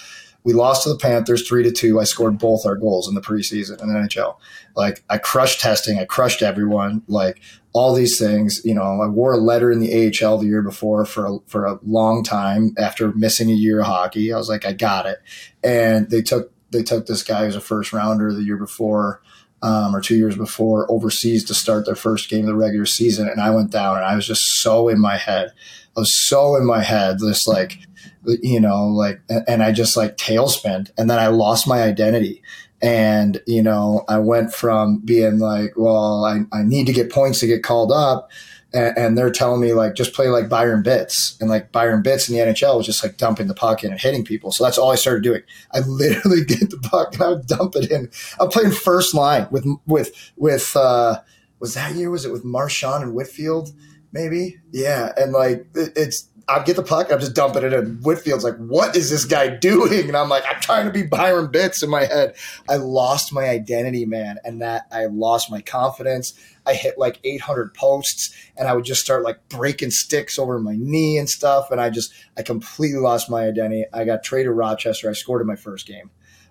We 0.45 0.53
lost 0.53 0.83
to 0.83 0.89
the 0.89 0.97
Panthers 0.97 1.45
three 1.45 1.63
to 1.63 1.71
two. 1.71 1.99
I 1.99 2.05
scored 2.05 2.39
both 2.39 2.65
our 2.65 2.77
goals 2.77 3.09
in 3.09 3.13
the 3.13 3.21
preseason 3.21 3.81
in 3.83 3.89
the 3.89 3.99
NHL. 3.99 4.37
Like 4.73 5.03
I 5.09 5.17
crushed 5.17 5.59
testing, 5.59 5.99
I 5.99 6.05
crushed 6.05 6.41
everyone. 6.41 7.03
Like 7.09 7.41
all 7.73 7.93
these 7.93 8.17
things, 8.17 8.61
you 8.63 8.73
know. 8.73 9.01
I 9.01 9.07
wore 9.07 9.33
a 9.33 9.37
letter 9.37 9.71
in 9.71 9.79
the 9.79 9.93
AHL 9.93 10.37
the 10.37 10.47
year 10.47 10.61
before 10.61 11.05
for 11.05 11.27
a, 11.27 11.39
for 11.47 11.65
a 11.65 11.79
long 11.83 12.23
time 12.23 12.73
after 12.77 13.11
missing 13.11 13.51
a 13.51 13.53
year 13.53 13.81
of 13.81 13.87
hockey. 13.87 14.33
I 14.33 14.37
was 14.37 14.49
like, 14.49 14.65
I 14.65 14.73
got 14.73 15.05
it. 15.05 15.19
And 15.63 16.09
they 16.09 16.21
took 16.21 16.51
they 16.71 16.83
took 16.83 17.07
this 17.07 17.23
guy 17.23 17.45
who's 17.45 17.55
a 17.55 17.61
first 17.61 17.93
rounder 17.93 18.33
the 18.33 18.43
year 18.43 18.57
before, 18.57 19.21
um, 19.61 19.95
or 19.95 20.01
two 20.01 20.15
years 20.15 20.35
before 20.35 20.89
overseas 20.91 21.43
to 21.45 21.53
start 21.53 21.85
their 21.85 21.95
first 21.95 22.29
game 22.29 22.41
of 22.41 22.47
the 22.47 22.55
regular 22.55 22.85
season, 22.85 23.27
and 23.27 23.41
I 23.41 23.49
went 23.49 23.71
down 23.71 23.97
and 23.97 24.05
I 24.05 24.15
was 24.15 24.27
just 24.27 24.61
so 24.61 24.87
in 24.87 24.99
my 24.99 25.17
head. 25.17 25.51
I 25.97 26.01
was 26.01 26.15
so 26.27 26.55
in 26.55 26.65
my 26.65 26.81
head, 26.81 27.17
just 27.19 27.47
like 27.47 27.79
you 28.25 28.59
know, 28.59 28.87
like, 28.87 29.21
and 29.47 29.63
I 29.63 29.71
just 29.71 29.97
like 29.97 30.17
tailspin, 30.17 30.91
and 30.97 31.09
then 31.09 31.19
I 31.19 31.27
lost 31.27 31.67
my 31.67 31.83
identity. 31.83 32.41
And, 32.81 33.41
you 33.45 33.61
know, 33.61 34.05
I 34.07 34.19
went 34.19 34.53
from 34.53 34.99
being 34.99 35.39
like, 35.39 35.73
well, 35.75 36.23
I, 36.23 36.43
I 36.57 36.63
need 36.63 36.87
to 36.87 36.93
get 36.93 37.11
points 37.11 37.41
to 37.41 37.47
get 37.47 37.61
called 37.61 37.91
up 37.91 38.29
and, 38.73 38.97
and, 38.97 39.17
they're 39.17 39.31
telling 39.31 39.61
me 39.61 39.73
like 39.73 39.95
just 39.95 40.13
play 40.13 40.27
like 40.27 40.47
Byron 40.47 40.83
Bitz 40.83 41.39
and 41.41 41.49
like 41.49 41.71
Byron 41.71 42.03
Bitz 42.03 42.29
in 42.29 42.35
the 42.35 42.41
NHL 42.41 42.77
was 42.77 42.85
just 42.85 43.03
like 43.03 43.17
dumping 43.17 43.47
the 43.47 43.55
puck 43.55 43.83
in 43.83 43.91
and 43.91 43.99
hitting 43.99 44.23
people. 44.23 44.51
So 44.51 44.63
that's 44.63 44.77
all 44.77 44.91
I 44.91 44.95
started 44.95 45.23
doing. 45.23 45.41
I 45.71 45.79
literally 45.87 46.45
get 46.45 46.69
the 46.69 46.77
puck 46.77 47.13
and 47.13 47.23
I 47.23 47.29
would 47.29 47.47
dump 47.47 47.75
it 47.75 47.91
in. 47.91 48.09
I'm 48.39 48.49
playing 48.49 48.71
first 48.71 49.13
line 49.13 49.47
with 49.51 49.65
with 49.85 50.31
with 50.35 50.75
uh 50.75 51.21
was 51.59 51.73
that 51.73 51.95
year? 51.95 52.09
Was 52.09 52.25
it 52.25 52.31
with 52.31 52.45
Marchand 52.45 53.03
and 53.03 53.13
Whitfield? 53.13 53.73
Maybe 54.11 54.59
yeah, 54.71 55.11
and 55.17 55.33
like 55.33 55.67
it, 55.75 55.93
it's 55.95 56.28
I 56.49 56.63
get 56.63 56.75
the 56.75 56.83
puck, 56.83 57.11
I'm 57.11 57.19
just 57.19 57.35
dumping 57.35 57.63
it 57.63 57.73
in. 57.73 57.97
Whitfield's 58.01 58.43
like, 58.43 58.57
what 58.57 58.95
is 58.95 59.09
this 59.09 59.25
guy 59.25 59.55
doing? 59.55 60.07
And 60.07 60.17
I'm 60.17 60.29
like, 60.29 60.43
I'm 60.49 60.59
trying 60.59 60.85
to 60.85 60.91
be 60.91 61.03
Byron 61.03 61.47
Bitz 61.47 61.83
in 61.83 61.89
my 61.89 62.05
head. 62.05 62.35
I 62.67 62.77
lost 62.77 63.31
my 63.31 63.47
identity, 63.47 64.05
man. 64.05 64.37
And 64.43 64.61
that 64.61 64.87
I 64.91 65.05
lost 65.05 65.51
my 65.51 65.61
confidence. 65.61 66.33
I 66.65 66.73
hit 66.73 66.97
like 66.97 67.19
800 67.23 67.73
posts 67.73 68.35
and 68.57 68.67
I 68.67 68.73
would 68.73 68.85
just 68.85 69.01
start 69.01 69.23
like 69.23 69.47
breaking 69.49 69.91
sticks 69.91 70.39
over 70.39 70.59
my 70.59 70.75
knee 70.75 71.17
and 71.17 71.29
stuff. 71.29 71.71
And 71.71 71.79
I 71.79 71.89
just, 71.89 72.13
I 72.35 72.41
completely 72.41 72.99
lost 72.99 73.29
my 73.29 73.45
identity. 73.45 73.85
I 73.93 74.05
got 74.05 74.23
traded 74.23 74.47
to 74.47 74.53
Rochester. 74.53 75.09
I 75.09 75.13
scored 75.13 75.41
in 75.41 75.47
my 75.47 75.55
first 75.55 75.85
game. 75.85 76.09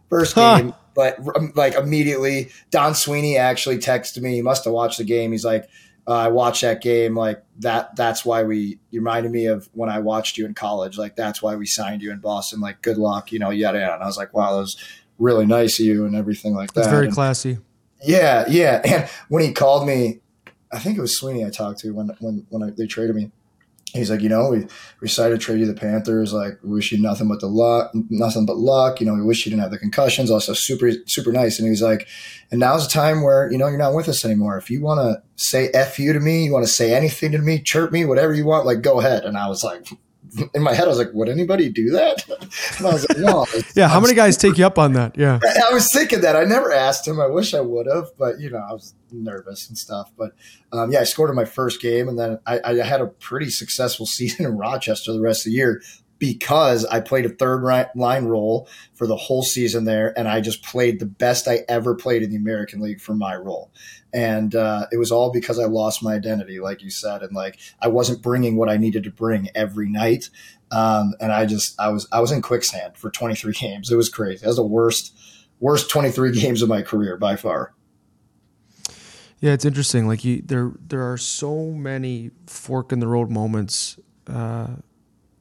First 0.08 0.36
game, 0.36 0.70
huh. 0.70 0.76
but 0.94 1.36
um, 1.36 1.52
like 1.54 1.74
immediately, 1.74 2.50
Don 2.70 2.94
Sweeney 2.94 3.36
actually 3.36 3.76
texted 3.76 4.22
me. 4.22 4.36
He 4.36 4.42
must 4.42 4.64
have 4.64 4.72
watched 4.72 4.96
the 4.96 5.04
game. 5.04 5.32
He's 5.32 5.44
like, 5.44 5.68
uh, 6.08 6.12
I 6.12 6.28
watched 6.28 6.62
that 6.62 6.80
game 6.80 7.14
like 7.14 7.44
that. 7.58 7.94
That's 7.94 8.24
why 8.24 8.42
we 8.42 8.78
you 8.90 9.00
reminded 9.00 9.30
me 9.30 9.44
of 9.44 9.68
when 9.74 9.90
I 9.90 9.98
watched 9.98 10.38
you 10.38 10.46
in 10.46 10.54
college. 10.54 10.96
Like 10.96 11.16
that's 11.16 11.42
why 11.42 11.54
we 11.54 11.66
signed 11.66 12.00
you 12.00 12.10
in 12.10 12.18
Boston. 12.18 12.60
Like 12.60 12.80
good 12.80 12.96
luck, 12.96 13.30
you 13.30 13.38
know, 13.38 13.50
yada 13.50 13.80
yada. 13.80 13.94
And 13.94 14.02
I 14.02 14.06
was 14.06 14.16
like, 14.16 14.32
wow, 14.32 14.54
that 14.54 14.60
was 14.60 14.82
really 15.18 15.44
nice 15.44 15.78
of 15.78 15.84
you 15.84 16.06
and 16.06 16.16
everything 16.16 16.54
like 16.54 16.72
that. 16.72 16.80
It's 16.80 16.88
very 16.88 17.06
and, 17.06 17.14
classy. 17.14 17.58
Yeah, 18.02 18.46
yeah. 18.48 18.80
And 18.86 19.10
when 19.28 19.44
he 19.44 19.52
called 19.52 19.86
me, 19.86 20.20
I 20.72 20.78
think 20.78 20.96
it 20.96 21.00
was 21.02 21.18
Sweeney 21.18 21.44
I 21.44 21.50
talked 21.50 21.80
to 21.80 21.90
when 21.92 22.08
when 22.20 22.46
when 22.48 22.62
I, 22.62 22.70
they 22.70 22.86
traded 22.86 23.14
me 23.14 23.30
he's 23.94 24.10
like, 24.10 24.20
you 24.20 24.28
know, 24.28 24.50
we, 24.50 24.66
to 25.08 25.38
trade 25.38 25.60
you 25.60 25.66
the 25.66 25.74
Panthers. 25.74 26.32
Like, 26.32 26.58
we 26.62 26.70
wish 26.70 26.92
you 26.92 27.00
nothing 27.00 27.28
but 27.28 27.40
the 27.40 27.46
luck, 27.46 27.90
nothing 27.94 28.46
but 28.46 28.56
luck. 28.56 29.00
You 29.00 29.06
know, 29.06 29.14
we 29.14 29.22
wish 29.22 29.44
you 29.44 29.50
didn't 29.50 29.62
have 29.62 29.70
the 29.70 29.78
concussions. 29.78 30.30
Also, 30.30 30.52
super, 30.52 30.90
super 31.06 31.32
nice. 31.32 31.58
And 31.58 31.68
he's 31.68 31.82
like, 31.82 32.06
and 32.50 32.60
now's 32.60 32.86
the 32.86 32.92
time 32.92 33.22
where, 33.22 33.50
you 33.50 33.58
know, 33.58 33.68
you're 33.68 33.78
not 33.78 33.94
with 33.94 34.08
us 34.08 34.24
anymore. 34.24 34.56
If 34.58 34.70
you 34.70 34.82
want 34.82 35.00
to 35.00 35.22
say 35.36 35.68
F 35.68 35.98
you 35.98 36.12
to 36.12 36.20
me, 36.20 36.44
you 36.44 36.52
want 36.52 36.66
to 36.66 36.72
say 36.72 36.94
anything 36.94 37.32
to 37.32 37.38
me, 37.38 37.62
chirp 37.62 37.92
me, 37.92 38.04
whatever 38.04 38.32
you 38.32 38.44
want, 38.44 38.66
like, 38.66 38.82
go 38.82 39.00
ahead. 39.00 39.24
And 39.24 39.36
I 39.36 39.48
was 39.48 39.64
like, 39.64 39.86
in 40.54 40.62
my 40.62 40.74
head, 40.74 40.84
I 40.84 40.88
was 40.88 40.98
like, 40.98 41.12
would 41.12 41.28
anybody 41.28 41.68
do 41.68 41.90
that? 41.90 42.24
And 42.78 42.86
I 42.86 42.92
was 42.92 43.08
like, 43.08 43.18
no. 43.18 43.46
yeah. 43.76 43.88
How 43.88 44.00
many 44.00 44.14
guys 44.14 44.36
take 44.36 44.56
you 44.56 44.64
up 44.64 44.78
on 44.78 44.92
that? 44.92 45.16
Yeah. 45.16 45.40
I 45.68 45.72
was 45.72 45.88
thinking 45.92 46.20
that. 46.20 46.36
I 46.36 46.44
never 46.44 46.72
asked 46.72 47.06
him. 47.06 47.20
I 47.20 47.26
wish 47.26 47.54
I 47.54 47.60
would 47.60 47.86
have, 47.92 48.08
but 48.16 48.38
you 48.40 48.50
know, 48.50 48.58
I 48.58 48.72
was 48.72 48.94
nervous 49.10 49.68
and 49.68 49.76
stuff. 49.76 50.10
But 50.16 50.32
um, 50.72 50.92
yeah, 50.92 51.00
I 51.00 51.04
scored 51.04 51.30
in 51.30 51.36
my 51.36 51.44
first 51.44 51.80
game, 51.80 52.08
and 52.08 52.18
then 52.18 52.38
I, 52.46 52.60
I 52.64 52.74
had 52.84 53.00
a 53.00 53.06
pretty 53.06 53.50
successful 53.50 54.06
season 54.06 54.46
in 54.46 54.56
Rochester 54.56 55.12
the 55.12 55.20
rest 55.20 55.40
of 55.40 55.50
the 55.50 55.56
year 55.56 55.82
because 56.18 56.84
I 56.84 57.00
played 57.00 57.26
a 57.26 57.30
third 57.30 57.62
line 57.94 58.24
role 58.24 58.68
for 58.94 59.06
the 59.06 59.16
whole 59.16 59.42
season 59.42 59.84
there, 59.84 60.16
and 60.18 60.28
I 60.28 60.40
just 60.40 60.62
played 60.62 60.98
the 60.98 61.06
best 61.06 61.48
I 61.48 61.64
ever 61.68 61.94
played 61.94 62.22
in 62.22 62.30
the 62.30 62.36
American 62.36 62.80
League 62.80 63.00
for 63.00 63.14
my 63.14 63.34
role. 63.36 63.70
And 64.12 64.54
uh, 64.54 64.86
it 64.90 64.96
was 64.96 65.12
all 65.12 65.30
because 65.30 65.58
I 65.58 65.64
lost 65.64 66.02
my 66.02 66.14
identity, 66.14 66.60
like 66.60 66.82
you 66.82 66.90
said, 66.90 67.22
and 67.22 67.34
like 67.34 67.58
I 67.80 67.88
wasn't 67.88 68.22
bringing 68.22 68.56
what 68.56 68.68
I 68.68 68.76
needed 68.76 69.04
to 69.04 69.10
bring 69.10 69.48
every 69.54 69.88
night. 69.88 70.30
Um, 70.70 71.14
and 71.20 71.32
I 71.32 71.46
just 71.46 71.78
I 71.80 71.88
was 71.88 72.08
I 72.10 72.20
was 72.20 72.32
in 72.32 72.42
quicksand 72.42 72.96
for 72.96 73.10
23 73.10 73.52
games. 73.60 73.90
It 73.90 73.96
was 73.96 74.08
crazy. 74.08 74.40
That 74.40 74.48
was 74.48 74.56
the 74.56 74.62
worst 74.62 75.14
worst 75.60 75.90
23 75.90 76.32
games 76.40 76.62
of 76.62 76.68
my 76.68 76.82
career 76.82 77.16
by 77.16 77.36
far. 77.36 77.74
Yeah, 79.40 79.52
it's 79.52 79.64
interesting. 79.64 80.08
Like 80.08 80.24
you, 80.24 80.42
there 80.44 80.72
there 80.80 81.10
are 81.12 81.18
so 81.18 81.66
many 81.66 82.30
fork 82.46 82.92
in 82.92 83.00
the 83.00 83.08
road 83.08 83.30
moments. 83.30 83.98
Uh, 84.26 84.68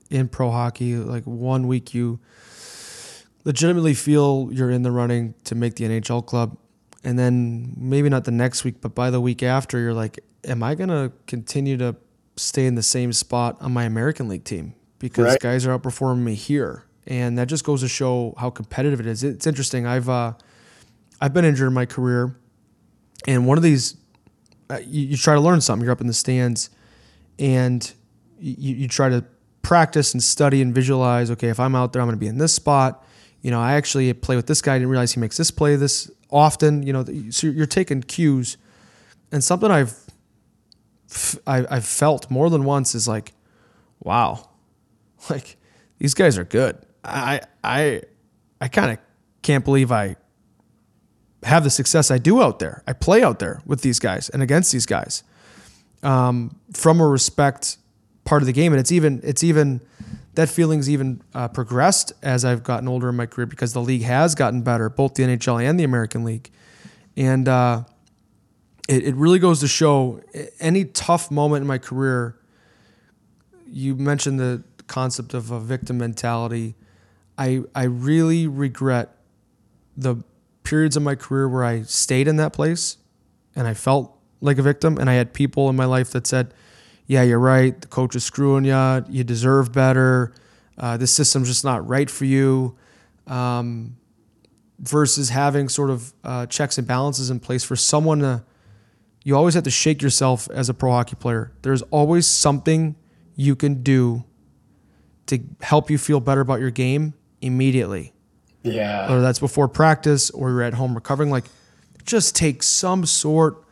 in 0.10 0.28
pro 0.28 0.52
hockey. 0.52 0.96
Like 0.96 1.24
one 1.24 1.68
week 1.68 1.94
you 1.94 2.20
legitimately 3.44 3.94
feel 3.94 4.50
you're 4.52 4.72
in 4.72 4.84
the 4.84 4.92
running 4.92 5.34
to 5.46 5.56
make 5.56 5.76
the 5.76 5.86
NHL 5.86 6.26
club. 6.26 6.58
And 7.08 7.18
then 7.18 7.72
maybe 7.78 8.10
not 8.10 8.26
the 8.26 8.32
next 8.32 8.66
week, 8.66 8.82
but 8.82 8.94
by 8.94 9.12
the 9.12 9.22
week 9.22 9.42
after, 9.42 9.80
you're 9.80 9.94
like, 9.94 10.20
am 10.44 10.62
I 10.62 10.76
going 10.76 10.90
to 10.90 11.14
continue 11.26 11.78
to 11.78 11.96
stay 12.36 12.66
in 12.66 12.76
the 12.76 12.84
same 12.84 13.14
spot 13.14 13.56
on 13.62 13.72
my 13.72 13.86
American 13.86 14.28
League 14.28 14.44
team? 14.44 14.74
Because 15.00 15.24
right. 15.24 15.40
guys 15.40 15.66
are 15.66 15.80
outperforming 15.80 16.24
me 16.24 16.34
here. 16.34 16.84
And 17.06 17.38
that 17.38 17.48
just 17.48 17.64
goes 17.64 17.80
to 17.80 17.88
show 17.88 18.34
how 18.38 18.50
competitive 18.50 19.00
it 19.00 19.06
is. 19.06 19.24
It's 19.24 19.48
interesting. 19.48 19.88
I've, 19.88 20.10
uh, 20.10 20.34
I've 21.22 21.34
been 21.34 21.46
injured 21.46 21.68
in 21.68 21.74
my 21.74 21.86
career. 21.86 22.36
And 23.26 23.48
one 23.48 23.58
of 23.58 23.64
these, 23.64 23.96
uh, 24.70 24.80
you, 24.86 25.06
you, 25.06 25.16
try 25.16 25.34
to 25.34 25.40
learn 25.40 25.62
something. 25.62 25.86
You're 25.86 25.94
up 25.94 26.02
in 26.02 26.08
the 26.08 26.14
stands 26.14 26.72
and 27.40 27.90
you, 28.38 28.76
you 28.76 28.88
try 28.90 29.08
to 29.08 29.24
practice 29.62 30.14
and 30.14 30.22
study 30.22 30.62
and 30.62 30.76
visualize. 30.76 31.32
Okay, 31.32 31.48
if 31.48 31.58
I'm 31.62 31.74
out 31.74 31.94
there, 31.94 32.02
I'm 32.02 32.08
going 32.10 32.18
to 32.18 32.20
be 32.20 32.28
in 32.28 32.38
this 32.38 32.54
spot. 32.54 33.06
You 33.42 33.52
know, 33.52 33.62
I 33.62 33.76
actually 33.76 34.12
play 34.12 34.36
with 34.36 34.48
this 34.48 34.62
guy. 34.62 34.76
I 34.76 34.80
didn't 34.80 34.90
realize 34.90 35.14
he 35.14 35.22
makes 35.22 35.38
this 35.38 35.52
play 35.52 35.78
this 35.78 36.12
often. 36.30 36.84
You 36.84 36.94
know, 36.94 37.06
so 37.30 37.48
you're 37.48 37.66
taking 37.66 38.02
cues, 38.02 38.58
and 39.32 39.44
something 39.44 39.72
I've 39.72 39.96
I've 41.46 41.86
felt 41.86 42.30
more 42.30 42.50
than 42.50 42.64
once 42.64 42.96
is 42.96 43.08
like, 43.08 43.34
wow, 44.00 44.50
like 45.30 45.58
these 46.00 46.14
guys 46.14 46.38
are 46.38 46.44
good. 46.46 46.78
I 47.04 47.42
I 47.64 48.02
I 48.60 48.68
kind 48.68 48.92
of 48.92 49.00
can't 49.42 49.64
believe 49.64 49.92
I 49.92 50.18
have 51.44 51.64
the 51.64 51.70
success 51.70 52.12
I 52.12 52.18
do 52.18 52.42
out 52.42 52.60
there. 52.60 52.84
I 52.88 52.94
play 52.94 53.24
out 53.24 53.40
there 53.40 53.62
with 53.66 53.82
these 53.82 54.00
guys 54.00 54.30
and 54.30 54.42
against 54.42 54.72
these 54.72 54.86
guys 54.86 55.24
um, 56.04 56.60
from 56.74 57.00
a 57.00 57.08
respect 57.08 57.78
part 58.26 58.42
of 58.42 58.46
the 58.46 58.54
game, 58.54 58.74
and 58.74 58.80
it's 58.80 58.92
even 58.92 59.22
it's 59.24 59.44
even 59.44 59.82
that 60.38 60.50
feeling's 60.50 60.88
even 60.88 61.20
uh, 61.34 61.48
progressed 61.48 62.14
as 62.22 62.46
I've 62.46 62.62
gotten 62.62 62.88
older 62.88 63.10
in 63.10 63.16
my 63.16 63.26
career 63.26 63.48
because 63.48 63.74
the 63.74 63.82
league 63.82 64.04
has 64.04 64.36
gotten 64.36 64.62
better, 64.62 64.88
both 64.88 65.16
the 65.16 65.24
NHL 65.24 65.68
and 65.68 65.80
the 65.80 65.84
American 65.84 66.24
League, 66.24 66.52
and 67.18 67.50
uh, 67.50 67.86
it 68.88 69.04
it 69.04 69.16
really 69.16 69.40
goes 69.40 69.60
to 69.62 69.68
show 69.68 70.22
any 70.60 70.86
tough 70.86 71.32
moment 71.32 71.62
in 71.62 71.68
my 71.68 71.80
career. 71.80 72.38
You 73.66 73.96
mentioned 73.96 74.40
the 74.40 74.64
concept 74.86 75.34
of 75.34 75.50
a 75.50 75.60
victim 75.60 75.98
mentality. 75.98 76.76
I 77.36 77.64
I 77.74 77.86
really 77.86 78.46
regret 78.46 79.18
the 79.98 80.18
periods 80.62 80.96
of 80.96 81.02
my 81.02 81.16
career 81.16 81.50
where 81.50 81.64
I 81.64 81.82
stayed 81.82 82.28
in 82.28 82.36
that 82.36 82.54
place 82.54 82.98
and 83.56 83.68
I 83.68 83.74
felt 83.74 84.16
like 84.40 84.60
a 84.60 84.62
victim 84.62 85.00
and 85.00 85.10
I 85.10 85.14
had 85.14 85.34
people 85.34 85.68
in 85.68 85.76
my 85.76 85.86
life 85.86 86.12
that 86.12 86.28
said, 86.28 86.54
yeah, 87.08 87.24
you're 87.24 87.40
right. 87.40 87.80
The 87.80 87.88
coach 87.88 88.16
is 88.16 88.24
screwing 88.24 88.66
you. 88.66 89.06
You 89.10 89.24
deserve 89.24 89.72
better. 89.72 90.34
Uh, 90.78 90.98
this 90.98 91.12
system's 91.12 91.48
just 91.48 91.64
not 91.64 91.88
right 91.88 92.10
for 92.10 92.26
you. 92.26 92.78
Um, 93.26 93.98
versus 94.80 95.30
having 95.30 95.70
sort 95.70 95.90
of 95.90 96.14
uh, 96.24 96.46
checks 96.46 96.78
and 96.78 96.86
balances 96.86 97.30
in 97.30 97.40
place 97.40 97.64
for 97.64 97.76
someone 97.76 98.20
to, 98.20 98.44
you 99.24 99.36
always 99.36 99.56
have 99.56 99.64
to 99.64 99.72
shake 99.72 100.02
yourself 100.02 100.50
as 100.52 100.70
a 100.70 100.74
pro 100.74 100.92
hockey 100.92 101.16
player. 101.16 101.52
There's 101.62 101.82
always 101.84 102.28
something 102.28 102.96
you 103.36 103.56
can 103.56 103.82
do 103.82 104.24
to 105.28 105.40
help 105.62 105.90
you 105.90 105.98
feel 105.98 106.20
better 106.20 106.42
about 106.42 106.60
your 106.60 106.72
game 106.72 107.14
immediately. 107.42 108.14
Yeah. 108.64 109.10
Whether 109.10 109.22
that's 109.22 109.40
before 109.40 109.68
practice 109.68 110.30
or 110.30 110.50
you're 110.52 110.62
at 110.62 110.74
home 110.74 110.94
recovering, 110.94 111.30
like 111.30 111.46
just 112.06 112.36
take 112.36 112.64
some 112.64 113.06
sort 113.06 113.64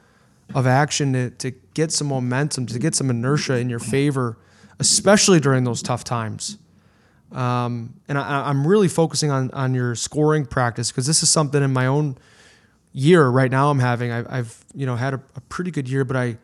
of 0.54 0.68
action 0.68 1.14
to, 1.14 1.30
to 1.32 1.52
get 1.76 1.92
some 1.92 2.08
momentum, 2.08 2.66
to 2.66 2.80
get 2.80 2.96
some 2.96 3.12
inertia 3.12 3.58
in 3.58 3.70
your 3.70 3.80
favor, 3.80 4.38
especially 4.80 5.40
during 5.40 5.64
those 5.64 5.84
tough 5.84 6.04
times. 6.04 6.58
Um, 7.32 7.94
and 8.08 8.18
I, 8.18 8.50
am 8.50 8.66
really 8.66 8.88
focusing 8.88 9.30
on 9.30 9.52
on 9.52 9.74
your 9.76 9.94
scoring 9.94 10.46
practice 10.46 10.92
because 10.92 11.06
this 11.06 11.22
is 11.22 11.30
something 11.30 11.62
in 11.62 11.74
my 11.74 11.86
own 11.86 12.18
year 12.94 13.28
right 13.28 13.52
now 13.52 13.70
I'm 13.70 13.80
having. 13.80 14.12
I, 14.12 14.38
have 14.38 14.64
you 14.74 14.86
know 14.86 14.96
had 14.96 15.14
a, 15.14 15.22
a 15.36 15.42
pretty 15.42 15.70
good 15.70 15.90
year, 15.90 16.06
but 16.06 16.16
I 16.16 16.38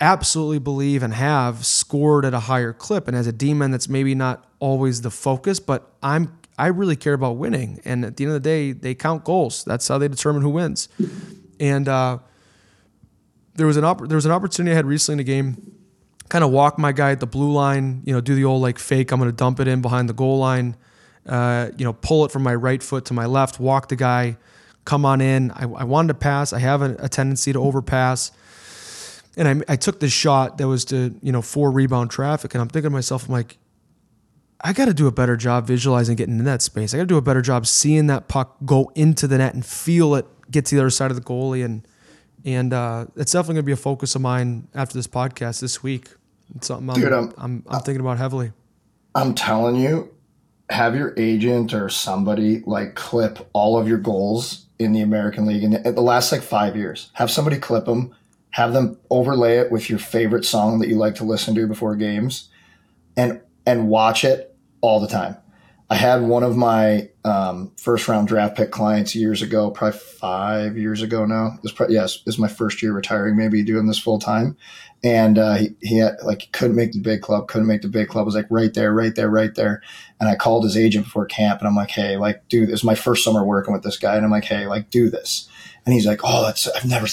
absolutely 0.00 0.60
believe 0.60 1.02
and 1.02 1.12
have 1.12 1.66
scored 1.66 2.24
at 2.24 2.32
a 2.32 2.40
higher 2.40 2.72
clip. 2.72 3.08
And 3.08 3.16
as 3.16 3.26
a 3.26 3.32
D-man, 3.32 3.72
that's 3.72 3.88
maybe 3.88 4.14
not 4.14 4.46
always 4.60 5.02
the 5.02 5.10
focus, 5.10 5.58
but 5.58 5.90
I'm 6.02 6.38
I 6.58 6.68
really 6.68 6.96
care 6.96 7.14
about 7.14 7.36
winning. 7.36 7.80
And 7.84 8.04
at 8.04 8.16
the 8.16 8.24
end 8.24 8.34
of 8.34 8.42
the 8.42 8.48
day, 8.48 8.72
they 8.72 8.94
count 8.94 9.24
goals. 9.24 9.64
That's 9.64 9.86
how 9.86 9.98
they 9.98 10.08
determine 10.08 10.42
who 10.42 10.50
wins. 10.50 10.88
And 11.60 11.88
uh, 11.88 12.18
there 13.58 13.66
was 13.66 13.76
an 13.76 13.84
op- 13.84 14.08
there 14.08 14.16
was 14.16 14.24
an 14.24 14.32
opportunity 14.32 14.72
I 14.72 14.76
had 14.76 14.86
recently 14.86 15.14
in 15.14 15.20
a 15.20 15.24
game, 15.24 15.74
kind 16.28 16.44
of 16.44 16.50
walk 16.50 16.78
my 16.78 16.92
guy 16.92 17.10
at 17.10 17.20
the 17.20 17.26
blue 17.26 17.52
line, 17.52 18.02
you 18.04 18.12
know, 18.12 18.20
do 18.20 18.34
the 18.34 18.44
old 18.44 18.62
like 18.62 18.78
fake. 18.78 19.12
I'm 19.12 19.18
going 19.18 19.30
to 19.30 19.36
dump 19.36 19.60
it 19.60 19.66
in 19.66 19.82
behind 19.82 20.08
the 20.08 20.14
goal 20.14 20.38
line, 20.38 20.76
uh, 21.26 21.70
you 21.76 21.84
know, 21.84 21.92
pull 21.92 22.24
it 22.24 22.30
from 22.30 22.44
my 22.44 22.54
right 22.54 22.82
foot 22.82 23.04
to 23.06 23.14
my 23.14 23.26
left, 23.26 23.58
walk 23.58 23.88
the 23.88 23.96
guy, 23.96 24.36
come 24.84 25.04
on 25.04 25.20
in. 25.20 25.50
I, 25.50 25.64
I 25.64 25.84
wanted 25.84 26.08
to 26.08 26.14
pass. 26.14 26.52
I 26.52 26.60
have 26.60 26.82
a, 26.82 26.96
a 27.00 27.08
tendency 27.08 27.52
to 27.52 27.60
overpass. 27.60 28.30
And 29.36 29.48
I, 29.48 29.72
I 29.72 29.76
took 29.76 30.00
this 30.00 30.12
shot 30.12 30.58
that 30.58 30.68
was 30.68 30.84
to, 30.86 31.14
you 31.20 31.32
know, 31.32 31.42
four 31.42 31.70
rebound 31.72 32.10
traffic. 32.10 32.54
And 32.54 32.62
I'm 32.62 32.68
thinking 32.68 32.90
to 32.90 32.94
myself, 32.94 33.26
I'm 33.26 33.32
like, 33.32 33.58
I 34.60 34.72
got 34.72 34.86
to 34.86 34.94
do 34.94 35.06
a 35.06 35.12
better 35.12 35.36
job 35.36 35.66
visualizing 35.66 36.16
getting 36.16 36.38
in 36.38 36.44
that 36.44 36.62
space. 36.62 36.94
I 36.94 36.96
got 36.96 37.04
to 37.04 37.06
do 37.06 37.16
a 37.16 37.22
better 37.22 37.42
job 37.42 37.66
seeing 37.66 38.06
that 38.08 38.28
puck 38.28 38.56
go 38.64 38.90
into 38.94 39.26
the 39.26 39.38
net 39.38 39.54
and 39.54 39.64
feel 39.64 40.14
it 40.14 40.26
get 40.50 40.66
to 40.66 40.76
the 40.76 40.80
other 40.80 40.90
side 40.90 41.10
of 41.10 41.16
the 41.16 41.22
goalie. 41.22 41.64
And, 41.64 41.86
and 42.44 42.72
uh, 42.72 43.06
it's 43.16 43.32
definitely 43.32 43.54
going 43.54 43.64
to 43.64 43.66
be 43.66 43.72
a 43.72 43.76
focus 43.76 44.14
of 44.14 44.22
mine 44.22 44.68
after 44.74 44.94
this 44.94 45.06
podcast 45.06 45.60
this 45.60 45.82
week. 45.82 46.08
It's 46.54 46.68
something 46.68 46.88
I'm, 46.90 47.00
Dude, 47.00 47.12
I'm, 47.12 47.32
I'm, 47.36 47.64
I'm 47.68 47.80
thinking 47.80 48.00
about 48.00 48.18
heavily. 48.18 48.52
I'm 49.14 49.34
telling 49.34 49.76
you, 49.76 50.14
have 50.70 50.94
your 50.94 51.14
agent 51.16 51.72
or 51.72 51.88
somebody 51.88 52.60
like 52.66 52.94
clip 52.94 53.48
all 53.52 53.78
of 53.78 53.88
your 53.88 53.98
goals 53.98 54.66
in 54.78 54.92
the 54.92 55.00
American 55.00 55.46
League 55.46 55.64
in 55.64 55.82
the 55.82 56.00
last 56.00 56.30
like 56.30 56.42
five 56.42 56.76
years. 56.76 57.10
Have 57.14 57.30
somebody 57.30 57.58
clip 57.58 57.86
them, 57.86 58.14
have 58.50 58.72
them 58.72 58.98
overlay 59.10 59.58
it 59.58 59.72
with 59.72 59.90
your 59.90 59.98
favorite 59.98 60.44
song 60.44 60.78
that 60.78 60.88
you 60.88 60.96
like 60.96 61.16
to 61.16 61.24
listen 61.24 61.54
to 61.54 61.66
before 61.66 61.96
games, 61.96 62.48
and 63.16 63.40
and 63.66 63.88
watch 63.88 64.24
it 64.24 64.54
all 64.80 65.00
the 65.00 65.08
time. 65.08 65.36
I 65.90 65.94
had 65.94 66.22
one 66.22 66.42
of 66.42 66.54
my 66.56 67.08
um, 67.24 67.72
first 67.78 68.08
round 68.08 68.28
draft 68.28 68.56
pick 68.56 68.70
clients 68.70 69.14
years 69.14 69.40
ago, 69.40 69.70
probably 69.70 69.98
five 69.98 70.76
years 70.76 71.00
ago 71.00 71.24
now. 71.24 71.58
Was 71.62 71.72
probably, 71.72 71.94
yes, 71.94 72.22
is 72.26 72.38
my 72.38 72.48
first 72.48 72.82
year 72.82 72.92
retiring, 72.92 73.36
maybe 73.36 73.62
doing 73.62 73.86
this 73.86 73.98
full 73.98 74.18
time 74.18 74.56
and 75.04 75.38
uh, 75.38 75.54
he, 75.54 75.76
he 75.80 75.98
had, 75.98 76.16
like 76.24 76.50
couldn't 76.52 76.76
make 76.76 76.92
the 76.92 77.00
big 77.00 77.20
club, 77.20 77.48
couldn't 77.48 77.68
make 77.68 77.82
the 77.82 77.88
big 77.88 78.08
club. 78.08 78.22
I 78.22 78.26
was 78.26 78.34
like 78.34 78.46
right 78.50 78.72
there, 78.72 78.92
right 78.92 79.14
there, 79.14 79.30
right 79.30 79.54
there. 79.54 79.82
And 80.18 80.28
I 80.28 80.34
called 80.34 80.64
his 80.64 80.76
agent 80.76 81.04
before 81.04 81.26
camp, 81.26 81.60
and 81.60 81.68
I'm 81.68 81.76
like, 81.76 81.90
hey, 81.90 82.16
like, 82.16 82.48
dude, 82.48 82.68
this 82.68 82.80
is 82.80 82.84
my 82.84 82.94
first 82.94 83.22
summer 83.22 83.44
working 83.44 83.72
with 83.72 83.82
this 83.82 83.98
guy, 83.98 84.16
and 84.16 84.24
I'm 84.24 84.30
like, 84.30 84.44
hey, 84.44 84.66
like, 84.66 84.90
do 84.90 85.08
this. 85.08 85.48
And 85.84 85.94
he's 85.94 86.06
like, 86.06 86.20
oh, 86.24 86.44
that's 86.44 86.68
I've 86.68 86.84
never 86.84 87.06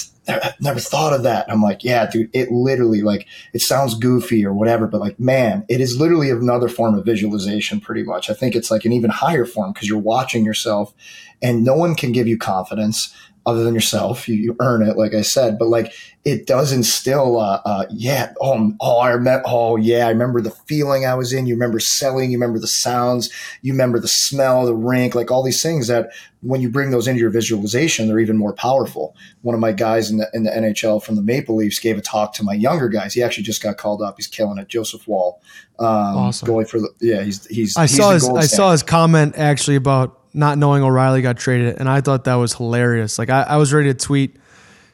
never 0.59 0.79
thought 0.79 1.13
of 1.13 1.23
that. 1.23 1.49
I'm 1.49 1.61
like, 1.61 1.83
yeah, 1.83 2.05
dude, 2.09 2.29
it 2.33 2.51
literally 2.51 3.01
like 3.01 3.27
it 3.53 3.61
sounds 3.61 3.93
goofy 3.95 4.45
or 4.45 4.53
whatever, 4.53 4.87
but 4.87 5.01
like, 5.01 5.19
man, 5.19 5.65
it 5.69 5.81
is 5.81 5.99
literally 5.99 6.29
another 6.29 6.69
form 6.69 6.95
of 6.95 7.05
visualization, 7.05 7.79
pretty 7.79 8.03
much. 8.03 8.29
I 8.29 8.33
think 8.33 8.55
it's 8.55 8.71
like 8.71 8.85
an 8.85 8.93
even 8.93 9.09
higher 9.09 9.45
form 9.45 9.73
because 9.73 9.87
you're 9.87 9.97
watching 9.97 10.45
yourself, 10.45 10.93
and 11.41 11.63
no 11.63 11.75
one 11.75 11.95
can 11.95 12.11
give 12.11 12.27
you 12.27 12.37
confidence 12.37 13.13
other 13.45 13.63
than 13.63 13.75
yourself. 13.75 14.27
You, 14.27 14.35
you 14.35 14.55
earn 14.59 14.81
it, 14.81 14.97
like 14.97 15.13
I 15.13 15.21
said, 15.21 15.59
but 15.59 15.67
like 15.67 15.93
it 16.23 16.47
does 16.47 16.71
instill, 16.71 17.39
uh, 17.39 17.61
uh, 17.63 17.85
yeah, 17.91 18.33
oh, 18.41 18.73
oh, 18.81 19.01
I 19.01 19.15
met, 19.17 19.43
oh, 19.45 19.75
yeah, 19.75 20.07
I 20.07 20.09
remember 20.09 20.41
the 20.41 20.49
feeling 20.49 21.05
I 21.05 21.13
was 21.13 21.31
in. 21.31 21.45
You 21.45 21.53
remember 21.53 21.79
selling, 21.79 22.31
you 22.31 22.37
remember 22.39 22.57
the 22.57 22.67
sounds, 22.67 23.29
you 23.61 23.73
remember 23.73 23.99
the 23.99 24.07
smell, 24.07 24.65
the 24.65 24.73
rink, 24.73 25.13
like 25.13 25.29
all 25.29 25.43
these 25.43 25.61
things 25.61 25.87
that 25.87 26.09
when 26.41 26.61
you 26.61 26.69
bring 26.69 26.89
those 26.89 27.07
into 27.07 27.19
your 27.19 27.29
visualization, 27.29 28.07
they're 28.07 28.19
even 28.19 28.37
more 28.37 28.53
powerful. 28.53 29.15
One 29.43 29.53
of 29.53 29.61
my 29.61 29.71
guys 29.71 30.09
in 30.09 30.17
the, 30.17 30.27
in 30.33 30.43
the 30.43 30.51
NHL 30.51 31.03
from 31.03 31.15
the 31.15 31.21
Maple 31.21 31.55
Leafs 31.55 31.77
gave 31.77 31.97
a 31.99 32.01
talk 32.01 32.33
to 32.35 32.43
my 32.43 32.53
younger 32.53 32.89
guys. 32.89 33.13
He 33.13 33.21
actually 33.21 33.43
just 33.43 33.61
got 33.61 33.77
called 33.77 34.01
up. 34.01 34.15
He's 34.17 34.27
killing 34.27 34.57
it. 34.57 34.67
Joseph 34.67 35.07
Woll, 35.07 35.39
um, 35.77 35.87
awesome. 35.87 36.47
going 36.47 36.65
for 36.65 36.79
the, 36.79 36.89
yeah, 37.01 37.21
he's, 37.21 37.45
he's, 37.45 37.77
I 37.77 37.83
he's 37.83 37.97
saw 37.97 38.11
his, 38.11 38.27
I 38.27 38.47
saw 38.47 38.71
his 38.71 38.81
comment 38.81 39.35
actually 39.37 39.75
about 39.75 40.24
not 40.35 40.57
knowing 40.57 40.83
O'Reilly 40.83 41.21
got 41.21 41.37
traded, 41.37 41.77
and 41.79 41.89
I 41.89 42.01
thought 42.01 42.25
that 42.25 42.35
was 42.35 42.53
hilarious. 42.53 43.17
Like 43.17 43.29
I, 43.29 43.43
I 43.43 43.57
was 43.57 43.73
ready 43.73 43.89
to 43.89 43.93
tweet 43.93 44.37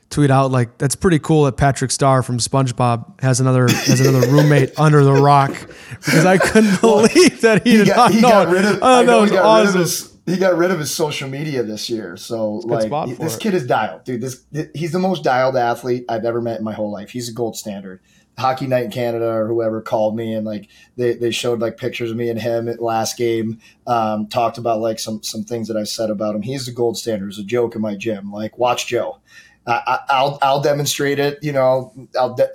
tweet 0.10 0.30
out 0.30 0.52
like 0.52 0.78
that's 0.78 0.96
pretty 0.96 1.20
cool 1.20 1.46
that 1.46 1.54
Patrick 1.54 1.90
Star 1.90 2.22
from 2.22 2.38
SpongeBob 2.38 3.22
has 3.22 3.40
another 3.40 3.68
has 3.68 4.00
another 4.02 4.30
roommate 4.30 4.72
under 4.80 5.04
the 5.04 5.14
rock 5.14 5.52
because 5.90 6.26
I 6.26 6.38
couldn't 6.38 6.80
believe 6.82 7.42
that 7.42 7.64
he, 7.64 7.72
he 7.72 7.78
did 7.78 7.88
got, 7.88 7.96
not 7.96 8.12
he 8.12 8.22
know. 8.22 8.30
Got 8.30 8.48
rid 8.50 8.66
of, 8.66 8.80
oh, 8.82 9.00
I 9.00 9.04
know, 9.04 9.24
he 9.24 9.30
got 9.32 9.46
awesome. 9.46 9.66
rid 9.66 9.76
of 9.76 9.82
his 9.82 10.12
he 10.28 10.38
got 10.38 10.56
rid 10.56 10.70
of 10.70 10.80
his 10.80 10.92
social 10.92 11.28
media 11.28 11.64
this 11.64 11.90
year. 11.90 12.16
So 12.16 12.56
like 12.58 12.92
this 13.18 13.36
it. 13.36 13.42
kid 13.42 13.54
is 13.54 13.66
dialed, 13.66 14.04
dude. 14.04 14.22
This 14.22 14.44
he's 14.76 14.92
the 14.92 15.00
most 15.00 15.24
dialed 15.24 15.56
athlete 15.56 16.06
I've 16.08 16.26
ever 16.26 16.42
met 16.42 16.60
in 16.60 16.64
my 16.64 16.74
whole 16.74 16.92
life. 16.92 17.10
He's 17.10 17.30
a 17.30 17.34
gold 17.34 17.58
standard. 17.58 18.02
Hockey 18.42 18.68
Night 18.68 18.86
in 18.86 18.92
Canada 18.92 19.28
or 19.28 19.48
whoever 19.48 19.82
called 19.82 20.16
me 20.16 20.34
and 20.34 20.46
like 20.46 20.68
they, 20.98 21.14
they 21.14 21.32
showed 21.32 21.60
like 21.60 21.78
pictures 21.78 22.12
of 22.12 22.18
me 22.18 22.30
and 22.30 22.42
him 22.42 22.68
at 22.68 22.82
last 22.82 23.18
game. 23.18 23.60
Um, 23.88 24.28
talked 24.28 24.58
about 24.58 24.80
like 24.82 25.00
some 25.00 25.24
some 25.24 25.44
things 25.44 25.68
that 25.68 25.78
I 25.78 25.84
said 25.84 26.10
about 26.10 26.36
him. 26.36 26.42
He's 26.42 26.66
the 26.66 26.72
gold 26.72 26.98
standard. 26.98 27.30
It's 27.30 27.40
a 27.40 27.44
joke 27.44 27.76
in 27.76 27.82
my 27.82 27.96
gym. 27.96 28.32
Like 28.32 28.58
watch 28.58 28.88
Joe. 28.88 29.20
I, 29.68 30.00
will 30.10 30.40
I'll 30.42 30.62
demonstrate 30.62 31.20
it. 31.20 31.40
You 31.42 31.54
know, 31.54 31.94
I'll. 32.20 32.34
De- 32.34 32.50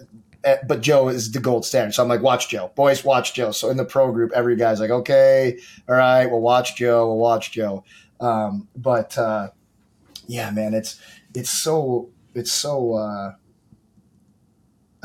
eh, 0.45 0.57
but 0.67 0.81
Joe 0.81 1.09
is 1.09 1.31
the 1.31 1.41
gold 1.41 1.65
standard. 1.65 1.93
So 1.93 2.03
I'm 2.03 2.09
like, 2.09 2.21
watch 2.21 2.49
Joe, 2.49 2.73
boys, 2.75 3.05
watch 3.05 3.33
Joe. 3.35 3.53
So 3.53 3.71
in 3.71 3.77
the 3.77 3.85
pro 3.85 4.11
group, 4.13 4.33
every 4.35 4.57
guy's 4.57 4.81
like, 4.81 4.91
okay, 4.91 5.59
all 5.89 5.95
right, 5.95 6.27
we'll 6.27 6.41
watch 6.41 6.77
Joe, 6.77 7.07
we'll 7.07 7.19
watch 7.19 7.53
Joe. 7.53 7.85
Um, 8.21 8.69
but 8.77 9.17
uh, 9.17 9.51
yeah, 10.27 10.51
man, 10.51 10.75
it's 10.75 11.01
it's 11.35 11.51
so 11.51 12.11
it's 12.35 12.53
so. 12.53 12.95
Uh, 12.95 13.33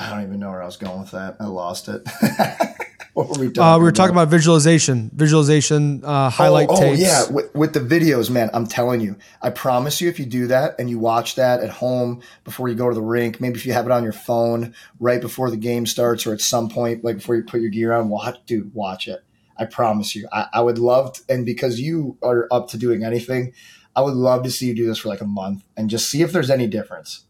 I 0.01 0.09
don't 0.09 0.23
even 0.23 0.39
know 0.39 0.49
where 0.49 0.63
I 0.63 0.65
was 0.65 0.77
going 0.77 0.99
with 0.99 1.11
that. 1.11 1.37
I 1.39 1.45
lost 1.45 1.87
it. 1.87 2.01
what 3.13 3.27
were 3.29 3.39
we 3.39 3.51
talking? 3.51 3.61
Uh, 3.61 3.77
we 3.77 3.83
were 3.83 3.89
about? 3.89 3.95
talking 3.95 4.15
about 4.15 4.29
visualization, 4.29 5.11
visualization, 5.13 6.03
uh, 6.03 6.29
highlight 6.29 6.69
oh, 6.69 6.75
oh, 6.75 6.79
tapes. 6.79 6.99
yeah, 6.99 7.29
with, 7.29 7.53
with, 7.53 7.73
the 7.73 7.79
videos, 7.79 8.29
man. 8.31 8.49
I'm 8.53 8.65
telling 8.65 8.99
you, 8.99 9.15
I 9.43 9.51
promise 9.51 10.01
you, 10.01 10.09
if 10.09 10.19
you 10.19 10.25
do 10.25 10.47
that 10.47 10.79
and 10.79 10.89
you 10.89 10.97
watch 10.97 11.35
that 11.35 11.61
at 11.61 11.69
home 11.69 12.21
before 12.43 12.67
you 12.67 12.73
go 12.73 12.89
to 12.89 12.95
the 12.95 13.01
rink, 13.01 13.39
maybe 13.39 13.59
if 13.59 13.65
you 13.65 13.73
have 13.73 13.85
it 13.85 13.91
on 13.91 14.03
your 14.03 14.13
phone 14.13 14.73
right 14.99 15.21
before 15.21 15.51
the 15.51 15.57
game 15.57 15.85
starts 15.85 16.25
or 16.25 16.33
at 16.33 16.41
some 16.41 16.67
point, 16.67 17.03
like 17.03 17.17
before 17.17 17.35
you 17.35 17.43
put 17.43 17.61
your 17.61 17.69
gear 17.69 17.93
on, 17.93 18.09
watch, 18.09 18.37
dude, 18.47 18.73
watch 18.73 19.07
it. 19.07 19.23
I 19.55 19.65
promise 19.65 20.15
you, 20.15 20.27
I, 20.31 20.47
I 20.53 20.61
would 20.61 20.79
love, 20.79 21.13
to, 21.13 21.21
and 21.29 21.45
because 21.45 21.79
you 21.79 22.17
are 22.23 22.47
up 22.51 22.69
to 22.69 22.77
doing 22.77 23.03
anything, 23.03 23.53
I 23.95 24.01
would 24.01 24.15
love 24.15 24.43
to 24.43 24.51
see 24.51 24.67
you 24.67 24.75
do 24.75 24.87
this 24.87 24.97
for 24.97 25.09
like 25.09 25.21
a 25.21 25.25
month 25.25 25.63
and 25.77 25.89
just 25.89 26.09
see 26.09 26.23
if 26.23 26.31
there's 26.31 26.49
any 26.49 26.65
difference. 26.65 27.25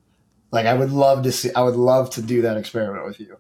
Like 0.52 0.66
I 0.66 0.74
would 0.74 0.92
love 0.92 1.24
to 1.24 1.32
see, 1.32 1.54
I 1.54 1.62
would 1.62 1.76
love 1.76 2.10
to 2.12 2.22
do 2.22 2.42
that 2.42 2.58
experiment 2.58 3.06
with 3.06 3.20
you. 3.20 3.38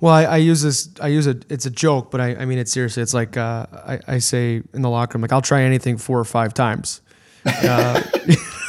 Well, 0.00 0.12
I, 0.12 0.24
I, 0.24 0.36
use 0.36 0.62
this. 0.62 0.88
I 1.00 1.08
use 1.08 1.26
it. 1.26 1.44
It's 1.48 1.66
a 1.66 1.70
joke, 1.70 2.10
but 2.10 2.20
I, 2.20 2.34
I 2.36 2.44
mean 2.44 2.58
it 2.58 2.68
seriously. 2.68 3.02
It's 3.02 3.14
like 3.14 3.36
uh, 3.36 3.66
I, 3.72 3.98
I, 4.06 4.18
say 4.18 4.62
in 4.72 4.82
the 4.82 4.90
locker 4.90 5.16
room, 5.16 5.22
like 5.22 5.32
I'll 5.32 5.42
try 5.42 5.62
anything 5.62 5.96
four 5.96 6.18
or 6.18 6.24
five 6.24 6.54
times. 6.54 7.00
Uh, 7.46 8.00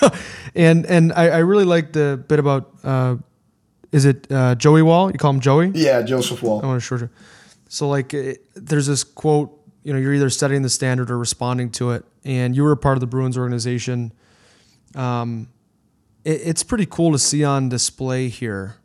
and 0.55 0.85
and 0.85 1.13
I, 1.13 1.29
I, 1.29 1.37
really 1.37 1.63
like 1.63 1.93
the 1.93 2.21
bit 2.27 2.39
about 2.39 2.73
uh, 2.83 3.15
is 3.93 4.03
it 4.03 4.29
uh, 4.29 4.55
Joey 4.55 4.81
Woll? 4.81 5.11
You 5.11 5.17
call 5.17 5.31
him 5.31 5.39
Joey? 5.39 5.71
Yeah, 5.73 6.01
Joseph 6.01 6.43
Woll. 6.43 6.61
I 6.61 6.65
want 6.65 6.81
to 6.81 6.85
short. 6.85 7.01
You. 7.01 7.09
So 7.69 7.87
like, 7.87 8.13
it, 8.13 8.45
there's 8.53 8.87
this 8.87 9.05
quote. 9.05 9.57
You 9.83 9.93
know, 9.93 9.99
you're 9.99 10.13
either 10.13 10.29
setting 10.29 10.61
the 10.61 10.69
standard 10.69 11.09
or 11.09 11.17
responding 11.17 11.69
to 11.71 11.91
it. 11.91 12.03
And 12.25 12.53
you 12.53 12.63
were 12.63 12.73
a 12.73 12.77
part 12.77 12.97
of 12.97 12.99
the 12.99 13.07
Bruins 13.07 13.37
organization. 13.37 14.11
Um, 14.95 15.47
it's 16.25 16.63
pretty 16.63 16.85
cool 16.85 17.11
to 17.11 17.19
see 17.19 17.43
on 17.43 17.69
display 17.69 18.27
here 18.27 18.75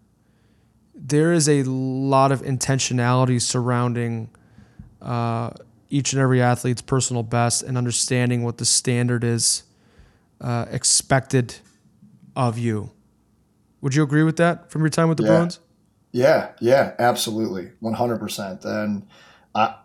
there 1.00 1.32
is 1.32 1.48
a 1.48 1.62
lot 1.64 2.30
of 2.30 2.42
intentionality 2.42 3.40
surrounding 3.40 4.30
uh, 5.00 5.50
each 5.88 6.12
and 6.12 6.20
every 6.20 6.42
athlete's 6.42 6.82
personal 6.82 7.22
best 7.22 7.62
and 7.62 7.78
understanding 7.78 8.44
what 8.44 8.58
the 8.58 8.64
standard 8.64 9.24
is 9.24 9.62
uh, 10.40 10.66
expected 10.70 11.56
of 12.36 12.58
you. 12.58 12.90
Would 13.80 13.94
you 13.94 14.02
agree 14.02 14.22
with 14.22 14.36
that 14.36 14.70
from 14.70 14.82
your 14.82 14.90
time 14.90 15.08
with 15.08 15.16
the 15.16 15.24
yeah. 15.24 15.28
Bruins? 15.30 15.60
Yeah, 16.12 16.50
yeah, 16.60 16.92
absolutely, 16.98 17.70
one 17.80 17.94
hundred 17.94 18.18
percent. 18.18 18.64
And 18.64 19.06
I, 19.54 19.76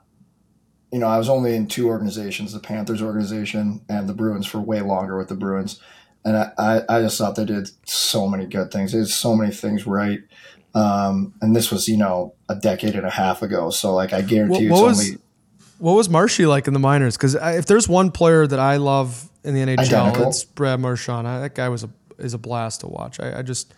you 0.92 1.00
know, 1.00 1.08
I 1.08 1.18
was 1.18 1.30
only 1.30 1.56
in 1.56 1.68
two 1.68 1.88
organizations: 1.88 2.52
the 2.52 2.60
Panthers 2.60 3.02
organization 3.02 3.82
and 3.88 4.10
the 4.10 4.14
Bruins 4.14 4.48
for 4.48 4.60
way 4.60 4.82
longer 4.82 5.18
with 5.18 5.30
the 5.30 5.36
Bruins. 5.36 5.80
And 6.26 6.36
I, 6.58 6.82
I 6.90 7.02
just 7.02 7.20
thought 7.20 7.36
they 7.36 7.46
did 7.46 7.70
so 7.88 8.28
many 8.28 8.46
good 8.46 8.72
things. 8.72 8.92
They 8.92 8.98
did 8.98 9.10
so 9.10 9.36
many 9.36 9.54
things 9.54 9.86
right. 9.86 10.20
Um, 10.74 11.36
and 11.40 11.56
this 11.56 11.72
was, 11.72 11.88
you 11.88 11.98
know, 11.98 12.34
a 12.50 12.56
decade 12.56 12.96
and 12.96 13.06
a 13.06 13.12
half 13.12 13.44
ago. 13.44 13.70
So 13.70 13.94
like, 13.94 14.12
I 14.12 14.22
guarantee 14.22 14.70
what, 14.70 14.82
what 14.82 14.88
was, 14.88 15.08
only, 15.08 15.22
what 15.78 15.94
was 15.94 16.10
Marshy 16.10 16.48
like 16.48 16.68
in 16.68 16.74
the 16.74 16.80
minors? 16.80 17.16
Cause 17.16 17.36
if 17.36 17.68
there's 17.68 17.88
one 17.88 18.12
player 18.12 18.48
that 18.48 18.60
I 18.60 18.78
love 18.78 19.30
in 19.44 19.54
the 19.54 19.62
NHL, 19.62 19.80
identical. 19.80 20.30
it's 20.30 20.44
Brad 20.44 20.80
Marchand. 20.80 21.28
I, 21.28 21.40
that 21.42 21.54
guy 21.56 21.70
was 21.70 21.84
a, 21.84 21.90
is 22.18 22.34
a 22.34 22.40
blast 22.40 22.82
to 22.82 22.88
watch. 22.88 23.20
I, 23.20 23.40
I, 23.40 23.42
just, 23.44 23.74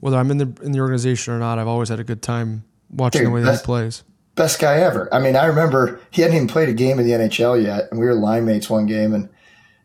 whether 0.00 0.16
I'm 0.16 0.30
in 0.30 0.38
the, 0.38 0.52
in 0.62 0.72
the 0.72 0.80
organization 0.80 1.34
or 1.34 1.38
not, 1.38 1.58
I've 1.58 1.68
always 1.68 1.90
had 1.90 2.00
a 2.00 2.04
good 2.04 2.22
time 2.22 2.64
watching 2.90 3.20
Dude, 3.20 3.28
the 3.28 3.32
way 3.32 3.42
that 3.42 3.60
he 3.60 3.64
plays. 3.64 4.04
Best 4.36 4.58
guy 4.58 4.80
ever. 4.80 5.12
I 5.12 5.20
mean, 5.20 5.36
I 5.36 5.44
remember 5.44 6.00
he 6.10 6.22
hadn't 6.22 6.36
even 6.36 6.48
played 6.48 6.70
a 6.70 6.74
game 6.74 6.98
in 6.98 7.06
the 7.06 7.12
NHL 7.12 7.62
yet. 7.62 7.88
And 7.90 8.00
we 8.00 8.06
were 8.06 8.14
line 8.14 8.46
mates 8.46 8.70
one 8.70 8.86
game 8.86 9.12
and 9.12 9.28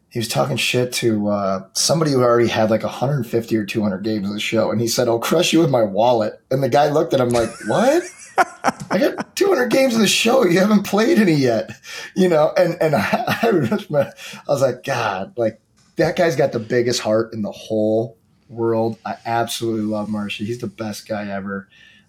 he 0.09 0.19
was 0.19 0.27
talking 0.27 0.57
shit 0.57 0.91
to 0.93 1.29
uh, 1.29 1.67
somebody 1.73 2.11
who 2.11 2.23
already 2.23 2.49
had 2.49 2.71
like 2.71 2.83
150 2.83 3.55
or 3.55 3.65
200 3.65 4.03
games 4.03 4.27
of 4.27 4.33
the 4.33 4.39
show, 4.39 4.71
and 4.71 4.81
he 4.81 4.87
said, 4.87 5.07
"I'll 5.07 5.19
crush 5.19 5.53
you 5.53 5.59
with 5.59 5.69
my 5.69 5.83
wallet." 5.83 6.41
And 6.49 6.63
the 6.63 6.69
guy 6.69 6.89
looked 6.89 7.13
at 7.13 7.19
him 7.19 7.29
like, 7.29 7.49
"What?" 7.67 8.03
I 8.91 8.97
got 8.97 9.35
200 9.35 9.67
games 9.67 9.93
of 9.93 10.01
the 10.01 10.07
show. 10.07 10.45
You 10.45 10.59
haven't 10.59 10.83
played 10.83 11.19
any 11.19 11.33
yet, 11.33 11.71
you 12.15 12.27
know. 12.27 12.51
And 12.57 12.77
and 12.81 12.95
I, 12.97 13.37
I 13.43 13.51
was 14.47 14.61
like, 14.61 14.83
God, 14.83 15.33
like 15.37 15.61
that 15.97 16.15
guy's 16.15 16.35
got 16.35 16.53
the 16.53 16.59
biggest 16.59 17.01
heart 17.01 17.33
in 17.33 17.43
the 17.43 17.51
whole 17.51 18.17
world. 18.47 18.97
I 19.05 19.17
absolutely 19.25 19.83
love 19.83 20.09
Marshy. 20.09 20.45
He's 20.45 20.59
the 20.59 20.67
best 20.67 21.07
guy 21.07 21.29
ever. 21.29 21.67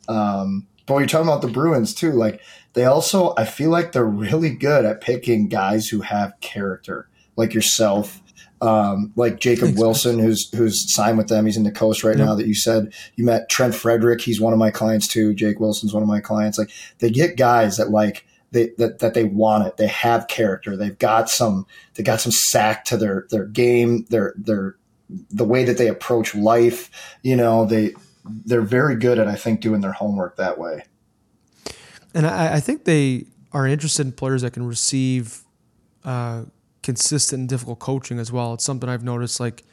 Um, 0.08 0.66
but 0.86 0.94
when 0.94 1.02
you're 1.02 1.08
talking 1.08 1.28
about 1.28 1.42
the 1.42 1.48
Bruins 1.48 1.94
too, 1.94 2.12
like 2.12 2.40
they 2.72 2.84
also, 2.84 3.34
I 3.36 3.44
feel 3.44 3.70
like 3.70 3.92
they're 3.92 4.04
really 4.04 4.50
good 4.50 4.84
at 4.84 5.02
picking 5.02 5.48
guys 5.48 5.88
who 5.88 6.00
have 6.00 6.40
character 6.40 7.09
like 7.40 7.54
yourself, 7.54 8.22
Um, 8.62 9.12
like 9.16 9.40
Jacob 9.40 9.68
Thanks, 9.68 9.80
Wilson, 9.80 10.16
man. 10.16 10.26
who's 10.26 10.54
who's 10.54 10.94
signed 10.94 11.18
with 11.18 11.28
them. 11.28 11.46
He's 11.46 11.56
in 11.56 11.64
the 11.64 11.72
coast 11.72 12.04
right 12.04 12.16
yep. 12.16 12.26
now. 12.26 12.34
That 12.34 12.46
you 12.46 12.54
said 12.54 12.92
you 13.16 13.24
met 13.24 13.48
Trent 13.48 13.74
Frederic. 13.74 14.20
He's 14.20 14.40
one 14.40 14.52
of 14.52 14.58
my 14.58 14.70
clients 14.70 15.08
too. 15.08 15.32
Jake 15.34 15.58
Wilson's 15.60 15.94
one 15.94 16.02
of 16.02 16.08
my 16.08 16.20
clients. 16.20 16.58
Like 16.58 16.70
they 16.98 17.10
get 17.10 17.36
guys 17.36 17.78
that 17.78 17.90
like 17.90 18.26
they, 18.52 18.70
that, 18.78 18.98
that 18.98 19.14
they 19.14 19.24
want 19.24 19.66
it. 19.66 19.76
They 19.76 19.86
have 19.86 20.28
character. 20.28 20.76
They've 20.76 20.98
got 20.98 21.30
some, 21.30 21.66
they 21.94 22.02
got 22.02 22.20
some 22.20 22.32
sack 22.32 22.84
to 22.86 22.96
their, 22.96 23.26
their 23.30 23.44
game, 23.44 24.06
their, 24.10 24.34
their, 24.36 24.76
the 25.30 25.44
way 25.44 25.64
that 25.64 25.78
they 25.78 25.88
approach 25.88 26.34
life. 26.34 26.90
You 27.22 27.36
know, 27.36 27.64
they, 27.64 27.94
they're 28.24 28.60
very 28.60 28.96
good 28.96 29.18
at, 29.18 29.28
I 29.28 29.36
think, 29.36 29.60
doing 29.60 29.80
their 29.80 29.92
homework 29.92 30.36
that 30.36 30.58
way. 30.58 30.82
And 32.12 32.26
I, 32.26 32.56
I 32.56 32.60
think 32.60 32.84
they 32.84 33.26
are 33.52 33.66
interested 33.66 34.04
in 34.04 34.12
players 34.12 34.42
that 34.42 34.52
can 34.52 34.66
receive 34.66 35.42
uh, 36.04 36.44
consistent 36.82 37.40
and 37.40 37.48
difficult 37.48 37.78
coaching 37.78 38.18
as 38.18 38.32
well. 38.32 38.54
It's 38.54 38.64
something 38.64 38.88
I've 38.88 39.04
noticed. 39.04 39.40
Like 39.40 39.64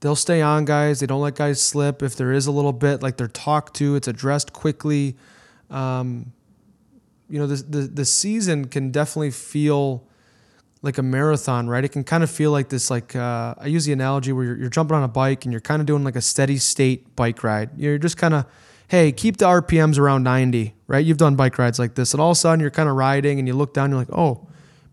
they'll 0.00 0.16
stay 0.16 0.42
on 0.42 0.64
guys. 0.64 1.00
They 1.00 1.06
don't 1.06 1.20
let 1.20 1.34
guys 1.34 1.60
slip. 1.60 2.02
If 2.02 2.16
there 2.16 2.32
is 2.32 2.46
a 2.46 2.52
little 2.52 2.72
bit, 2.72 3.02
like 3.02 3.16
they're 3.16 3.28
talked 3.28 3.76
to, 3.76 3.96
it's 3.96 4.08
addressed 4.08 4.52
quickly. 4.52 5.16
Um, 5.70 6.32
you 7.28 7.38
know, 7.38 7.46
the, 7.46 7.56
the, 7.56 7.78
the 7.86 8.04
season 8.04 8.66
can 8.66 8.90
definitely 8.90 9.30
feel 9.30 10.04
like 10.80 10.96
a 10.96 11.02
marathon, 11.02 11.68
right? 11.68 11.84
It 11.84 11.88
can 11.90 12.04
kind 12.04 12.22
of 12.22 12.30
feel 12.30 12.52
like 12.52 12.68
this, 12.68 12.90
like, 12.90 13.14
uh, 13.16 13.54
I 13.58 13.66
use 13.66 13.84
the 13.84 13.92
analogy 13.92 14.32
where 14.32 14.44
you're, 14.44 14.56
you're 14.56 14.70
jumping 14.70 14.96
on 14.96 15.02
a 15.02 15.08
bike 15.08 15.44
and 15.44 15.52
you're 15.52 15.60
kind 15.60 15.80
of 15.80 15.86
doing 15.86 16.04
like 16.04 16.16
a 16.16 16.22
steady 16.22 16.56
state 16.56 17.16
bike 17.16 17.42
ride. 17.42 17.70
You're 17.76 17.98
just 17.98 18.16
kind 18.16 18.32
of, 18.32 18.46
hey, 18.86 19.12
keep 19.12 19.36
the 19.36 19.44
RPMs 19.44 19.98
around 19.98 20.22
90, 20.22 20.74
right? 20.86 21.04
You've 21.04 21.18
done 21.18 21.36
bike 21.36 21.58
rides 21.58 21.78
like 21.78 21.94
this. 21.96 22.14
And 22.14 22.20
all 22.20 22.30
of 22.30 22.36
a 22.36 22.38
sudden 22.38 22.60
you're 22.60 22.70
kind 22.70 22.88
of 22.88 22.94
riding 22.94 23.38
and 23.38 23.46
you 23.46 23.54
look 23.54 23.74
down, 23.74 23.90
you're 23.90 23.98
like, 23.98 24.12
oh, 24.12 24.47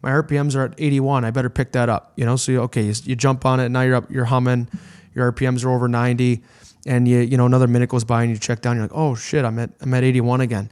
my 0.05 0.11
RPMs 0.11 0.55
are 0.55 0.65
at 0.65 0.75
81. 0.77 1.25
I 1.25 1.31
better 1.31 1.49
pick 1.49 1.71
that 1.71 1.89
up, 1.89 2.13
you 2.15 2.25
know? 2.27 2.35
So, 2.35 2.51
you, 2.51 2.61
okay, 2.61 2.83
you, 2.83 2.93
you 3.05 3.15
jump 3.15 3.43
on 3.43 3.59
it. 3.59 3.69
Now 3.69 3.81
you're 3.81 3.95
up, 3.95 4.11
you're 4.11 4.25
humming. 4.25 4.69
Your 5.15 5.31
RPMs 5.31 5.65
are 5.65 5.71
over 5.71 5.87
90. 5.87 6.43
And 6.85 7.07
you, 7.07 7.21
you 7.21 7.37
know, 7.37 7.47
another 7.47 7.65
minute 7.65 7.89
goes 7.89 8.03
by 8.03 8.21
and 8.21 8.31
you 8.31 8.37
check 8.37 8.61
down. 8.61 8.75
You're 8.75 8.85
like, 8.85 8.95
oh 8.95 9.15
shit, 9.15 9.43
I'm 9.43 9.57
at, 9.57 9.71
I'm 9.81 9.91
at 9.95 10.03
81 10.03 10.41
again. 10.41 10.71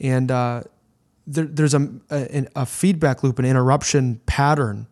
And, 0.00 0.30
uh, 0.30 0.64
there, 1.26 1.46
there's 1.46 1.72
a, 1.72 1.88
a, 2.10 2.46
a, 2.54 2.66
feedback 2.66 3.22
loop, 3.22 3.38
an 3.38 3.46
interruption 3.46 4.20
pattern 4.26 4.86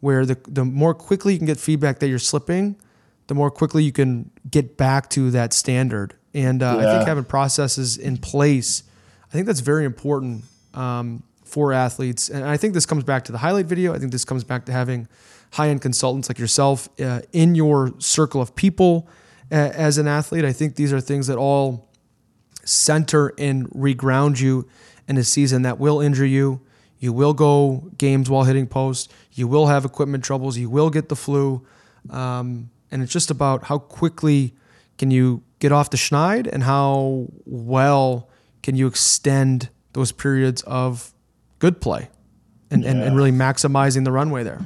where 0.00 0.26
the, 0.26 0.36
the 0.46 0.62
more 0.62 0.92
quickly 0.92 1.32
you 1.32 1.38
can 1.38 1.46
get 1.46 1.58
feedback 1.58 2.00
that 2.00 2.08
you're 2.08 2.18
slipping, 2.18 2.76
the 3.28 3.34
more 3.34 3.50
quickly 3.50 3.82
you 3.82 3.92
can 3.92 4.30
get 4.50 4.76
back 4.76 5.08
to 5.08 5.30
that 5.30 5.54
standard. 5.54 6.14
And 6.34 6.62
uh, 6.62 6.76
yeah. 6.78 6.86
I 6.86 6.96
think 6.96 7.08
having 7.08 7.24
processes 7.24 7.96
in 7.96 8.18
place, 8.18 8.82
I 9.26 9.32
think 9.32 9.46
that's 9.46 9.60
very 9.60 9.86
important 9.86 10.44
um, 10.74 11.22
for 11.44 11.72
athletes. 11.72 12.28
And 12.28 12.44
I 12.44 12.56
think 12.56 12.74
this 12.74 12.86
comes 12.86 13.04
back 13.04 13.24
to 13.24 13.32
the 13.32 13.38
highlight 13.38 13.66
video. 13.66 13.94
I 13.94 13.98
think 13.98 14.12
this 14.12 14.24
comes 14.24 14.42
back 14.42 14.64
to 14.66 14.72
having 14.72 15.08
high 15.52 15.68
end 15.68 15.82
consultants 15.82 16.28
like 16.28 16.38
yourself 16.38 16.88
uh, 17.00 17.20
in 17.32 17.54
your 17.54 17.94
circle 17.98 18.40
of 18.40 18.56
people 18.56 19.08
uh, 19.52 19.54
as 19.54 19.98
an 19.98 20.08
athlete. 20.08 20.44
I 20.44 20.52
think 20.52 20.76
these 20.76 20.92
are 20.92 21.00
things 21.00 21.28
that 21.28 21.38
all 21.38 21.88
center 22.64 23.32
and 23.38 23.68
reground 23.70 24.40
you 24.40 24.66
in 25.06 25.16
a 25.16 25.24
season 25.24 25.62
that 25.62 25.78
will 25.78 26.00
injure 26.00 26.26
you. 26.26 26.60
You 26.98 27.12
will 27.12 27.34
go 27.34 27.90
games 27.98 28.30
while 28.30 28.44
hitting 28.44 28.66
post. 28.66 29.12
You 29.32 29.46
will 29.46 29.66
have 29.66 29.84
equipment 29.84 30.24
troubles. 30.24 30.56
You 30.56 30.70
will 30.70 30.90
get 30.90 31.08
the 31.08 31.16
flu. 31.16 31.64
Um, 32.10 32.70
and 32.90 33.02
it's 33.02 33.12
just 33.12 33.30
about 33.30 33.64
how 33.64 33.78
quickly 33.78 34.54
can 34.98 35.10
you 35.10 35.42
get 35.58 35.72
off 35.72 35.90
the 35.90 35.96
schneid 35.96 36.48
and 36.50 36.62
how 36.62 37.28
well 37.44 38.28
can 38.62 38.76
you 38.76 38.86
extend 38.86 39.68
those 39.92 40.12
periods 40.12 40.62
of 40.62 41.13
good 41.64 41.80
play 41.80 42.10
and, 42.70 42.82
yeah. 42.82 42.90
and, 42.90 43.02
and 43.02 43.16
really 43.16 43.32
maximizing 43.32 44.04
the 44.04 44.12
runway 44.12 44.42
there. 44.42 44.60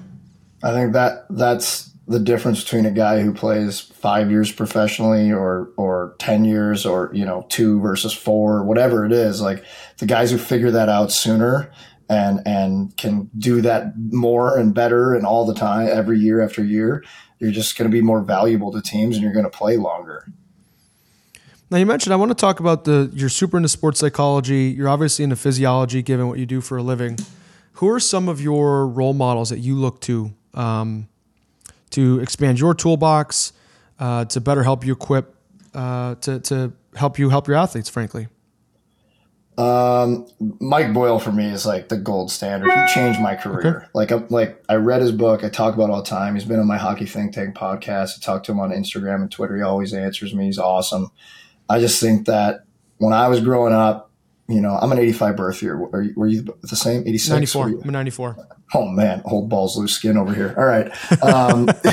I 0.64 0.72
think 0.72 0.94
that 0.94 1.26
that's 1.30 1.90
the 2.08 2.18
difference 2.18 2.64
between 2.64 2.86
a 2.86 2.90
guy 2.90 3.20
who 3.20 3.32
plays 3.32 3.78
five 3.78 4.32
years 4.32 4.50
professionally 4.50 5.30
or 5.30 5.70
or 5.76 6.16
ten 6.18 6.44
years 6.44 6.84
or 6.84 7.10
you 7.14 7.24
know 7.24 7.46
two 7.50 7.80
versus 7.80 8.12
four 8.12 8.64
whatever 8.64 9.04
it 9.06 9.12
is 9.12 9.40
like 9.40 9.62
the 9.98 10.06
guys 10.06 10.30
who 10.32 10.38
figure 10.38 10.72
that 10.72 10.88
out 10.88 11.12
sooner 11.12 11.70
and 12.08 12.40
and 12.46 12.96
can 12.96 13.30
do 13.38 13.60
that 13.60 13.92
more 14.10 14.58
and 14.58 14.74
better 14.74 15.14
and 15.14 15.24
all 15.26 15.44
the 15.46 15.54
time 15.54 15.86
every 15.86 16.18
year 16.18 16.42
after 16.42 16.64
year 16.64 17.04
you're 17.38 17.52
just 17.52 17.78
going 17.78 17.88
to 17.88 17.94
be 17.94 18.00
more 18.00 18.22
valuable 18.22 18.72
to 18.72 18.80
teams 18.80 19.14
and 19.14 19.22
you're 19.22 19.34
going 19.34 19.44
to 19.44 19.50
play 19.50 19.76
longer 19.76 20.26
now 21.70 21.78
you 21.78 21.86
mentioned 21.86 22.12
I 22.12 22.16
want 22.16 22.30
to 22.30 22.34
talk 22.34 22.60
about 22.60 22.84
the 22.84 23.10
you're 23.12 23.28
super 23.28 23.56
into 23.56 23.68
sports 23.68 24.00
psychology 24.00 24.74
you're 24.76 24.88
obviously 24.88 25.24
into 25.24 25.36
physiology 25.36 26.02
given 26.02 26.28
what 26.28 26.38
you 26.38 26.46
do 26.46 26.60
for 26.60 26.76
a 26.78 26.82
living 26.82 27.18
who 27.74 27.88
are 27.88 28.00
some 28.00 28.28
of 28.28 28.40
your 28.40 28.86
role 28.86 29.14
models 29.14 29.50
that 29.50 29.60
you 29.60 29.76
look 29.76 30.00
to 30.02 30.32
um, 30.54 31.08
to 31.90 32.20
expand 32.20 32.58
your 32.58 32.74
toolbox, 32.74 33.52
uh, 33.98 34.24
to 34.26 34.40
better 34.40 34.62
help 34.62 34.84
you 34.84 34.92
equip, 34.92 35.34
uh, 35.74 36.14
to, 36.16 36.40
to 36.40 36.72
help 36.94 37.18
you 37.18 37.30
help 37.30 37.48
your 37.48 37.56
athletes, 37.56 37.88
frankly? 37.88 38.28
Um, 39.56 40.28
Mike 40.60 40.92
Boyle 40.92 41.18
for 41.18 41.32
me 41.32 41.46
is 41.46 41.66
like 41.66 41.88
the 41.88 41.96
gold 41.96 42.30
standard. 42.30 42.70
He 42.70 42.94
changed 42.94 43.20
my 43.20 43.34
career. 43.34 43.78
Okay. 43.78 43.86
Like, 43.92 44.12
I'm, 44.12 44.28
like 44.28 44.62
I 44.68 44.76
read 44.76 45.00
his 45.00 45.10
book. 45.10 45.42
I 45.42 45.48
talk 45.48 45.74
about 45.74 45.90
all 45.90 46.02
the 46.02 46.08
time. 46.08 46.34
He's 46.34 46.44
been 46.44 46.60
on 46.60 46.66
my 46.66 46.78
hockey 46.78 47.06
think 47.06 47.32
tank 47.32 47.56
podcast. 47.56 48.16
I 48.16 48.20
talk 48.20 48.44
to 48.44 48.52
him 48.52 48.60
on 48.60 48.70
Instagram 48.70 49.22
and 49.22 49.30
Twitter. 49.30 49.56
He 49.56 49.62
always 49.62 49.92
answers 49.92 50.32
me. 50.32 50.44
He's 50.44 50.60
awesome. 50.60 51.10
I 51.68 51.80
just 51.80 52.00
think 52.00 52.26
that 52.26 52.64
when 52.98 53.12
I 53.12 53.28
was 53.28 53.40
growing 53.40 53.72
up, 53.74 54.10
you 54.48 54.60
know, 54.62 54.74
I'm 54.80 54.90
an 54.92 54.98
85 54.98 55.36
birth 55.36 55.62
year. 55.62 55.76
Were 55.76 56.02
you, 56.02 56.14
were 56.16 56.26
you 56.26 56.42
the 56.62 56.76
same? 56.76 57.02
86? 57.02 57.28
94. 57.30 57.66
I'm 57.84 57.90
94. 57.90 58.48
Oh 58.74 58.86
man, 58.86 59.22
old 59.24 59.48
balls, 59.48 59.76
loose 59.76 59.92
skin 59.94 60.16
over 60.18 60.34
here. 60.34 60.54
All 60.56 60.64
right. 60.66 60.90
Um, 61.22 61.68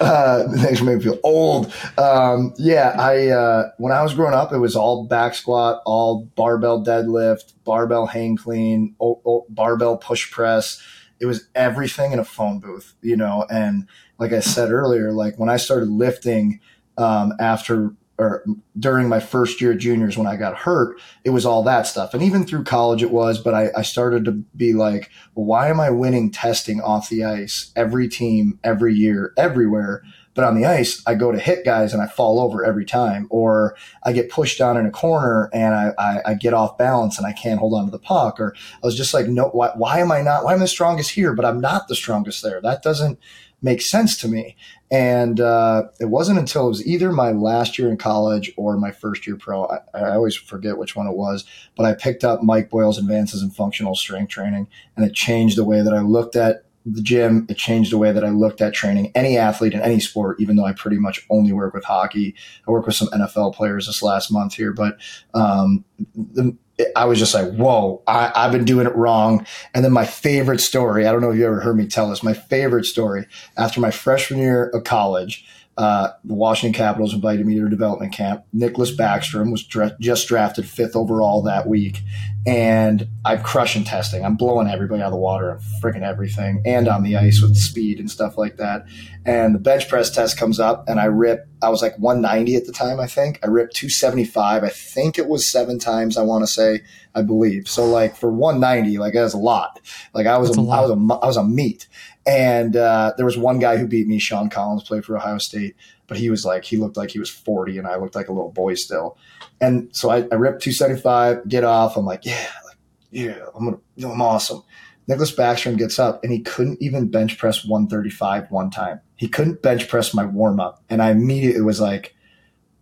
uh, 0.00 0.44
for 0.48 0.56
making 0.56 0.86
me 0.86 1.00
feel 1.00 1.18
old. 1.22 1.72
Um, 1.98 2.54
yeah, 2.58 2.94
I, 2.98 3.28
uh, 3.28 3.70
when 3.78 3.92
I 3.92 4.02
was 4.02 4.14
growing 4.14 4.34
up, 4.34 4.52
it 4.52 4.58
was 4.58 4.76
all 4.76 5.04
back 5.06 5.34
squat, 5.34 5.82
all 5.86 6.24
barbell 6.34 6.84
deadlift, 6.84 7.54
barbell 7.64 8.06
hang 8.06 8.36
clean, 8.36 8.94
o- 9.00 9.20
o- 9.24 9.46
barbell 9.48 9.96
push 9.98 10.30
press. 10.30 10.82
It 11.20 11.26
was 11.26 11.48
everything 11.54 12.12
in 12.12 12.18
a 12.18 12.24
phone 12.24 12.58
booth, 12.60 12.94
you 13.02 13.16
know, 13.16 13.46
and 13.50 13.86
like 14.18 14.32
I 14.32 14.40
said 14.40 14.70
earlier, 14.70 15.12
like 15.12 15.38
when 15.38 15.48
I 15.48 15.56
started 15.56 15.88
lifting, 15.88 16.60
um, 16.98 17.32
after 17.38 17.92
or 18.18 18.44
during 18.78 19.08
my 19.08 19.20
first 19.20 19.60
year 19.60 19.74
juniors 19.74 20.16
when 20.16 20.26
I 20.26 20.36
got 20.36 20.56
hurt, 20.56 20.98
it 21.24 21.30
was 21.30 21.44
all 21.44 21.62
that 21.64 21.86
stuff. 21.86 22.14
And 22.14 22.22
even 22.22 22.46
through 22.46 22.64
college 22.64 23.02
it 23.02 23.10
was, 23.10 23.38
but 23.38 23.54
I, 23.54 23.70
I 23.76 23.82
started 23.82 24.24
to 24.24 24.32
be 24.32 24.72
like, 24.72 25.10
well, 25.34 25.46
why 25.46 25.68
am 25.68 25.80
I 25.80 25.90
winning 25.90 26.30
testing 26.30 26.80
off 26.80 27.08
the 27.08 27.24
ice 27.24 27.72
every 27.76 28.08
team, 28.08 28.58
every 28.64 28.94
year, 28.94 29.32
everywhere? 29.36 30.02
But 30.36 30.44
on 30.44 30.54
the 30.54 30.66
ice, 30.66 31.02
I 31.06 31.14
go 31.14 31.32
to 31.32 31.38
hit 31.38 31.64
guys 31.64 31.94
and 31.94 32.02
I 32.02 32.06
fall 32.06 32.40
over 32.40 32.62
every 32.62 32.84
time, 32.84 33.26
or 33.30 33.74
I 34.02 34.12
get 34.12 34.28
pushed 34.28 34.58
down 34.58 34.76
in 34.76 34.84
a 34.84 34.90
corner 34.90 35.48
and 35.52 35.74
I, 35.74 35.92
I, 35.98 36.20
I 36.26 36.34
get 36.34 36.52
off 36.52 36.76
balance 36.76 37.16
and 37.16 37.26
I 37.26 37.32
can't 37.32 37.58
hold 37.58 37.72
on 37.72 37.86
to 37.86 37.90
the 37.90 37.98
puck. 37.98 38.38
Or 38.38 38.54
I 38.54 38.86
was 38.86 38.96
just 38.96 39.14
like, 39.14 39.28
no, 39.28 39.48
why, 39.48 39.70
why 39.74 39.98
am 40.00 40.12
I 40.12 40.20
not? 40.20 40.44
Why 40.44 40.52
am 40.52 40.58
I 40.58 40.64
the 40.64 40.68
strongest 40.68 41.10
here, 41.10 41.32
but 41.32 41.46
I'm 41.46 41.60
not 41.60 41.88
the 41.88 41.94
strongest 41.94 42.42
there? 42.42 42.60
That 42.60 42.82
doesn't 42.82 43.18
make 43.62 43.80
sense 43.80 44.18
to 44.18 44.28
me. 44.28 44.56
And 44.90 45.40
uh, 45.40 45.84
it 45.98 46.06
wasn't 46.06 46.38
until 46.38 46.66
it 46.66 46.70
was 46.70 46.86
either 46.86 47.10
my 47.10 47.32
last 47.32 47.78
year 47.78 47.88
in 47.90 47.96
college 47.96 48.52
or 48.56 48.76
my 48.76 48.92
first 48.92 49.26
year 49.26 49.36
pro. 49.36 49.66
I, 49.66 49.80
I, 49.94 50.14
always 50.14 50.36
forget 50.36 50.78
which 50.78 50.94
one 50.94 51.08
it 51.08 51.16
was, 51.16 51.44
but 51.76 51.86
I 51.86 51.94
picked 51.94 52.22
up 52.22 52.44
Mike 52.44 52.70
Boyle's 52.70 52.98
Advances 52.98 53.42
in 53.42 53.50
Functional 53.50 53.96
Strength 53.96 54.30
Training, 54.30 54.68
and 54.96 55.04
it 55.04 55.12
changed 55.12 55.58
the 55.58 55.64
way 55.64 55.82
that 55.82 55.92
I 55.92 56.00
looked 56.00 56.36
at 56.36 56.66
the 56.86 57.02
gym. 57.02 57.46
It 57.48 57.56
changed 57.56 57.90
the 57.90 57.98
way 57.98 58.12
that 58.12 58.24
I 58.24 58.28
looked 58.28 58.60
at 58.60 58.74
training 58.74 59.10
any 59.14 59.36
athlete 59.36 59.74
in 59.74 59.80
any 59.80 59.98
sport, 59.98 60.40
even 60.40 60.54
though 60.54 60.64
I 60.64 60.72
pretty 60.72 60.98
much 60.98 61.26
only 61.30 61.52
work 61.52 61.74
with 61.74 61.84
hockey. 61.84 62.34
I 62.66 62.70
work 62.70 62.86
with 62.86 62.94
some 62.94 63.08
NFL 63.08 63.54
players 63.54 63.86
this 63.86 64.02
last 64.02 64.30
month 64.30 64.54
here, 64.54 64.72
but 64.72 64.98
um, 65.34 65.84
the, 66.14 66.56
I 66.94 67.06
was 67.06 67.18
just 67.18 67.34
like, 67.34 67.52
whoa, 67.54 68.02
I, 68.06 68.30
have 68.34 68.52
been 68.52 68.64
doing 68.64 68.86
it 68.86 68.94
wrong. 68.94 69.46
And 69.74 69.84
then 69.84 69.92
my 69.92 70.04
favorite 70.04 70.60
story, 70.60 71.06
I 71.06 71.12
don't 71.12 71.22
know 71.22 71.30
if 71.30 71.38
you 71.38 71.46
ever 71.46 71.60
heard 71.60 71.76
me 71.76 71.86
tell 71.86 72.10
this, 72.10 72.22
my 72.22 72.34
favorite 72.34 72.84
story 72.84 73.26
after 73.56 73.80
my 73.80 73.90
freshman 73.90 74.40
year 74.40 74.68
of 74.68 74.84
college, 74.84 75.46
uh, 75.76 76.08
the 76.24 76.34
Washington 76.34 76.76
Capitals 76.76 77.12
invited 77.12 77.44
me 77.44 77.54
to 77.54 77.60
their 77.60 77.68
development 77.68 78.12
camp. 78.12 78.44
Nicklas 78.54 78.96
Backstrom 78.96 79.50
was 79.50 79.62
dra- 79.62 79.96
just 80.00 80.26
drafted 80.26 80.66
fifth 80.66 80.96
overall 80.96 81.42
that 81.42 81.68
week. 81.68 82.00
And 82.46 83.08
I'm 83.24 83.42
crushing 83.42 83.84
testing. 83.84 84.24
I'm 84.24 84.36
blowing 84.36 84.68
everybody 84.68 85.02
out 85.02 85.06
of 85.06 85.12
the 85.12 85.18
water 85.18 85.50
and 85.50 85.60
freaking 85.82 86.02
everything 86.02 86.62
and 86.64 86.86
on 86.88 87.02
the 87.02 87.16
ice 87.16 87.42
with 87.42 87.56
speed 87.56 87.98
and 87.98 88.10
stuff 88.10 88.38
like 88.38 88.56
that. 88.56 88.86
And 89.26 89.54
the 89.54 89.58
bench 89.58 89.88
press 89.88 90.10
test 90.10 90.38
comes 90.38 90.60
up 90.60 90.88
and 90.88 91.00
I 91.00 91.06
rip, 91.06 91.46
I 91.60 91.68
was 91.68 91.82
like 91.82 91.98
190 91.98 92.54
at 92.54 92.64
the 92.64 92.72
time, 92.72 93.00
I 93.00 93.08
think. 93.08 93.40
I 93.42 93.48
ripped 93.48 93.74
275. 93.74 94.62
I 94.62 94.68
think 94.68 95.18
it 95.18 95.26
was 95.26 95.46
seven 95.46 95.78
times, 95.80 96.16
I 96.16 96.22
want 96.22 96.44
to 96.44 96.46
say, 96.46 96.82
I 97.16 97.22
believe. 97.22 97.68
So 97.68 97.84
like 97.84 98.16
for 98.16 98.30
190, 98.30 98.96
like 98.98 99.14
that's 99.14 99.34
a 99.34 99.38
lot. 99.38 99.80
Like 100.14 100.26
I 100.26 100.38
was, 100.38 100.56
a, 100.56 100.60
a 100.60 100.68
I 100.68 100.80
was 100.80 100.90
a, 100.90 101.14
I 101.14 101.26
was 101.26 101.36
a 101.36 101.44
meat. 101.44 101.88
And 102.26 102.76
uh, 102.76 103.12
there 103.16 103.26
was 103.26 103.38
one 103.38 103.60
guy 103.60 103.76
who 103.76 103.86
beat 103.86 104.08
me, 104.08 104.18
Sean 104.18 104.50
Collins, 104.50 104.82
played 104.82 105.04
for 105.04 105.16
Ohio 105.16 105.38
State, 105.38 105.76
but 106.08 106.16
he 106.16 106.28
was 106.28 106.44
like, 106.44 106.64
he 106.64 106.76
looked 106.76 106.96
like 106.96 107.10
he 107.10 107.20
was 107.20 107.30
40 107.30 107.78
and 107.78 107.86
I 107.86 107.96
looked 107.96 108.16
like 108.16 108.28
a 108.28 108.32
little 108.32 108.50
boy 108.50 108.74
still. 108.74 109.16
And 109.60 109.94
so 109.94 110.10
I, 110.10 110.26
I 110.32 110.34
ripped 110.34 110.62
275, 110.62 111.48
get 111.48 111.62
off. 111.62 111.96
I'm 111.96 112.04
like, 112.04 112.24
yeah, 112.24 112.50
like, 112.64 112.76
yeah, 113.10 113.38
I'm 113.54 113.64
gonna, 113.64 114.12
I'm 114.12 114.20
awesome. 114.20 114.62
Nicklas 115.08 115.34
Backstrom 115.34 115.78
gets 115.78 115.98
up 115.98 116.22
and 116.24 116.32
he 116.32 116.40
couldn't 116.40 116.82
even 116.82 117.08
bench 117.08 117.38
press 117.38 117.64
135 117.64 118.50
one 118.50 118.70
time. 118.70 119.00
He 119.14 119.28
couldn't 119.28 119.62
bench 119.62 119.88
press 119.88 120.12
my 120.12 120.24
warm 120.24 120.58
up. 120.58 120.82
And 120.90 121.00
I 121.00 121.10
immediately 121.10 121.62
was 121.62 121.80
like, 121.80 122.14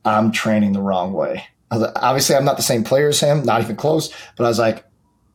I'm 0.05 0.33
training 0.33 0.73
the 0.73 0.83
wrong 0.83 1.13
way. 1.13 1.47
Like, 1.71 1.93
obviously, 1.97 2.37
I'm 2.37 2.45
not 2.45 2.57
the 2.57 2.63
same 2.63 2.85
player 2.85 3.09
as 3.09 3.21
him, 3.21 3.43
not 3.43 3.61
even 3.61 3.77
close, 3.77 4.11
but 4.37 4.45
I 4.45 4.49
was 4.49 4.59
like, 4.59 4.85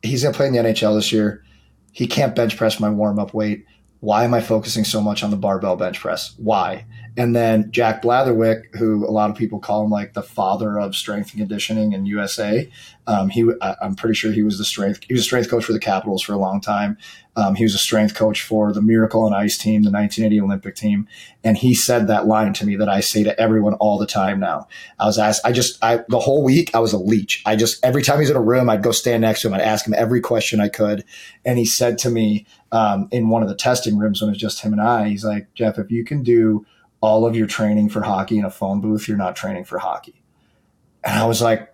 he's 0.02 0.22
going 0.22 0.32
to 0.32 0.36
play 0.36 0.46
in 0.46 0.52
the 0.52 0.58
NHL 0.58 0.96
this 0.96 1.12
year. 1.12 1.44
He 1.92 2.06
can't 2.06 2.34
bench 2.34 2.56
press 2.56 2.80
my 2.80 2.88
warm 2.88 3.18
up 3.18 3.34
weight. 3.34 3.66
Why 4.00 4.24
am 4.24 4.34
I 4.34 4.40
focusing 4.40 4.84
so 4.84 5.00
much 5.00 5.22
on 5.22 5.30
the 5.30 5.36
barbell 5.36 5.76
bench 5.76 6.00
press? 6.00 6.34
Why? 6.38 6.86
And 7.16 7.34
then 7.34 7.70
Jack 7.70 8.02
Blatherwick, 8.02 8.74
who 8.76 9.06
a 9.06 9.10
lot 9.10 9.30
of 9.30 9.36
people 9.36 9.58
call 9.58 9.84
him 9.84 9.90
like 9.90 10.14
the 10.14 10.22
father 10.22 10.78
of 10.78 10.94
strength 10.94 11.30
and 11.30 11.40
conditioning 11.40 11.92
in 11.92 12.06
USA. 12.06 12.70
Um, 13.06 13.28
he, 13.28 13.50
I'm 13.60 13.96
pretty 13.96 14.14
sure 14.14 14.30
he 14.30 14.42
was 14.42 14.58
the 14.58 14.64
strength. 14.64 15.00
He 15.06 15.14
was 15.14 15.22
a 15.22 15.24
strength 15.24 15.50
coach 15.50 15.64
for 15.64 15.72
the 15.72 15.80
Capitals 15.80 16.22
for 16.22 16.32
a 16.32 16.38
long 16.38 16.60
time. 16.60 16.96
Um, 17.36 17.54
he 17.54 17.64
was 17.64 17.74
a 17.74 17.78
strength 17.78 18.14
coach 18.14 18.42
for 18.42 18.72
the 18.72 18.82
Miracle 18.82 19.24
on 19.24 19.32
Ice 19.32 19.56
team, 19.56 19.82
the 19.82 19.90
1980 19.90 20.40
Olympic 20.40 20.74
team, 20.74 21.08
and 21.42 21.56
he 21.56 21.74
said 21.74 22.06
that 22.06 22.26
line 22.26 22.52
to 22.54 22.66
me 22.66 22.76
that 22.76 22.88
I 22.88 23.00
say 23.00 23.22
to 23.24 23.40
everyone 23.40 23.74
all 23.74 23.98
the 23.98 24.06
time. 24.06 24.40
Now, 24.40 24.68
I 24.98 25.06
was 25.06 25.18
asked. 25.18 25.42
I 25.44 25.52
just, 25.52 25.82
I 25.82 26.00
the 26.08 26.18
whole 26.18 26.44
week 26.44 26.70
I 26.74 26.80
was 26.80 26.92
a 26.92 26.98
leech. 26.98 27.42
I 27.46 27.56
just 27.56 27.84
every 27.84 28.02
time 28.02 28.20
he's 28.20 28.30
in 28.30 28.36
a 28.36 28.42
room, 28.42 28.68
I'd 28.68 28.82
go 28.82 28.92
stand 28.92 29.22
next 29.22 29.42
to 29.42 29.48
him. 29.48 29.54
I'd 29.54 29.60
ask 29.62 29.86
him 29.86 29.94
every 29.94 30.20
question 30.20 30.60
I 30.60 30.68
could, 30.68 31.04
and 31.44 31.58
he 31.58 31.64
said 31.64 31.98
to 31.98 32.10
me 32.10 32.46
um, 32.72 33.08
in 33.10 33.28
one 33.28 33.42
of 33.42 33.48
the 33.48 33.54
testing 33.54 33.96
rooms 33.96 34.20
when 34.20 34.28
it 34.28 34.32
was 34.32 34.38
just 34.38 34.60
him 34.60 34.72
and 34.72 34.82
I, 34.82 35.08
he's 35.08 35.24
like, 35.24 35.52
Jeff, 35.54 35.78
if 35.78 35.90
you 35.90 36.04
can 36.04 36.22
do 36.22 36.66
all 37.00 37.26
of 37.26 37.36
your 37.36 37.46
training 37.46 37.88
for 37.88 38.02
hockey 38.02 38.38
in 38.38 38.44
a 38.44 38.50
phone 38.50 38.80
booth, 38.80 39.08
you're 39.08 39.16
not 39.16 39.36
training 39.36 39.64
for 39.64 39.78
hockey. 39.78 40.22
And 41.02 41.18
I 41.18 41.24
was 41.26 41.40
like, 41.40 41.72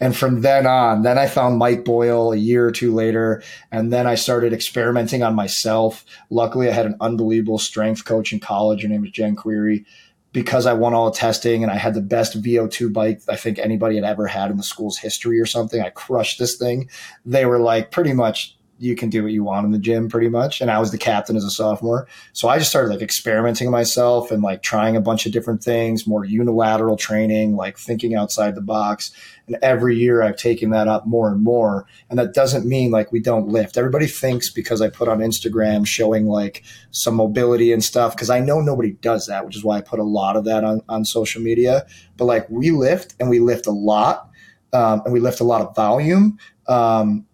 and 0.00 0.16
from 0.16 0.40
then 0.40 0.66
on, 0.66 1.02
then 1.02 1.18
I 1.18 1.26
found 1.26 1.58
Mike 1.58 1.84
Boyle 1.84 2.32
a 2.32 2.36
year 2.36 2.66
or 2.66 2.72
two 2.72 2.92
later. 2.92 3.42
And 3.70 3.92
then 3.92 4.06
I 4.06 4.16
started 4.16 4.52
experimenting 4.52 5.22
on 5.22 5.34
myself. 5.34 6.04
Luckily, 6.30 6.68
I 6.68 6.72
had 6.72 6.86
an 6.86 6.96
unbelievable 7.00 7.58
strength 7.58 8.04
coach 8.04 8.32
in 8.32 8.40
college. 8.40 8.82
Her 8.82 8.88
name 8.88 9.02
was 9.02 9.10
Jen 9.10 9.36
Query. 9.36 9.86
Because 10.32 10.66
I 10.66 10.72
won 10.72 10.94
all 10.94 11.12
the 11.12 11.16
testing 11.16 11.62
and 11.62 11.70
I 11.70 11.76
had 11.76 11.94
the 11.94 12.00
best 12.00 12.42
VO2 12.42 12.92
bike 12.92 13.22
I 13.28 13.36
think 13.36 13.60
anybody 13.60 13.94
had 13.94 14.04
ever 14.04 14.26
had 14.26 14.50
in 14.50 14.56
the 14.56 14.64
school's 14.64 14.98
history 14.98 15.38
or 15.38 15.46
something, 15.46 15.80
I 15.80 15.90
crushed 15.90 16.40
this 16.40 16.56
thing. 16.56 16.90
They 17.24 17.46
were 17.46 17.60
like, 17.60 17.92
pretty 17.92 18.12
much, 18.12 18.53
you 18.78 18.96
can 18.96 19.08
do 19.08 19.22
what 19.22 19.32
you 19.32 19.44
want 19.44 19.64
in 19.64 19.72
the 19.72 19.78
gym 19.78 20.08
pretty 20.08 20.28
much. 20.28 20.60
And 20.60 20.70
I 20.70 20.78
was 20.78 20.90
the 20.90 20.98
captain 20.98 21.36
as 21.36 21.44
a 21.44 21.50
sophomore. 21.50 22.08
So 22.32 22.48
I 22.48 22.58
just 22.58 22.70
started 22.70 22.90
like 22.90 23.02
experimenting 23.02 23.70
myself 23.70 24.30
and 24.30 24.42
like 24.42 24.62
trying 24.62 24.96
a 24.96 25.00
bunch 25.00 25.26
of 25.26 25.32
different 25.32 25.62
things, 25.62 26.06
more 26.06 26.24
unilateral 26.24 26.96
training, 26.96 27.56
like 27.56 27.78
thinking 27.78 28.14
outside 28.14 28.54
the 28.54 28.60
box. 28.60 29.12
And 29.46 29.56
every 29.62 29.96
year 29.96 30.22
I've 30.22 30.36
taken 30.36 30.70
that 30.70 30.88
up 30.88 31.06
more 31.06 31.30
and 31.30 31.42
more. 31.42 31.86
And 32.10 32.18
that 32.18 32.34
doesn't 32.34 32.66
mean 32.66 32.90
like 32.90 33.12
we 33.12 33.20
don't 33.20 33.48
lift. 33.48 33.76
Everybody 33.76 34.06
thinks 34.06 34.50
because 34.50 34.80
I 34.82 34.88
put 34.88 35.08
on 35.08 35.18
Instagram 35.18 35.86
showing 35.86 36.26
like 36.26 36.64
some 36.90 37.14
mobility 37.14 37.72
and 37.72 37.84
stuff, 37.84 38.16
because 38.16 38.30
I 38.30 38.40
know 38.40 38.60
nobody 38.60 38.92
does 38.92 39.26
that, 39.26 39.46
which 39.46 39.56
is 39.56 39.62
why 39.62 39.78
I 39.78 39.82
put 39.82 40.00
a 40.00 40.04
lot 40.04 40.36
of 40.36 40.44
that 40.46 40.64
on, 40.64 40.82
on 40.88 41.04
social 41.04 41.40
media. 41.40 41.86
But 42.16 42.24
like 42.24 42.48
we 42.50 42.70
lift 42.70 43.14
and 43.20 43.30
we 43.30 43.38
lift 43.38 43.66
a 43.66 43.72
lot. 43.72 44.30
Um, 44.72 45.02
and 45.04 45.12
we 45.12 45.20
lift 45.20 45.38
a 45.38 45.44
lot 45.44 45.62
of 45.62 45.76
volume. 45.76 46.36
Um, 46.66 47.26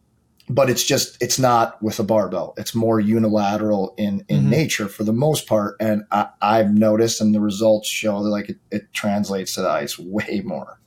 but 0.51 0.69
it's 0.69 0.85
just 0.85 1.17
it's 1.23 1.39
not 1.39 1.81
with 1.83 1.99
a 2.01 2.03
barbell. 2.03 2.55
It's 2.57 2.75
more 2.75 2.99
unilateral 2.99 3.95
in 3.97 4.25
in 4.29 4.41
mm-hmm. 4.41 4.51
nature 4.51 4.89
for 4.89 5.05
the 5.05 5.13
most 5.13 5.47
part. 5.47 5.77
And 5.81 6.05
I, 6.11 6.59
have 6.59 6.73
noticed 6.73 7.21
and 7.21 7.35
the 7.35 7.41
results 7.41 7.89
show 7.89 8.23
that 8.23 8.29
like 8.29 8.49
it, 8.51 8.59
it, 8.71 8.93
translates 8.93 9.55
to 9.55 9.63
the 9.63 9.71
ice 9.71 9.99
way 9.99 10.43
more. 10.45 10.81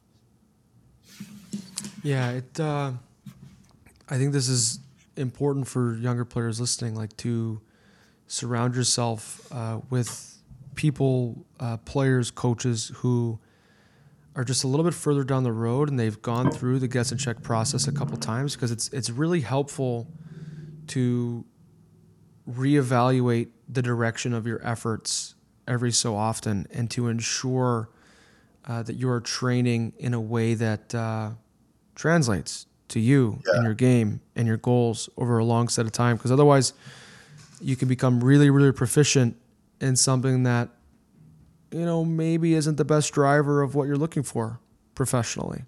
Yeah 2.04 2.32
it 2.32 2.60
uh, 2.60 2.92
i 4.10 4.18
think 4.18 4.34
this 4.34 4.50
is 4.50 4.80
important 5.16 5.68
for 5.68 5.96
younger 5.96 6.26
players 6.26 6.60
listening 6.60 6.96
like 6.96 7.16
to 7.18 7.62
surround 8.28 8.76
yourself 8.76 9.48
uh, 9.52 9.80
with 9.90 10.38
people 10.76 11.46
uh, 11.60 11.78
players 11.78 12.30
coaches 12.30 12.92
who 12.96 13.40
are 14.36 14.44
just 14.44 14.64
a 14.64 14.68
little 14.68 14.84
bit 14.84 14.94
further 14.94 15.24
down 15.24 15.44
the 15.44 15.52
road 15.52 15.90
and 15.90 16.00
they've 16.00 16.22
gone 16.22 16.50
through 16.52 16.80
the 16.80 16.88
guess 16.88 17.12
and 17.12 17.20
check 17.20 17.42
process 17.44 17.88
a 17.88 17.92
couple 17.92 18.18
times 18.18 18.56
because 18.56 18.72
it's 18.72 18.90
it's 18.90 19.10
really 19.10 19.42
helpful 19.42 20.08
to 20.88 21.46
reevaluate 22.50 23.50
the 23.70 23.82
direction 23.82 24.34
of 24.34 24.46
your 24.48 24.66
efforts 24.66 25.36
every 25.68 25.92
so 25.92 26.16
often 26.16 26.68
and 26.72 26.90
to 26.92 27.08
ensure 27.08 27.90
uh, 28.66 28.84
that 28.84 28.96
you 28.96 29.10
are 29.10 29.22
training 29.22 29.94
in 29.98 30.14
a 30.14 30.20
way 30.20 30.54
that 30.54 30.94
uh, 30.96 31.30
translates 31.96 32.66
to 32.90 33.00
you 33.00 33.40
yeah. 33.46 33.56
and 33.56 33.64
your 33.64 33.74
game 33.74 34.20
and 34.36 34.48
your 34.48 34.58
goals 34.58 35.10
over 35.18 35.38
a 35.38 35.46
long 35.46 35.68
set 35.70 35.86
of 35.86 35.92
time 35.92 36.18
because 36.18 36.32
otherwise 36.32 36.74
you 37.62 37.76
can 37.76 37.88
become 37.88 38.24
really 38.24 38.50
really 38.50 38.72
proficient 38.72 39.38
in 39.80 39.96
something 39.96 40.44
that 40.44 40.70
you 41.74 41.86
know, 41.86 42.06
maybe 42.06 42.54
isn't 42.54 42.78
the 42.78 42.86
best 42.86 43.14
driver 43.14 43.62
of 43.62 43.76
what 43.76 43.88
you're 43.88 43.98
looking 43.98 44.24
for 44.24 44.60
professionally. 44.96 45.64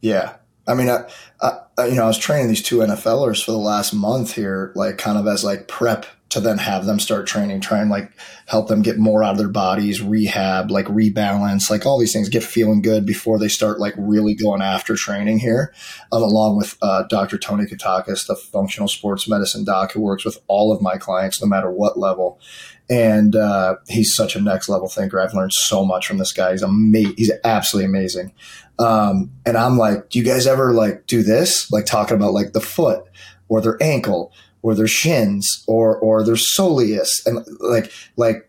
Yeah. 0.00 0.36
I 0.68 0.74
mean, 0.74 0.88
I, 0.88 1.04
I, 1.40 1.86
you 1.86 1.94
know, 1.94 2.04
I 2.04 2.08
was 2.08 2.18
training 2.18 2.48
these 2.48 2.62
two 2.62 2.78
NFLers 2.78 3.44
for 3.44 3.52
the 3.52 3.58
last 3.58 3.92
month 3.92 4.34
here, 4.34 4.72
like 4.74 4.98
kind 4.98 5.16
of 5.16 5.26
as 5.28 5.44
like 5.44 5.68
prep 5.68 6.06
to 6.28 6.40
then 6.40 6.58
have 6.58 6.86
them 6.86 6.98
start 6.98 7.26
training, 7.26 7.60
try 7.60 7.78
and 7.78 7.88
like 7.88 8.10
help 8.46 8.66
them 8.66 8.82
get 8.82 8.98
more 8.98 9.22
out 9.22 9.32
of 9.32 9.38
their 9.38 9.48
bodies, 9.48 10.02
rehab, 10.02 10.72
like 10.72 10.86
rebalance, 10.86 11.70
like 11.70 11.86
all 11.86 12.00
these 12.00 12.12
things, 12.12 12.28
get 12.28 12.42
feeling 12.42 12.82
good 12.82 13.06
before 13.06 13.38
they 13.38 13.46
start 13.46 13.78
like 13.78 13.94
really 13.96 14.34
going 14.34 14.60
after 14.60 14.96
training 14.96 15.38
here. 15.38 15.72
Um, 16.10 16.22
along 16.22 16.56
with 16.56 16.76
uh, 16.82 17.04
Dr. 17.04 17.38
Tony 17.38 17.64
Katakis, 17.64 18.26
the 18.26 18.34
functional 18.34 18.88
sports 18.88 19.28
medicine 19.28 19.64
doc 19.64 19.92
who 19.92 20.00
works 20.00 20.24
with 20.24 20.38
all 20.48 20.72
of 20.72 20.82
my 20.82 20.96
clients, 20.96 21.40
no 21.40 21.46
matter 21.46 21.70
what 21.70 21.96
level 21.96 22.40
and 22.88 23.34
uh, 23.34 23.76
he's 23.88 24.14
such 24.14 24.36
a 24.36 24.40
next 24.40 24.68
level 24.68 24.88
thinker. 24.88 25.20
I've 25.20 25.34
learned 25.34 25.52
so 25.52 25.84
much 25.84 26.06
from 26.06 26.18
this 26.18 26.32
guy. 26.32 26.52
He's 26.52 26.62
amazing. 26.62 27.14
He's 27.16 27.32
absolutely 27.44 27.88
amazing. 27.90 28.32
Um, 28.78 29.32
and 29.44 29.56
I'm 29.56 29.76
like, 29.76 30.10
do 30.10 30.18
you 30.18 30.24
guys 30.24 30.46
ever 30.46 30.72
like 30.72 31.06
do 31.06 31.22
this? 31.22 31.70
Like 31.72 31.86
talking 31.86 32.16
about 32.16 32.32
like 32.32 32.52
the 32.52 32.60
foot 32.60 33.04
or 33.48 33.60
their 33.60 33.82
ankle 33.82 34.32
or 34.62 34.74
their 34.74 34.88
shins 34.88 35.64
or 35.66 35.96
or 35.98 36.24
their 36.24 36.34
soleus 36.34 37.24
and 37.26 37.44
like 37.60 37.92
like 38.16 38.48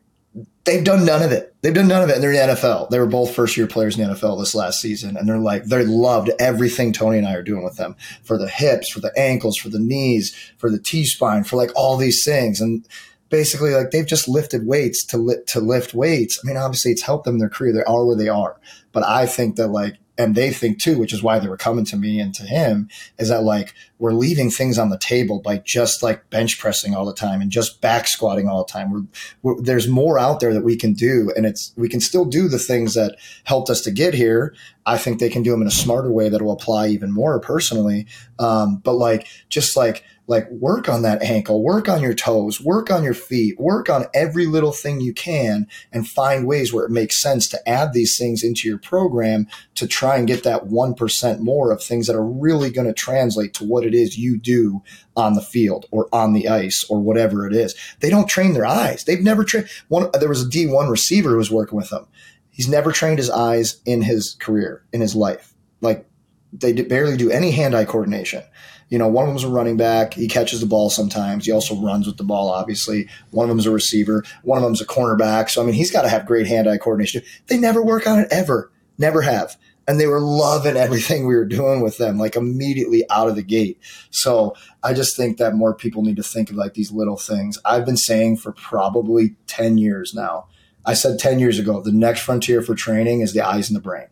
they've 0.68 0.84
done 0.84 1.06
none 1.06 1.24
of 1.24 1.32
it. 1.32 1.56
They've 1.62 1.74
done 1.74 1.88
none 1.88 2.04
of 2.04 2.10
it. 2.10 2.16
And 2.16 2.24
they're 2.24 2.32
in 2.32 2.50
the 2.50 2.54
NFL. 2.54 2.90
They 2.90 3.00
were 3.00 3.08
both 3.08 3.34
first 3.34 3.56
year 3.56 3.68
players 3.68 3.98
in 3.98 4.08
the 4.08 4.14
NFL 4.14 4.40
this 4.40 4.54
last 4.54 4.82
season. 4.82 5.16
And 5.16 5.28
they're 5.28 5.40
like, 5.40 5.64
they 5.64 5.86
loved 5.86 6.30
everything 6.40 6.92
Tony 6.92 7.18
and 7.18 7.28
I 7.28 7.34
are 7.34 7.42
doing 7.42 7.64
with 7.64 7.78
them 7.78 7.96
for 8.24 8.38
the 8.38 8.50
hips, 8.50 8.90
for 8.90 9.00
the 9.00 9.18
ankles, 9.18 9.58
for 9.58 9.70
the 9.70 9.80
knees, 9.80 10.36
for 10.58 10.70
the 10.70 10.80
T 10.80 11.06
spine, 11.06 11.46
for 11.46 11.56
like 11.56 11.72
all 11.76 11.96
these 11.96 12.24
things. 12.24 12.60
And 12.60 12.86
basically 13.30 13.72
like 13.72 13.92
they've 13.92 14.06
just 14.06 14.28
lifted 14.28 14.66
weights 14.66 15.04
to 15.06 15.18
li- 15.18 15.44
to 15.48 15.60
lift 15.60 15.94
weights. 15.94 16.40
I 16.44 16.48
mean, 16.48 16.58
obviously 16.58 16.92
it's 16.92 17.02
helped 17.02 17.26
them 17.26 17.36
in 17.36 17.40
their 17.40 17.50
career. 17.50 17.74
They 17.74 17.84
are 17.84 18.06
where 18.06 18.16
they 18.16 18.30
are. 18.30 18.60
But 18.92 19.04
I 19.04 19.26
think 19.26 19.56
that 19.58 19.68
like 19.68 19.98
and 20.18 20.34
they 20.34 20.52
think 20.52 20.82
too, 20.82 20.98
which 20.98 21.14
is 21.14 21.22
why 21.22 21.38
they 21.38 21.48
were 21.48 21.58
coming 21.58 21.86
to 21.86 21.96
me 21.96 22.20
and 22.20 22.34
to 22.36 22.44
him, 22.44 22.90
is 23.20 23.30
that 23.30 23.44
like 23.44 23.74
we're 24.00 24.14
leaving 24.14 24.50
things 24.50 24.80
on 24.80 24.90
the 24.90 24.98
table 24.98 25.40
by 25.40 25.60
just 25.60 26.02
like 26.02 26.30
bench 26.30 26.60
pressing 26.60 26.96
all 26.96 27.06
the 27.06 27.14
time 27.14 27.40
and 27.40 27.52
just 27.52 27.82
back 27.82 28.08
squatting 28.08 28.48
all 28.48 28.64
the 28.66 28.72
time. 28.72 28.92
We're, 28.92 29.04
we're, 29.44 29.62
there's 29.62 29.88
more 29.88 30.18
out 30.18 30.40
there 30.40 30.54
that 30.54 30.64
we 30.64 30.76
can 30.76 30.94
do, 30.94 31.32
and 31.36 31.46
it's 31.46 31.72
we 31.78 31.88
can 31.88 32.00
still 32.00 32.26
do 32.26 32.48
the 32.48 32.58
things 32.60 32.96
that 32.96 33.18
helped 33.44 33.70
us 33.70 33.82
to 33.82 33.92
get 33.92 34.14
here. 34.14 34.56
I 34.86 34.98
think 34.98 35.20
they 35.20 35.30
can 35.30 35.44
do 35.44 35.52
them 35.52 35.62
in 35.62 35.68
a 35.68 35.72
smarter 35.72 36.12
way 36.12 36.30
that 36.30 36.42
will 36.42 36.54
apply 36.54 36.88
even 36.88 37.12
more 37.12 37.40
personally. 37.40 38.08
Um, 38.40 38.78
but 38.78 38.94
like 38.94 39.28
just 39.50 39.78
like 39.78 40.04
like 40.28 40.50
work 40.52 40.90
on 40.90 41.02
that 41.04 41.22
ankle, 41.24 41.64
work 41.64 41.88
on 41.88 42.02
your 42.02 42.14
toes, 42.14 42.60
work 42.60 42.92
on 42.92 43.02
your 43.02 43.14
feet, 43.14 43.58
work 43.60 43.90
on 43.90 44.06
every 44.14 44.46
little 44.46 44.74
thing 44.74 45.00
you 45.00 45.14
can 45.14 45.68
and 45.92 46.08
find 46.08 46.46
ways 46.46 46.74
where 46.74 46.86
it 46.86 46.92
makes 46.92 47.22
sense 47.22 47.48
to 47.48 47.70
add 47.70 47.94
these 47.94 48.18
things 48.18 48.44
into 48.44 48.68
your 48.68 48.78
program 48.78 49.48
to 49.76 49.88
try 49.88 50.18
and 50.18 50.28
get 50.28 50.44
that 50.44 50.66
1% 50.66 51.40
more 51.40 51.72
of 51.72 51.82
things 51.82 52.08
that 52.08 52.16
are 52.16 52.26
really 52.26 52.70
going 52.70 52.88
to 52.88 52.94
translate 52.94 53.54
to 53.54 53.64
what 53.64 53.86
it 53.86 53.96
is 53.96 54.18
you 54.18 54.38
do 54.38 54.84
on 55.16 55.34
the 55.34 55.42
field 55.42 55.86
or 55.92 56.10
on 56.12 56.34
the 56.34 56.50
ice 56.50 56.86
or 56.90 57.00
whatever 57.00 57.48
it 57.48 57.54
is. 57.54 57.74
They 58.02 58.10
don't 58.10 58.30
train 58.30 58.54
their 58.54 58.66
eyes. 58.66 59.06
They've 59.06 59.24
never 59.24 59.46
trained 59.46 59.70
one. 59.88 60.10
There 60.20 60.30
was 60.30 60.46
a 60.46 60.50
D1 60.50 60.90
receiver 60.90 61.32
who 61.32 61.38
was 61.38 61.52
working 61.52 61.78
with 61.78 61.90
them. 61.90 62.06
He's 62.50 62.68
never 62.68 62.92
trained 62.92 63.20
his 63.20 63.30
eyes 63.30 63.82
in 63.86 64.02
his 64.02 64.36
career, 64.40 64.84
in 64.92 65.00
his 65.00 65.16
life. 65.16 65.54
Like 65.80 66.06
they 66.52 66.74
barely 66.74 67.16
do 67.16 67.30
any 67.30 67.52
hand 67.52 67.76
eye 67.76 67.86
coordination. 67.86 68.44
You 68.90 68.98
know, 68.98 69.08
one 69.08 69.26
of 69.26 69.30
them's 69.30 69.44
a 69.44 69.50
running 69.50 69.78
back. 69.78 70.14
He 70.14 70.28
catches 70.28 70.62
the 70.62 70.66
ball 70.66 70.90
sometimes. 70.90 71.46
He 71.46 71.52
also 71.52 71.76
runs 71.76 72.08
with 72.08 72.18
the 72.18 72.24
ball, 72.24 72.50
obviously. 72.50 73.10
One 73.32 73.50
of 73.50 73.50
them's 73.50 73.66
a 73.66 73.72
receiver. 73.72 74.24
One 74.44 74.58
of 74.58 74.64
them's 74.64 74.82
a 74.82 74.86
cornerback. 74.86 75.50
So, 75.50 75.62
I 75.62 75.66
mean, 75.66 75.76
he's 75.76 75.92
got 75.92 76.04
to 76.04 76.10
have 76.10 76.26
great 76.26 76.48
hand 76.48 76.70
eye 76.70 76.78
coordination. 76.78 77.22
They 77.48 77.58
never 77.58 77.84
work 77.84 78.08
on 78.08 78.20
it 78.20 78.28
ever. 78.32 78.72
Never 78.98 79.22
have. 79.22 79.58
And 79.90 80.00
they 80.00 80.08
were 80.08 80.20
loving 80.20 80.76
everything 80.78 81.28
we 81.28 81.36
were 81.36 81.46
doing 81.46 81.82
with 81.82 81.98
them, 81.98 82.18
like 82.18 82.36
immediately 82.36 83.04
out 83.10 83.30
of 83.30 83.36
the 83.36 83.44
gate. 83.44 83.80
So 84.10 84.56
I 84.84 84.94
just 84.94 85.16
think 85.16 85.38
that 85.38 85.56
more 85.56 85.74
people 85.74 86.04
need 86.04 86.18
to 86.18 86.24
think 86.24 86.50
of 86.50 86.56
like 86.56 86.74
these 86.74 86.92
little 86.92 87.18
things. 87.18 87.58
I've 87.66 87.86
been 87.86 87.98
saying 87.98 88.38
for 88.38 88.52
probably 88.54 89.36
10 89.48 89.78
years 89.78 90.14
now. 90.14 90.48
I 90.86 90.94
said 90.94 91.20
10 91.20 91.40
years 91.40 91.60
ago, 91.60 91.82
the 91.82 91.92
next 91.92 92.22
frontier 92.22 92.62
for 92.62 92.74
training 92.74 93.20
is 93.20 93.34
the 93.34 93.46
eyes 93.46 93.70
and 93.70 93.76
the 93.76 93.82
brain. 93.82 94.08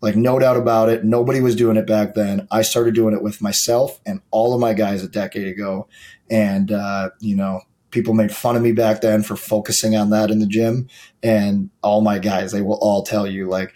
Like, 0.00 0.16
no 0.16 0.38
doubt 0.38 0.56
about 0.56 0.88
it. 0.88 1.04
Nobody 1.04 1.40
was 1.40 1.56
doing 1.56 1.76
it 1.76 1.86
back 1.86 2.14
then. 2.14 2.46
I 2.50 2.62
started 2.62 2.94
doing 2.94 3.14
it 3.14 3.22
with 3.22 3.40
myself 3.40 4.00
and 4.04 4.20
all 4.30 4.54
of 4.54 4.60
my 4.60 4.74
guys 4.74 5.02
a 5.02 5.08
decade 5.08 5.48
ago. 5.48 5.88
And, 6.30 6.70
uh, 6.70 7.10
you 7.20 7.34
know, 7.34 7.62
people 7.90 8.12
made 8.12 8.34
fun 8.34 8.56
of 8.56 8.62
me 8.62 8.72
back 8.72 9.00
then 9.00 9.22
for 9.22 9.36
focusing 9.36 9.96
on 9.96 10.10
that 10.10 10.30
in 10.30 10.38
the 10.38 10.46
gym. 10.46 10.88
And 11.22 11.70
all 11.82 12.02
my 12.02 12.18
guys, 12.18 12.52
they 12.52 12.62
will 12.62 12.78
all 12.80 13.02
tell 13.02 13.26
you, 13.26 13.48
like, 13.48 13.72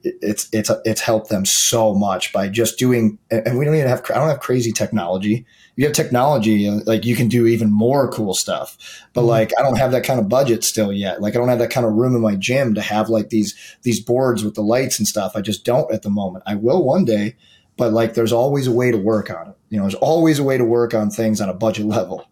it's 0.00 0.48
it's 0.52 0.70
it's 0.84 1.00
helped 1.00 1.28
them 1.28 1.44
so 1.44 1.94
much 1.94 2.32
by 2.32 2.48
just 2.48 2.78
doing 2.78 3.18
and 3.30 3.58
we 3.58 3.64
don't 3.64 3.74
even 3.74 3.88
have 3.88 4.02
I 4.10 4.14
don't 4.14 4.28
have 4.28 4.40
crazy 4.40 4.72
technology 4.72 5.44
you 5.76 5.84
have 5.84 5.94
technology 5.94 6.68
like 6.70 7.04
you 7.04 7.16
can 7.16 7.28
do 7.28 7.46
even 7.46 7.70
more 7.70 8.10
cool 8.10 8.34
stuff. 8.34 8.76
But 9.12 9.22
mm-hmm. 9.22 9.30
like 9.30 9.52
i 9.58 9.62
don't 9.62 9.78
have 9.78 9.92
that 9.92 10.04
kind 10.04 10.20
of 10.20 10.28
budget 10.28 10.64
still 10.64 10.92
yet. 10.92 11.20
Like 11.20 11.34
i 11.34 11.38
don't 11.38 11.48
have 11.48 11.58
that 11.58 11.70
kind 11.70 11.86
of 11.86 11.94
room 11.94 12.14
in 12.14 12.20
my 12.20 12.36
gym 12.36 12.74
to 12.74 12.82
have 12.82 13.08
like 13.08 13.30
these 13.30 13.54
these 13.82 14.00
boards 14.00 14.44
with 14.44 14.54
the 14.54 14.62
lights 14.62 14.98
and 14.98 15.08
stuff. 15.08 15.32
I 15.34 15.40
just 15.40 15.64
don't 15.64 15.92
at 15.92 16.02
the 16.02 16.10
moment. 16.10 16.44
I 16.46 16.54
will 16.54 16.84
one 16.84 17.04
day 17.04 17.36
but 17.78 17.92
like 17.92 18.14
there's 18.14 18.32
always 18.32 18.66
a 18.66 18.72
way 18.72 18.90
to 18.90 18.98
work 18.98 19.30
on 19.30 19.48
it. 19.48 19.56
You 19.70 19.78
know 19.78 19.84
there's 19.84 19.94
always 19.94 20.38
a 20.38 20.42
way 20.42 20.58
to 20.58 20.64
work 20.64 20.94
on 20.94 21.10
things 21.10 21.40
on 21.40 21.48
a 21.48 21.54
budget 21.54 21.86
level. 21.86 22.28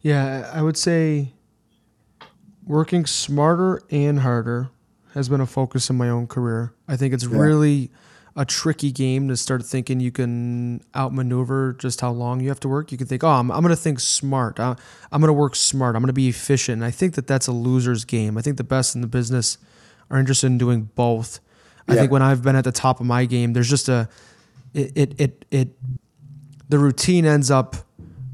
Yeah 0.00 0.50
i 0.52 0.60
would 0.60 0.76
say 0.76 1.32
working 2.66 3.06
smarter 3.06 3.82
and 3.90 4.20
harder 4.20 4.70
has 5.14 5.28
been 5.28 5.40
a 5.40 5.46
focus 5.46 5.88
in 5.88 5.96
my 5.96 6.08
own 6.08 6.26
career. 6.26 6.74
I 6.88 6.96
think 6.96 7.14
it's 7.14 7.24
yeah. 7.24 7.38
really 7.38 7.90
a 8.36 8.44
tricky 8.44 8.90
game 8.90 9.28
to 9.28 9.36
start 9.36 9.64
thinking 9.64 10.00
you 10.00 10.10
can 10.10 10.82
outmaneuver 10.96 11.74
just 11.74 12.00
how 12.00 12.10
long 12.10 12.40
you 12.40 12.48
have 12.48 12.58
to 12.60 12.68
work. 12.68 12.90
You 12.90 12.98
can 12.98 13.06
think, 13.06 13.22
oh, 13.22 13.28
I'm, 13.28 13.50
I'm 13.50 13.62
going 13.62 13.70
to 13.70 13.80
think 13.80 14.00
smart. 14.00 14.58
I, 14.58 14.76
I'm 15.12 15.20
going 15.20 15.28
to 15.28 15.32
work 15.32 15.54
smart. 15.54 15.94
I'm 15.94 16.02
going 16.02 16.08
to 16.08 16.12
be 16.12 16.28
efficient. 16.28 16.76
And 16.76 16.84
I 16.84 16.90
think 16.90 17.14
that 17.14 17.26
that's 17.26 17.46
a 17.46 17.52
loser's 17.52 18.04
game. 18.04 18.36
I 18.36 18.42
think 18.42 18.56
the 18.56 18.64
best 18.64 18.96
in 18.96 19.02
the 19.02 19.06
business 19.06 19.58
are 20.10 20.18
interested 20.18 20.48
in 20.48 20.58
doing 20.58 20.90
both. 20.94 21.40
I 21.86 21.94
think 21.94 22.10
when 22.10 22.22
I've 22.22 22.42
been 22.42 22.56
at 22.56 22.64
the 22.64 22.72
top 22.72 22.98
of 22.98 23.06
my 23.06 23.26
game, 23.26 23.52
there's 23.52 23.68
just 23.68 23.88
a, 23.88 24.08
it, 24.72 24.92
it, 24.96 25.20
it, 25.20 25.44
it, 25.50 25.68
the 26.68 26.78
routine 26.78 27.26
ends 27.26 27.50
up 27.50 27.76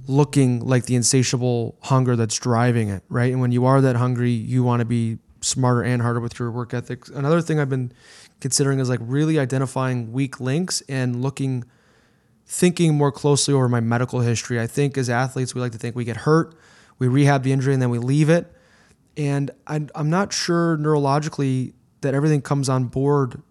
looking 0.06 0.60
like 0.60 0.86
the 0.86 0.94
insatiable 0.94 1.76
hunger 1.82 2.16
that's 2.16 2.38
driving 2.38 2.88
it, 2.88 3.02
right? 3.08 3.32
And 3.32 3.40
when 3.40 3.52
you 3.52 3.66
are 3.66 3.80
that 3.80 3.96
hungry, 3.96 4.30
you 4.30 4.62
want 4.62 4.80
to 4.80 4.84
be 4.84 5.18
smarter 5.40 5.82
and 5.82 6.00
harder 6.00 6.20
with 6.20 6.38
your 6.38 6.50
work 6.50 6.74
ethic. 6.74 7.08
Another 7.08 7.40
thing 7.40 7.58
I've 7.58 7.68
been 7.68 7.92
considering 8.40 8.78
is 8.78 8.88
like 8.88 9.00
really 9.02 9.38
identifying 9.38 10.12
weak 10.12 10.40
links 10.40 10.82
and 10.88 11.22
looking 11.22 11.64
thinking 12.46 12.94
more 12.94 13.12
closely 13.12 13.54
over 13.54 13.68
my 13.68 13.80
medical 13.80 14.20
history. 14.20 14.60
I 14.60 14.66
think 14.66 14.98
as 14.98 15.08
athletes, 15.08 15.54
we 15.54 15.60
like 15.60 15.72
to 15.72 15.78
think 15.78 15.94
we 15.94 16.04
get 16.04 16.16
hurt, 16.18 16.54
we 16.98 17.06
rehab 17.06 17.44
the 17.44 17.52
injury, 17.52 17.72
and 17.72 17.80
then 17.80 17.90
we 17.90 17.98
leave 17.98 18.28
it. 18.28 18.52
And 19.16 19.50
I'm 19.66 20.10
not 20.10 20.32
sure 20.32 20.76
neurologically 20.76 21.74
that 22.00 22.14
everything 22.14 22.42
comes 22.42 22.68
on 22.68 22.84
board 22.86 23.42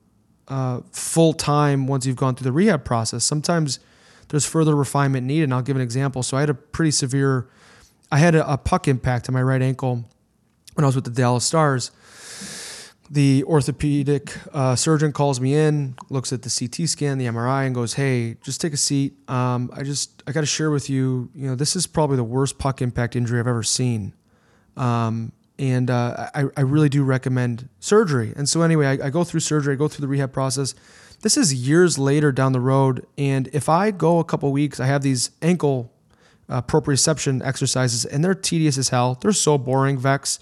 uh, 0.47 0.81
full 0.91 1.33
time 1.33 1.87
once 1.87 2.05
you've 2.05 2.15
gone 2.15 2.35
through 2.35 2.45
the 2.45 2.51
rehab 2.51 2.83
process. 2.83 3.23
Sometimes 3.23 3.79
there's 4.29 4.45
further 4.45 4.75
refinement 4.75 5.27
needed. 5.27 5.45
And 5.45 5.53
I'll 5.53 5.61
give 5.61 5.75
an 5.75 5.81
example. 5.81 6.23
So 6.23 6.37
I 6.37 6.41
had 6.41 6.49
a 6.49 6.53
pretty 6.53 6.91
severe, 6.91 7.47
I 8.11 8.17
had 8.17 8.35
a, 8.35 8.51
a 8.51 8.57
puck 8.57 8.87
impact 8.87 9.29
on 9.29 9.33
my 9.33 9.43
right 9.43 9.61
ankle 9.61 10.05
when 10.73 10.83
I 10.83 10.87
was 10.87 10.95
with 10.95 11.05
the 11.05 11.11
Dallas 11.11 11.45
Stars 11.45 11.91
the 13.09 13.43
orthopedic 13.45 14.37
uh, 14.53 14.75
surgeon 14.75 15.11
calls 15.11 15.41
me 15.41 15.55
in, 15.55 15.95
looks 16.09 16.31
at 16.31 16.43
the 16.43 16.49
CT 16.49 16.87
scan, 16.87 17.17
the 17.17 17.25
MRI, 17.25 17.65
and 17.65 17.73
goes, 17.73 17.93
"Hey, 17.93 18.35
just 18.43 18.61
take 18.61 18.73
a 18.73 18.77
seat. 18.77 19.13
Um, 19.29 19.71
I 19.73 19.83
just 19.83 20.21
I 20.27 20.31
got 20.31 20.41
to 20.41 20.45
share 20.45 20.69
with 20.69 20.89
you. 20.89 21.29
You 21.33 21.47
know, 21.47 21.55
this 21.55 21.75
is 21.75 21.87
probably 21.87 22.17
the 22.17 22.23
worst 22.23 22.59
puck 22.59 22.81
impact 22.81 23.15
injury 23.15 23.39
I've 23.39 23.47
ever 23.47 23.63
seen, 23.63 24.13
um, 24.77 25.31
and 25.57 25.89
uh, 25.89 26.29
I, 26.35 26.45
I 26.55 26.61
really 26.61 26.89
do 26.89 27.03
recommend 27.03 27.67
surgery." 27.79 28.33
And 28.35 28.47
so 28.47 28.61
anyway, 28.61 28.85
I, 28.85 29.07
I 29.07 29.09
go 29.09 29.23
through 29.23 29.39
surgery, 29.39 29.73
I 29.73 29.77
go 29.77 29.87
through 29.87 30.03
the 30.03 30.09
rehab 30.09 30.31
process. 30.31 30.75
This 31.21 31.35
is 31.35 31.53
years 31.53 31.97
later 31.97 32.31
down 32.31 32.53
the 32.53 32.61
road, 32.61 33.05
and 33.17 33.49
if 33.51 33.67
I 33.67 33.91
go 33.91 34.19
a 34.19 34.23
couple 34.23 34.51
weeks, 34.51 34.79
I 34.79 34.85
have 34.85 35.01
these 35.01 35.31
ankle 35.41 35.91
uh, 36.47 36.61
proprioception 36.61 37.45
exercises, 37.45 38.05
and 38.05 38.23
they're 38.23 38.35
tedious 38.35 38.77
as 38.77 38.89
hell. 38.89 39.17
They're 39.19 39.33
so 39.33 39.57
boring, 39.57 39.97
Vex. 39.97 40.39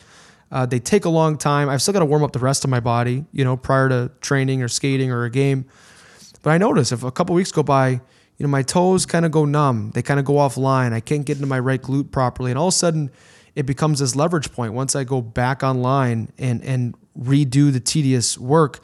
Uh, 0.52 0.66
they 0.66 0.80
take 0.80 1.06
a 1.06 1.10
long 1.10 1.38
time. 1.38 1.70
I've 1.70 1.82
still 1.82 1.94
got 1.94 2.00
to 2.00 2.06
warm 2.06 2.24
up 2.24 2.32
the 2.32 2.40
rest 2.40 2.64
of 2.64 2.70
my 2.70 2.80
body, 2.80 3.26
you 3.32 3.44
know, 3.44 3.58
prior 3.58 3.90
to 3.90 4.12
training 4.22 4.62
or 4.64 4.68
skating 4.68 5.12
or 5.12 5.26
a 5.26 5.30
game. 5.30 5.66
But 6.42 6.52
I 6.52 6.58
notice 6.58 6.92
if 6.92 7.04
a 7.04 7.12
couple 7.12 7.36
weeks 7.36 7.52
go 7.52 7.64
by, 7.64 7.90
you 7.90 8.46
know, 8.46 8.48
my 8.48 8.62
toes 8.62 9.06
kind 9.06 9.26
of 9.26 9.32
go 9.32 9.46
numb. 9.46 9.92
They 9.92 10.02
kind 10.02 10.20
of 10.20 10.26
go 10.26 10.34
offline. 10.34 10.94
I 10.94 11.00
can't 11.00 11.26
get 11.26 11.38
into 11.38 11.48
my 11.48 11.60
right 11.60 11.82
glute 11.82 12.12
properly. 12.12 12.52
And 12.52 12.58
all 12.58 12.68
of 12.68 12.74
a 12.74 12.78
sudden, 12.78 13.12
it 13.56 13.66
becomes 13.66 14.00
this 14.00 14.16
leverage 14.16 14.52
point. 14.52 14.74
Once 14.74 14.96
I 14.96 15.04
go 15.04 15.22
back 15.22 15.64
online 15.64 16.32
and, 16.38 16.64
and 16.64 16.96
redo 17.20 17.74
the 17.74 17.80
tedious 17.80 18.38
work, 18.38 18.80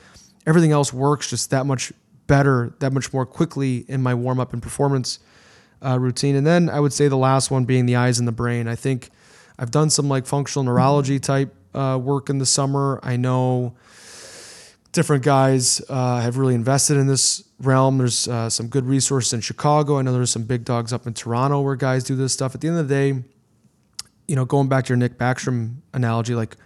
everything 0.48 0.72
else 0.72 0.92
works 0.92 1.30
just 1.30 1.52
that 1.52 1.66
much 1.66 1.94
better, 2.26 2.76
that 2.80 2.92
much 2.92 3.14
more 3.14 3.26
quickly 3.26 3.86
in 3.88 4.02
my 4.02 4.14
warm 4.14 4.40
up 4.40 4.52
and 4.52 4.64
performance 4.64 5.20
uh, 5.86 6.00
routine. 6.00 6.36
And 6.36 6.48
then 6.48 6.70
I 6.70 6.80
would 6.80 6.94
say 6.94 7.08
the 7.08 7.18
last 7.18 7.52
one 7.52 7.66
being 7.66 7.86
the 7.86 7.96
eyes 7.96 8.18
and 8.18 8.28
the 8.28 8.32
brain. 8.32 8.68
I 8.68 8.76
think 8.76 9.12
I've 9.58 9.72
done 9.72 9.90
some 9.90 10.10
like 10.10 10.26
functional 10.26 10.64
neurology 10.64 11.20
type 11.20 11.54
uh, 11.74 12.00
work 12.02 12.30
in 12.30 12.38
the 12.38 12.46
summer. 12.46 13.00
I 13.04 13.18
know 13.18 13.76
different 14.92 15.24
guys 15.24 15.82
uh, 15.90 16.22
have 16.22 16.38
really 16.38 16.56
invested 16.56 16.98
in 16.98 17.08
this 17.08 17.44
realm. 17.60 17.98
There's 17.98 18.28
uh, 18.28 18.50
some 18.50 18.68
good 18.68 18.86
resources 18.86 19.34
in 19.34 19.42
Chicago. 19.42 19.98
I 19.98 20.02
know 20.04 20.14
there's 20.14 20.32
some 20.32 20.44
big 20.44 20.66
dogs 20.66 20.94
up 20.94 21.08
in 21.08 21.14
Toronto 21.14 21.62
where 21.62 21.76
guys 21.76 22.04
do 22.04 22.16
this 22.16 22.34
stuff. 22.34 22.56
At 22.56 22.62
the 22.62 22.68
end 22.68 22.78
of 22.78 22.88
the 22.88 22.94
day, 22.94 23.24
you 24.28 24.36
know, 24.36 24.46
going 24.46 24.70
back 24.70 24.86
to 24.86 24.90
your 24.90 24.98
Nick 24.98 25.18
Backstrom 25.18 25.78
analogy, 25.94 26.36
like 26.36 26.58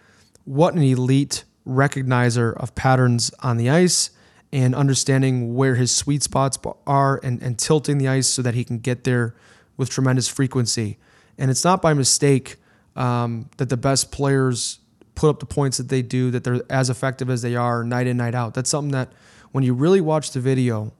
what 0.44 0.74
an 0.74 0.82
elite 0.82 1.44
recognizer 1.68 2.56
of 2.58 2.76
patterns 2.76 3.32
on 3.42 3.58
the 3.58 3.70
ice 3.70 4.12
and 4.54 4.74
understanding 4.74 5.56
where 5.56 5.76
his 5.76 5.94
sweet 5.94 6.24
spots 6.24 6.58
are 6.86 7.20
and, 7.24 7.42
and 7.42 7.60
tilting 7.60 7.98
the 7.98 8.08
ice 8.08 8.28
so 8.28 8.42
that 8.42 8.54
he 8.54 8.64
can 8.64 8.80
get 8.80 9.04
there 9.04 9.36
with 9.76 9.90
tremendous 9.90 10.28
frequency. 10.28 10.98
And 11.38 11.52
it's 11.52 11.64
not 11.64 11.82
by 11.82 11.94
mistake 11.94 12.56
um, 12.98 13.50
that 13.58 13.70
the 13.70 13.78
best 13.78 14.12
players 14.12 14.80
put 15.16 15.30
up 15.30 15.40
the 15.40 15.46
points 15.46 15.78
that 15.78 15.90
they 15.90 16.02
do, 16.02 16.32
that 16.32 16.44
they're 16.44 16.62
as 16.70 16.90
effective 16.90 17.30
as 17.30 17.42
they 17.42 17.56
are 17.56 17.84
night 17.84 18.08
in, 18.08 18.18
night 18.18 18.36
out. 18.36 18.54
That's 18.54 18.70
something 18.70 18.92
that 18.92 19.12
when 19.52 19.64
you 19.64 19.74
really 19.74 20.02
watch 20.02 20.32
the 20.32 20.40
video, 20.40 20.94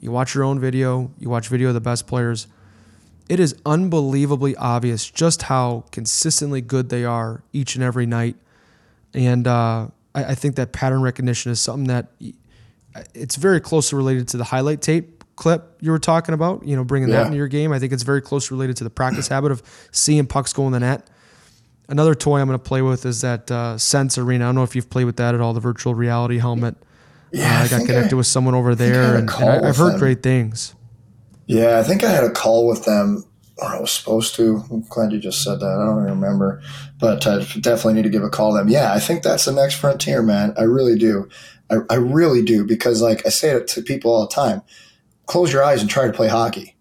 you 0.00 0.10
watch 0.10 0.34
your 0.34 0.44
own 0.44 0.60
video, 0.60 1.10
you 1.18 1.30
watch 1.30 1.48
video 1.48 1.68
of 1.68 1.74
the 1.74 1.80
best 1.80 2.06
players, 2.06 2.46
it 3.28 3.40
is 3.40 3.56
unbelievably 3.64 4.54
obvious 4.56 5.10
just 5.10 5.42
how 5.42 5.84
consistently 5.90 6.60
good 6.60 6.90
they 6.90 7.04
are 7.04 7.42
each 7.52 7.74
and 7.74 7.82
every 7.82 8.04
night. 8.04 8.36
And 9.14 9.46
uh, 9.46 9.88
I, 10.14 10.24
I 10.24 10.34
think 10.34 10.56
that 10.56 10.72
pattern 10.72 11.00
recognition 11.00 11.50
is 11.50 11.60
something 11.60 11.88
that 11.88 12.12
it's 13.14 13.36
very 13.36 13.60
closely 13.60 13.96
related 13.96 14.28
to 14.28 14.36
the 14.36 14.44
highlight 14.44 14.82
tape 14.82 15.24
clip 15.36 15.76
you 15.80 15.90
were 15.90 15.98
talking 15.98 16.34
about, 16.34 16.64
you 16.64 16.76
know, 16.76 16.84
bringing 16.84 17.08
yeah. 17.08 17.16
that 17.16 17.26
into 17.26 17.36
your 17.36 17.48
game. 17.48 17.72
I 17.72 17.78
think 17.78 17.92
it's 17.92 18.02
very 18.02 18.20
closely 18.20 18.54
related 18.54 18.76
to 18.78 18.84
the 18.84 18.90
practice 18.90 19.28
habit 19.28 19.50
of 19.50 19.62
seeing 19.90 20.26
pucks 20.26 20.52
go 20.52 20.66
in 20.66 20.72
the 20.72 20.80
net. 20.80 21.08
Another 21.88 22.14
toy 22.14 22.40
I'm 22.40 22.46
going 22.46 22.58
to 22.58 22.62
play 22.62 22.82
with 22.82 23.04
is 23.04 23.20
that 23.20 23.50
uh, 23.50 23.76
Sense 23.76 24.16
Arena. 24.16 24.44
I 24.44 24.48
don't 24.48 24.54
know 24.54 24.62
if 24.62 24.74
you've 24.74 24.88
played 24.88 25.04
with 25.04 25.16
that 25.16 25.34
at 25.34 25.40
all, 25.40 25.52
the 25.52 25.60
virtual 25.60 25.94
reality 25.94 26.38
helmet. 26.38 26.76
Yeah, 27.30 27.60
uh, 27.60 27.64
I, 27.64 27.68
got 27.68 27.86
connected 27.86 28.14
I, 28.14 28.16
with 28.16 28.26
someone 28.26 28.54
over 28.54 28.74
there, 28.74 29.16
and, 29.16 29.28
and 29.28 29.44
I, 29.50 29.66
have 29.66 29.76
heard 29.76 29.94
them. 29.94 29.98
great 29.98 30.22
things. 30.22 30.74
Yeah, 31.46 31.78
I 31.78 31.82
think 31.82 32.02
I 32.02 32.10
had 32.10 32.24
a 32.24 32.30
call 32.30 32.66
with 32.66 32.84
them, 32.84 33.24
or 33.58 33.68
I 33.68 33.80
was 33.80 33.92
supposed 33.92 34.34
to. 34.36 34.64
I'm 34.70 34.82
glad 34.82 35.12
you 35.12 35.18
just 35.18 35.44
said 35.44 35.60
that. 35.60 35.66
I 35.66 35.84
don't 35.84 36.04
even 36.04 36.20
remember, 36.20 36.62
but 36.98 37.26
I 37.26 37.40
definitely 37.60 37.94
need 37.94 38.04
to 38.04 38.08
give 38.08 38.22
a 38.22 38.30
call 38.30 38.52
to 38.52 38.58
them. 38.58 38.68
Yeah, 38.68 38.94
I 38.94 39.00
think 39.00 39.22
that's 39.22 39.44
the 39.44 39.52
next 39.52 39.74
frontier, 39.74 40.22
man. 40.22 40.54
I 40.56 40.62
really 40.62 40.96
do. 40.96 41.28
I, 41.70 41.76
I 41.90 41.96
really 41.96 42.42
do 42.42 42.64
because, 42.64 43.02
like 43.02 43.26
I 43.26 43.28
say 43.28 43.50
it 43.50 43.68
to 43.68 43.82
people 43.82 44.10
all 44.10 44.26
the 44.26 44.34
time: 44.34 44.62
close 45.26 45.52
your 45.52 45.62
eyes 45.62 45.82
and 45.82 45.90
try 45.90 46.06
to 46.06 46.12
play 46.12 46.28
hockey. 46.28 46.76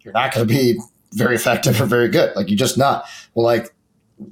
You're 0.00 0.14
not 0.14 0.32
going 0.32 0.48
to 0.48 0.54
be 0.54 0.78
very 1.12 1.34
effective 1.34 1.80
or 1.80 1.84
very 1.84 2.08
good. 2.08 2.34
Like 2.36 2.48
you're 2.48 2.56
just 2.56 2.78
not. 2.78 3.04
Well, 3.34 3.44
like 3.44 3.74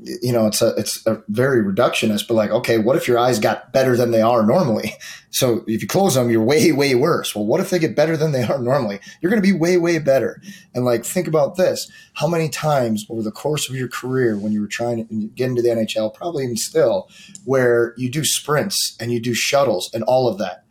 you 0.03 0.33
know, 0.33 0.47
it's 0.47 0.63
a 0.63 0.75
it's 0.77 1.07
a 1.07 1.23
very 1.29 1.63
reductionist, 1.63 2.27
but 2.27 2.35
like, 2.35 2.51
okay, 2.51 2.79
what 2.79 2.97
if 2.97 3.07
your 3.07 3.19
eyes 3.19 3.39
got 3.39 3.73
better 3.73 3.97
than 3.97 4.11
they 4.11 4.23
are 4.23 4.45
normally? 4.45 4.95
So 5.31 5.65
if 5.67 5.83
you 5.83 5.87
close 5.87 6.15
them, 6.15 6.31
you're 6.31 6.43
way 6.43 6.73
way 6.73 6.95
worse. 6.95 7.35
Well, 7.35 7.45
what 7.45 7.61
if 7.61 7.69
they 7.69 7.79
get 7.79 7.95
better 7.95 8.17
than 8.17 8.33
they 8.33 8.43
are 8.49 8.59
normally? 8.59 9.01
You're 9.21 9.29
going 9.29 9.43
to 9.43 9.47
be 9.47 9.53
way 9.53 9.77
way 9.77 9.99
better. 9.99 10.41
And 10.75 10.87
like, 10.87 11.05
think 11.05 11.29
about 11.29 11.57
this: 11.57 11.91
how 12.15 12.27
many 12.27 12.49
times 12.49 13.05
over 13.11 13.21
the 13.21 13.31
course 13.31 13.69
of 13.69 13.77
your 13.77 13.89
career, 13.89 14.39
when 14.39 14.53
you 14.53 14.63
were 14.63 14.67
trying 14.67 15.07
to 15.07 15.29
get 15.35 15.51
into 15.51 15.61
the 15.61 15.69
NHL, 15.69 16.15
probably 16.15 16.45
even 16.45 16.57
still, 16.57 17.11
where 17.45 17.93
you 17.99 18.11
do 18.11 18.25
sprints 18.25 18.97
and 18.99 19.13
you 19.13 19.21
do 19.21 19.35
shuttles 19.35 19.91
and 19.93 20.03
all 20.05 20.27
of 20.27 20.39
that. 20.39 20.65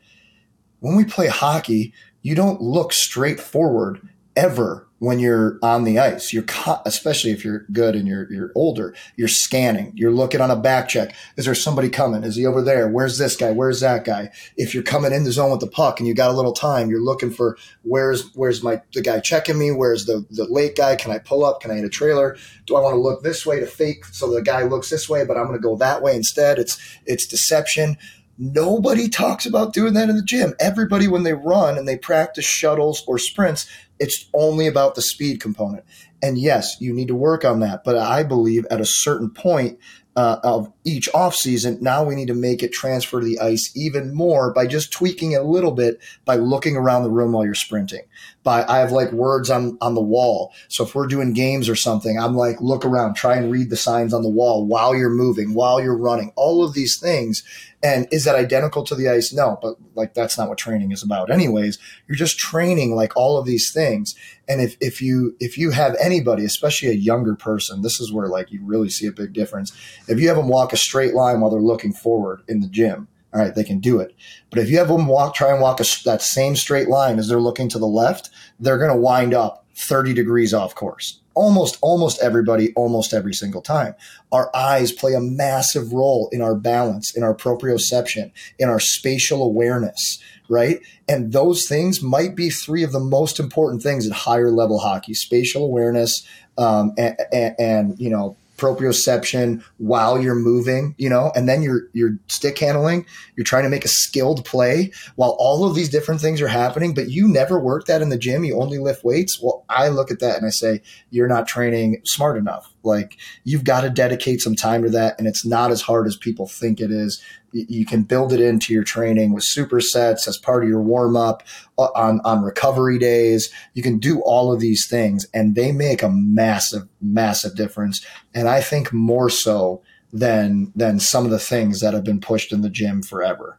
When 0.80 0.95
we 0.95 1.05
play 1.05 1.28
hockey, 1.28 1.93
you 2.24 2.34
don't 2.34 2.59
look 2.59 2.91
straight 2.91 3.39
forward 3.39 4.01
ever 4.36 4.85
when 5.00 5.20
you're 5.20 5.60
on 5.62 5.84
the 5.84 6.00
ice. 6.00 6.32
You're 6.32 6.46
especially 6.86 7.32
if 7.32 7.43
you're 7.43 7.66
good 7.72 7.96
and 7.96 8.08
you're 8.08 8.32
you're 8.32 8.52
older. 8.56 8.93
You're 9.16 9.28
scanning. 9.28 9.91
You're 9.96 10.12
looking 10.12 10.41
on 10.41 10.52
a 10.52 10.56
back 10.56 10.88
check. 10.88 11.14
Is 11.36 11.46
there 11.46 11.56
somebody 11.56 11.89
coming? 11.89 12.24
Is 12.24 12.36
he 12.36 12.46
over 12.46 12.62
there? 12.62 12.88
Where's 12.88 13.18
this 13.18 13.36
guy? 13.36 13.52
Where's 13.52 13.82
that 13.82 14.06
guy? 14.06 14.32
If 14.58 14.74
you're 14.74 14.84
coming 14.84 15.12
in 15.12 15.24
the 15.24 15.32
zone 15.32 15.52
with 15.52 15.60
the 15.60 15.68
puck 15.68 16.00
and 16.00 16.08
you 16.08 16.14
got 16.14 16.32
a 16.32 16.34
little 16.34 16.54
time, 16.54 16.89
you're 16.89 17.04
looking 17.04 17.32
for 17.32 17.58
where's 17.84 18.32
where's 18.36 18.64
my 18.64 18.82
the 18.93 19.02
guy 19.02 19.20
checking 19.20 19.60
me? 19.60 19.72
Where's 19.72 20.06
the 20.06 20.26
the 20.30 20.46
late 20.46 20.76
guy? 20.76 20.96
Can 20.96 21.12
I 21.12 21.20
pull 21.20 21.43
up? 21.43 21.62
Can 21.62 21.72
I 21.72 21.76
hit 21.76 21.86
a 21.86 21.89
trailer? 21.89 22.38
Do 22.66 22.76
I 22.76 22.82
want 22.82 22.93
to 22.93 23.00
look 23.00 23.22
this 23.22 23.46
way 23.46 23.60
to 23.60 23.68
fake 23.68 24.06
so 24.06 24.32
the 24.32 24.41
guy 24.41 24.64
looks 24.64 24.89
this 24.89 25.10
way, 25.10 25.26
but 25.26 25.38
I'm 25.38 25.46
going 25.48 25.60
to 25.60 25.64
go 25.64 25.76
that 25.78 26.02
way 26.02 26.16
instead? 26.16 26.58
It's 26.58 26.80
it's 27.06 27.28
deception 27.28 27.98
Nobody 28.38 29.08
talks 29.08 29.46
about 29.46 29.74
doing 29.74 29.94
that 29.94 30.10
in 30.10 30.16
the 30.16 30.24
gym. 30.24 30.54
Everybody, 30.60 31.08
when 31.08 31.24
they 31.24 31.34
run 31.34 31.78
and 31.78 31.88
they 31.88 31.98
practice 31.98 32.46
shuttles 32.46 33.04
or 33.08 33.18
sprints, 33.18 33.70
it's 34.00 34.30
only 34.34 34.68
about 34.68 34.96
the 34.96 35.02
speed 35.02 35.40
component. 35.40 35.86
And 36.22 36.38
yes, 36.38 36.78
you 36.82 36.94
need 36.94 37.08
to 37.08 37.16
work 37.16 37.46
on 37.46 37.62
that. 37.62 37.84
But 37.84 37.98
I 37.98 38.24
believe 38.24 38.66
at 38.70 38.82
a 38.82 38.86
certain 38.86 39.30
point, 39.30 39.80
uh, 40.16 40.40
of 40.44 40.72
each 40.86 41.10
offseason, 41.14 41.82
now 41.82 42.04
we 42.04 42.16
need 42.16 42.30
to 42.30 42.34
make 42.34 42.64
it 42.64 42.72
transfer 42.72 43.20
to 43.20 43.26
the 43.26 43.40
ice 43.40 43.72
even 43.76 44.14
more 44.14 44.54
by 44.54 44.66
just 44.66 44.94
tweaking 44.94 45.34
it 45.34 45.42
a 45.42 45.44
little 45.44 45.72
bit 45.72 46.00
by 46.24 46.36
looking 46.36 46.78
around 46.78 47.04
the 47.04 47.10
room 47.10 47.34
while 47.34 47.44
you're 47.44 47.54
sprinting. 47.54 48.04
By 48.42 48.64
I 48.64 48.80
have 48.80 48.94
like 48.94 49.12
words 49.12 49.50
on 49.50 49.78
on 49.82 49.94
the 49.94 50.02
wall. 50.02 50.54
So 50.70 50.86
if 50.86 50.96
we're 50.96 51.08
doing 51.08 51.34
games 51.34 51.68
or 51.68 51.76
something, 51.76 52.18
I'm 52.18 52.36
like 52.36 52.62
look 52.62 52.86
around, 52.86 53.16
try 53.16 53.36
and 53.36 53.52
read 53.52 53.70
the 53.70 53.76
signs 53.76 54.14
on 54.14 54.24
the 54.24 54.30
wall 54.30 54.66
while 54.66 54.96
you're 54.96 55.10
moving, 55.10 55.54
while 55.54 55.82
you're 55.82 55.98
running. 55.98 56.32
All 56.38 56.64
of 56.64 56.74
these 56.74 56.98
things. 56.98 57.44
And 57.86 58.08
is 58.12 58.24
that 58.24 58.34
identical 58.34 58.84
to 58.86 58.96
the 58.96 59.08
ice? 59.08 59.32
No, 59.32 59.60
but 59.62 59.76
like 59.94 60.16
that's 60.16 60.40
not 60.40 60.50
what 60.50 60.58
training 60.58 60.92
is 60.92 61.04
about 61.04 61.30
anyways. 61.30 61.78
You're 62.08 62.16
just 62.16 62.40
training 62.40 62.96
like 62.96 63.16
all 63.16 63.38
of 63.38 63.46
these 63.46 63.72
things. 63.72 64.16
And 64.48 64.60
if 64.60 64.76
if 64.82 65.04
you 65.04 65.36
if 65.40 65.56
you 65.56 65.70
have 65.70 65.96
anybody, 66.00 66.46
especially 66.46 66.90
a 66.90 66.94
younger 66.94 67.36
person, 67.36 67.84
this 67.84 68.00
is 68.00 68.12
where 68.12 68.28
like 68.28 68.52
you 68.52 68.62
really 68.64 68.90
see 68.90 69.06
a 69.06 69.12
big 69.12 69.34
difference 69.34 69.72
if 70.08 70.20
you 70.20 70.28
have 70.28 70.38
them 70.38 70.48
walk 70.48 70.74
a 70.74 70.78
straight 70.78 71.14
line 71.14 71.40
while 71.40 71.52
they're 71.52 71.62
looking 71.62 71.94
forward 71.94 72.42
in 72.48 72.62
the 72.62 72.68
gym, 72.68 73.08
all 73.34 73.42
right, 73.42 73.54
they 73.54 73.64
can 73.64 73.80
do 73.80 74.00
it. 74.00 74.16
But 74.50 74.60
if 74.60 74.70
you 74.70 74.78
have 74.80 74.88
them 74.88 75.08
walk, 75.08 75.36
try 75.36 75.52
and 75.52 75.62
walk 75.62 75.80
a, 75.80 75.86
that 76.06 76.22
same 76.22 76.56
straight 76.56 76.90
line 76.90 77.20
as 77.20 77.28
they're 77.28 77.40
looking 77.40 77.70
to 77.70 77.80
the 77.80 77.88
left, 77.88 78.30
they're 78.60 78.78
going 78.78 78.92
to 78.92 78.98
wind 78.98 79.34
up 79.34 79.66
30 79.76 80.14
degrees 80.14 80.54
off 80.54 80.74
course. 80.74 81.22
Almost, 81.36 81.78
almost 81.82 82.22
everybody, 82.22 82.74
almost 82.76 83.14
every 83.14 83.34
single 83.34 83.62
time. 83.62 83.96
Our 84.32 84.56
eyes 84.56 84.92
play 84.92 85.14
a 85.14 85.20
massive 85.20 85.94
role 85.94 86.30
in 86.32 86.42
our 86.42 86.56
balance, 86.56 87.16
in 87.16 87.24
our 87.24 87.36
proprioception, 87.36 88.32
in 88.58 88.70
our 88.70 88.80
spatial 88.80 89.44
awareness, 89.44 90.20
right? 90.50 90.80
And 91.08 91.34
those 91.34 91.68
things 91.68 92.02
might 92.02 92.36
be 92.36 92.50
three 92.50 92.84
of 92.84 92.92
the 92.92 93.00
most 93.00 93.40
important 93.40 93.84
things 93.84 94.08
at 94.08 94.14
higher 94.14 94.50
level 94.50 94.80
hockey: 94.80 95.14
spatial 95.14 95.66
awareness, 95.66 96.26
um, 96.58 96.94
and, 96.98 97.18
and, 97.32 97.56
and 97.60 98.00
you 98.00 98.10
know 98.10 98.38
proprioception 98.58 99.64
while 99.78 100.22
you're 100.22 100.36
moving, 100.36 100.95
you 100.97 101.10
know, 101.10 101.32
and 101.36 101.47
then 101.47 101.62
you're 101.62 101.84
you're 101.93 102.18
stick 102.28 102.58
handling, 102.58 103.06
you're 103.36 103.43
trying 103.43 103.64
to 103.64 103.70
make 103.70 103.86
a 103.86 103.89
skilled 103.89 104.45
play 104.45 104.91
while 105.16 105.36
all 105.39 105.66
of 105.66 105.76
these 105.76 105.89
different 105.89 106.22
things 106.22 106.41
are 106.41 106.47
happening, 106.47 106.93
but 106.93 107.10
you 107.10 107.28
never 107.28 107.60
work 107.60 107.86
that 107.86 108.01
in 108.01 108.10
the 108.10 108.18
gym, 108.18 108.43
you 108.43 108.60
only 108.60 108.78
lift 108.78 109.03
weights. 109.03 109.39
Well, 109.41 109.66
I 109.70 109.89
look 109.89 110.12
at 110.12 110.20
that 110.20 110.38
and 110.38 110.45
I 110.45 110.49
say, 110.49 110.82
you're 111.10 111.28
not 111.28 111.47
training 111.47 112.01
smart 112.03 112.38
enough. 112.38 112.74
Like 112.84 113.18
you've 113.43 113.64
got 113.64 113.82
to 113.82 113.89
dedicate 113.89 114.41
some 114.41 114.56
time 114.56 114.84
to 114.84 114.89
that 114.91 115.16
and 115.18 115.28
it's 115.28 115.45
not 115.45 115.72
as 115.72 115.82
hard 115.82 116.08
as 116.08 116.16
people 116.16 116.47
think 116.47 116.80
it 116.80 116.91
is 116.91 117.22
you 117.56 117.86
can 117.86 118.03
build 118.03 118.34
it 118.34 118.41
into 118.41 118.74
your 118.74 118.84
training 118.84 119.32
with 119.34 119.43
supersets 119.43 120.28
as 120.28 120.38
part 120.38 120.64
of 120.64 120.70
your 120.70 120.82
warm 120.82 121.16
up 121.16 121.41
uh, 121.78 121.88
on, 121.95 122.20
on 122.26 122.43
recovery 122.43 122.99
days. 122.99 123.49
You 123.74 123.82
can 123.82 123.97
do 123.97 124.20
all 124.22 124.51
of 124.51 124.60
these 124.60 124.88
things 124.88 125.26
and 125.34 125.56
they 125.56 125.72
make 125.72 126.03
a 126.03 126.10
massive, 126.10 126.88
massive 127.01 127.56
difference. 127.56 128.06
And 128.34 128.49
I 128.49 128.60
think 128.60 128.91
more 128.91 129.30
so 129.30 129.82
than, 130.12 130.74
than 130.76 130.99
some 130.99 131.24
of 131.24 131.32
the 131.32 131.39
things 131.39 131.80
that 131.80 131.93
have 131.93 132.03
been 132.03 132.20
pushed 132.20 132.51
in 132.51 132.62
the 132.62 132.70
gym 132.70 133.01
forever. 133.01 133.58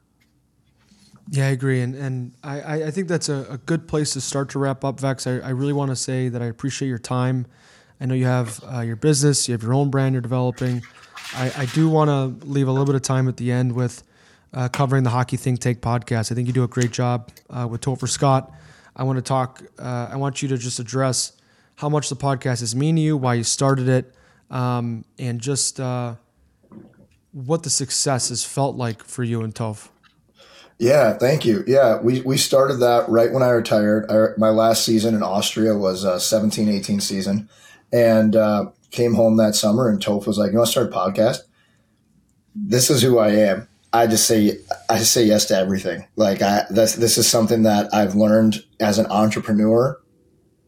Yeah, 1.31 1.47
I 1.47 1.51
agree. 1.51 1.81
And, 1.81 1.95
and 1.95 2.35
I, 2.45 2.85
I 2.85 2.91
think 2.91 3.09
that's 3.09 3.29
a, 3.29 3.47
a 3.51 3.59
good 3.59 3.89
place 3.89 4.13
to 4.13 4.21
start 4.21 4.51
to 4.51 4.59
wrap 4.59 4.85
up, 4.85 5.01
Vex. 5.01 5.27
I, 5.27 5.39
I 5.39 5.51
really 5.51 5.73
want 5.73 5.91
to 5.91 5.97
say 5.97 6.29
that 6.29 6.41
I 6.43 6.47
appreciate 6.47 6.89
your 6.89 6.99
time. 6.99 7.47
I 7.99 8.05
know 8.05 8.15
you 8.15 8.27
have 8.27 8.63
uh, 8.63 8.81
your 8.81 8.97
business, 8.97 9.49
you 9.49 9.53
have 9.53 9.63
your 9.63 9.73
own 9.75 9.91
brand 9.91 10.13
you're 10.13 10.23
developing. 10.23 10.83
I, 11.35 11.53
I 11.57 11.67
do 11.67 11.89
want 11.89 12.09
to 12.09 12.47
leave 12.47 12.69
a 12.69 12.71
little 12.71 12.87
bit 12.87 12.95
of 12.95 13.03
time 13.03 13.29
at 13.29 13.37
the 13.37 13.51
end 13.53 13.73
with 13.73 14.03
uh, 14.53 14.69
covering 14.69 15.05
the 15.05 15.11
Hockey 15.11 15.37
Think 15.37 15.61
Tank 15.61 15.81
podcast. 15.81 16.33
I 16.33 16.35
think 16.35 16.47
you 16.47 16.53
do 16.53 16.65
a 16.65 16.69
great 16.69 16.91
job 16.91 17.31
uh, 17.51 17.67
with 17.71 17.81
Topher 17.81 18.09
Scott. 18.09 18.53
I 18.95 19.03
want 19.05 19.19
to 19.19 19.23
talk. 19.23 19.63
Uh, 19.79 20.09
I 20.11 20.17
want 20.17 20.43
you 20.43 20.49
to 20.49 20.57
just 20.57 20.79
address 20.79 21.33
how 21.77 21.89
much 21.89 22.09
the 22.09 22.17
podcast 22.17 22.61
has 22.61 22.75
mean 22.75 22.97
to 22.97 23.03
you, 23.03 23.17
why 23.17 23.35
you 23.35 23.45
started 23.45 23.89
it, 23.89 24.15
um, 24.51 25.05
and 25.19 25.41
just 25.41 25.79
uh, 25.79 26.15
what 27.33 27.63
the 27.63 27.71
success 27.71 28.31
has 28.31 28.45
felt 28.45 28.77
like 28.77 29.05
for 29.05 29.23
you 29.23 29.43
and 29.43 29.55
Toph. 29.55 29.89
Yeah, 30.79 31.15
thank 31.15 31.45
you. 31.45 31.65
Yeah, 31.67 32.01
we, 32.01 32.21
we 32.21 32.37
started 32.37 32.77
that 32.77 33.09
right 33.09 33.33
when 33.33 33.43
I 33.43 33.49
retired. 33.49 34.11
I, 34.11 34.39
my 34.39 34.51
last 34.51 34.85
season 34.85 35.15
in 35.15 35.23
Austria 35.23 35.75
was 35.75 36.05
a 36.05 36.21
17 36.21 36.69
18 36.69 37.01
season. 37.01 37.49
And 37.93 38.37
uh, 38.37 38.71
came 38.97 39.15
home 39.15 39.37
that 39.37 39.55
summer 39.55 39.89
and 39.89 40.01
Toph 40.01 40.27
was 40.27 40.39
like, 40.39 40.51
"You 40.51 40.59
want 40.59 40.67
to 40.69 40.73
start 40.73 40.89
a 40.89 40.91
podcast?" 40.91 41.39
This 42.55 42.91
is 42.91 43.03
who 43.03 43.19
I 43.19 43.31
am. 43.31 43.69
I 43.93 44.07
just 44.07 44.27
say 44.27 44.59
I 44.91 44.99
just 44.99 45.13
say 45.13 45.25
yes 45.25 45.47
to 45.47 45.57
everything. 45.57 46.07
Like 46.17 46.43
I 46.43 46.65
this 46.71 46.95
this 46.95 47.19
is 47.19 47.29
something 47.29 47.63
that 47.63 47.93
I've 47.95 48.15
learned 48.15 48.65
as 48.81 48.99
an 48.99 49.07
entrepreneur, 49.07 50.01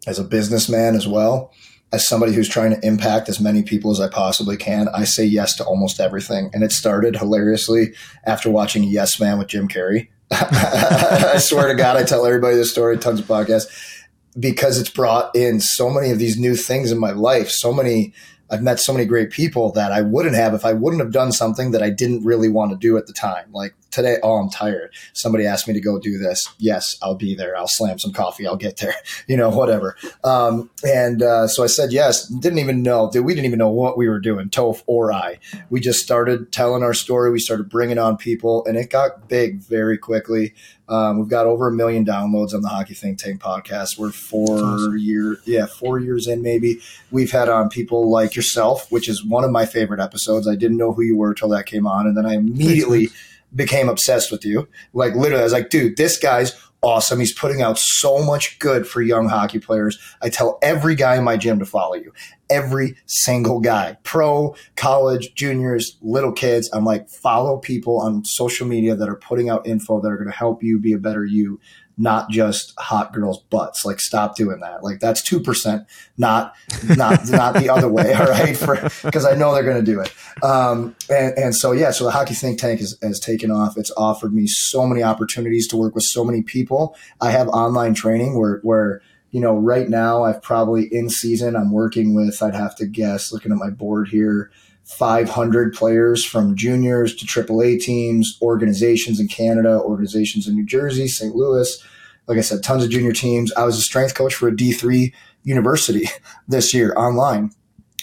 as 0.06 0.18
a 0.18 0.24
businessman 0.24 0.94
as 0.94 1.08
well, 1.08 1.52
as 1.92 2.06
somebody 2.06 2.32
who's 2.32 2.48
trying 2.48 2.70
to 2.70 2.86
impact 2.86 3.28
as 3.28 3.40
many 3.40 3.62
people 3.62 3.90
as 3.90 4.00
I 4.00 4.08
possibly 4.08 4.56
can. 4.56 4.88
I 4.88 5.04
say 5.04 5.24
yes 5.24 5.56
to 5.56 5.64
almost 5.64 6.00
everything, 6.00 6.50
and 6.52 6.62
it 6.62 6.72
started 6.72 7.16
hilariously 7.16 7.94
after 8.24 8.50
watching 8.50 8.84
Yes 8.84 9.18
Man 9.18 9.38
with 9.38 9.48
Jim 9.48 9.68
Carrey. 9.68 10.08
I 10.30 11.38
swear 11.38 11.68
to 11.68 11.74
God, 11.74 11.96
I 11.96 12.04
tell 12.04 12.26
everybody 12.26 12.56
this 12.56 12.70
story, 12.70 12.98
tons 12.98 13.20
of 13.20 13.26
podcasts 13.26 13.97
because 14.38 14.78
it's 14.78 14.90
brought 14.90 15.34
in 15.34 15.60
so 15.60 15.90
many 15.90 16.10
of 16.10 16.18
these 16.18 16.38
new 16.38 16.54
things 16.54 16.92
in 16.92 16.98
my 16.98 17.12
life, 17.12 17.50
so 17.50 17.72
many 17.72 18.12
I've 18.50 18.62
met 18.62 18.80
so 18.80 18.94
many 18.94 19.04
great 19.04 19.30
people 19.30 19.72
that 19.72 19.92
I 19.92 20.00
wouldn't 20.00 20.34
have 20.34 20.54
if 20.54 20.64
I 20.64 20.72
wouldn't 20.72 21.02
have 21.02 21.12
done 21.12 21.32
something 21.32 21.72
that 21.72 21.82
I 21.82 21.90
didn't 21.90 22.24
really 22.24 22.48
want 22.48 22.70
to 22.70 22.78
do 22.78 22.96
at 22.96 23.06
the 23.06 23.12
time. 23.12 23.46
Like 23.52 23.74
today, 23.90 24.18
oh, 24.22 24.36
I'm 24.36 24.50
tired. 24.50 24.92
Somebody 25.12 25.46
asked 25.46 25.68
me 25.68 25.74
to 25.74 25.80
go 25.80 25.98
do 25.98 26.18
this. 26.18 26.48
Yes, 26.58 26.98
I'll 27.02 27.14
be 27.14 27.34
there. 27.34 27.56
I'll 27.56 27.68
slam 27.68 27.98
some 27.98 28.12
coffee. 28.12 28.46
I'll 28.46 28.56
get 28.56 28.78
there, 28.78 28.94
you 29.26 29.36
know, 29.36 29.50
whatever. 29.50 29.96
Um, 30.24 30.70
and 30.86 31.22
uh, 31.22 31.48
so 31.48 31.64
I 31.64 31.66
said 31.66 31.92
yes. 31.92 32.26
Didn't 32.28 32.58
even 32.58 32.82
know, 32.82 33.10
we 33.14 33.34
didn't 33.34 33.46
even 33.46 33.58
know 33.58 33.70
what 33.70 33.96
we 33.96 34.08
were 34.08 34.20
doing, 34.20 34.50
Toph 34.50 34.82
or 34.86 35.12
I. 35.12 35.38
We 35.70 35.80
just 35.80 36.02
started 36.02 36.52
telling 36.52 36.82
our 36.82 36.94
story. 36.94 37.30
We 37.30 37.40
started 37.40 37.68
bringing 37.68 37.98
on 37.98 38.16
people, 38.16 38.64
and 38.66 38.76
it 38.76 38.90
got 38.90 39.28
big 39.28 39.60
very 39.60 39.98
quickly. 39.98 40.54
Um, 40.88 41.18
we've 41.18 41.28
got 41.28 41.46
over 41.46 41.68
a 41.68 41.72
million 41.72 42.04
downloads 42.04 42.54
on 42.54 42.62
the 42.62 42.68
Hockey 42.68 42.94
Think 42.94 43.18
Tank 43.18 43.42
podcast. 43.42 43.98
We're 43.98 44.10
four 44.10 44.58
awesome. 44.58 44.96
year, 44.96 45.38
yeah, 45.44 45.66
four 45.66 45.98
years 45.98 46.26
in 46.26 46.40
maybe. 46.40 46.80
We've 47.10 47.30
had 47.30 47.50
on 47.50 47.68
people 47.68 48.10
like 48.10 48.34
yourself, 48.34 48.90
which 48.90 49.06
is 49.08 49.22
one 49.22 49.44
of 49.44 49.50
my 49.50 49.66
favorite 49.66 50.00
episodes. 50.00 50.48
I 50.48 50.54
didn't 50.54 50.78
know 50.78 50.92
who 50.92 51.02
you 51.02 51.16
were 51.16 51.34
till 51.34 51.50
that 51.50 51.66
came 51.66 51.86
on, 51.86 52.06
and 52.06 52.16
then 52.16 52.24
I 52.24 52.34
immediately 52.34 53.08
became 53.54 53.88
obsessed 53.88 54.30
with 54.30 54.44
you. 54.44 54.68
Like 54.92 55.14
literally, 55.14 55.40
I 55.40 55.44
was 55.44 55.52
like, 55.52 55.70
dude, 55.70 55.96
this 55.96 56.18
guy's 56.18 56.54
awesome. 56.82 57.18
He's 57.18 57.32
putting 57.32 57.62
out 57.62 57.78
so 57.78 58.22
much 58.24 58.58
good 58.58 58.86
for 58.86 59.02
young 59.02 59.28
hockey 59.28 59.58
players. 59.58 59.98
I 60.22 60.28
tell 60.28 60.58
every 60.62 60.94
guy 60.94 61.16
in 61.16 61.24
my 61.24 61.36
gym 61.36 61.58
to 61.58 61.66
follow 61.66 61.94
you. 61.94 62.12
Every 62.50 62.96
single 63.06 63.60
guy, 63.60 63.98
pro, 64.04 64.54
college, 64.76 65.34
juniors, 65.34 65.98
little 66.00 66.32
kids. 66.32 66.70
I'm 66.72 66.84
like, 66.84 67.08
follow 67.08 67.58
people 67.58 68.00
on 68.00 68.24
social 68.24 68.66
media 68.66 68.94
that 68.94 69.08
are 69.08 69.16
putting 69.16 69.50
out 69.50 69.66
info 69.66 70.00
that 70.00 70.08
are 70.08 70.16
going 70.16 70.30
to 70.30 70.36
help 70.36 70.62
you 70.62 70.78
be 70.78 70.92
a 70.92 70.98
better 70.98 71.24
you 71.24 71.60
not 71.98 72.30
just 72.30 72.72
hot 72.78 73.12
girls' 73.12 73.40
butts. 73.50 73.84
Like, 73.84 74.00
stop 74.00 74.36
doing 74.36 74.60
that. 74.60 74.84
Like, 74.84 75.00
that's 75.00 75.20
two 75.20 75.40
percent, 75.40 75.86
not 76.16 76.54
not 76.84 77.28
not 77.30 77.54
the 77.54 77.68
other 77.68 77.88
way. 77.88 78.14
All 78.14 78.26
right, 78.26 78.58
because 79.04 79.26
I 79.26 79.34
know 79.34 79.52
they're 79.52 79.64
going 79.64 79.84
to 79.84 79.92
do 79.92 80.00
it. 80.00 80.12
Um, 80.42 80.94
and, 81.10 81.36
and 81.36 81.54
so 81.54 81.72
yeah, 81.72 81.90
so 81.90 82.04
the 82.04 82.12
hockey 82.12 82.34
think 82.34 82.58
tank 82.58 82.80
has, 82.80 82.96
has 83.02 83.18
taken 83.18 83.50
off. 83.50 83.76
It's 83.76 83.92
offered 83.96 84.32
me 84.32 84.46
so 84.46 84.86
many 84.86 85.02
opportunities 85.02 85.66
to 85.68 85.76
work 85.76 85.94
with 85.94 86.04
so 86.04 86.24
many 86.24 86.42
people. 86.42 86.96
I 87.20 87.32
have 87.32 87.48
online 87.48 87.94
training 87.94 88.38
where 88.38 88.60
where 88.62 89.02
you 89.30 89.40
know 89.40 89.56
right 89.56 89.88
now 89.88 90.22
I've 90.22 90.40
probably 90.40 90.84
in 90.92 91.10
season 91.10 91.56
I'm 91.56 91.72
working 91.72 92.14
with 92.14 92.42
I'd 92.42 92.54
have 92.54 92.76
to 92.76 92.86
guess 92.86 93.32
looking 93.32 93.52
at 93.52 93.58
my 93.58 93.70
board 93.70 94.08
here 94.08 94.50
500 94.88 95.74
players 95.74 96.24
from 96.24 96.56
juniors 96.56 97.14
to 97.14 97.26
AAA 97.26 97.78
teams, 97.78 98.38
organizations 98.40 99.20
in 99.20 99.28
Canada, 99.28 99.80
organizations 99.82 100.48
in 100.48 100.54
New 100.54 100.64
Jersey, 100.64 101.06
St. 101.06 101.36
Louis. 101.36 101.84
Like 102.26 102.38
I 102.38 102.40
said, 102.40 102.62
tons 102.62 102.84
of 102.84 102.90
junior 102.90 103.12
teams. 103.12 103.52
I 103.52 103.64
was 103.64 103.76
a 103.76 103.82
strength 103.82 104.14
coach 104.14 104.34
for 104.34 104.48
a 104.48 104.52
D3 104.52 105.12
university 105.44 106.08
this 106.48 106.72
year 106.72 106.94
online 106.96 107.50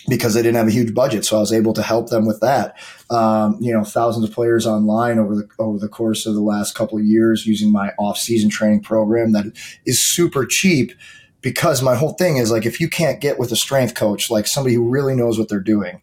because 0.08 0.36
they 0.36 0.44
didn't 0.44 0.58
have 0.58 0.68
a 0.68 0.72
huge 0.72 0.94
budget. 0.94 1.26
So 1.26 1.38
I 1.38 1.40
was 1.40 1.52
able 1.52 1.74
to 1.74 1.82
help 1.82 2.10
them 2.10 2.28
with 2.28 2.40
that. 2.42 2.78
Um, 3.10 3.58
you 3.60 3.74
know, 3.74 3.84
thousands 3.84 4.30
of 4.30 4.36
players 4.36 4.68
online 4.68 5.18
over 5.18 5.36
the 5.36 5.48
over 5.58 5.80
the 5.80 5.90
course 5.90 6.28
of 6.28 6.36
the 6.36 6.42
last 6.42 6.76
couple 6.76 7.00
of 7.00 7.04
years 7.04 7.48
using 7.48 7.72
my 7.72 7.94
off 7.98 8.20
season 8.20 8.52
training 8.52 8.82
program 8.82 9.32
that 9.32 9.46
is 9.88 10.00
super 10.00 10.46
cheap 10.46 10.92
because 11.42 11.82
my 11.82 11.96
whole 11.96 12.14
thing 12.14 12.38
is 12.38 12.52
like 12.52 12.68
if 12.68 12.80
you 12.80 12.90
can't 12.90 13.22
get 13.22 13.40
with 13.40 13.52
a 13.52 13.56
strength 13.56 13.96
coach, 13.96 14.30
like 14.30 14.46
somebody 14.46 14.76
who 14.76 14.88
really 14.88 15.16
knows 15.16 15.40
what 15.40 15.50
they're 15.50 15.60
doing, 15.60 16.02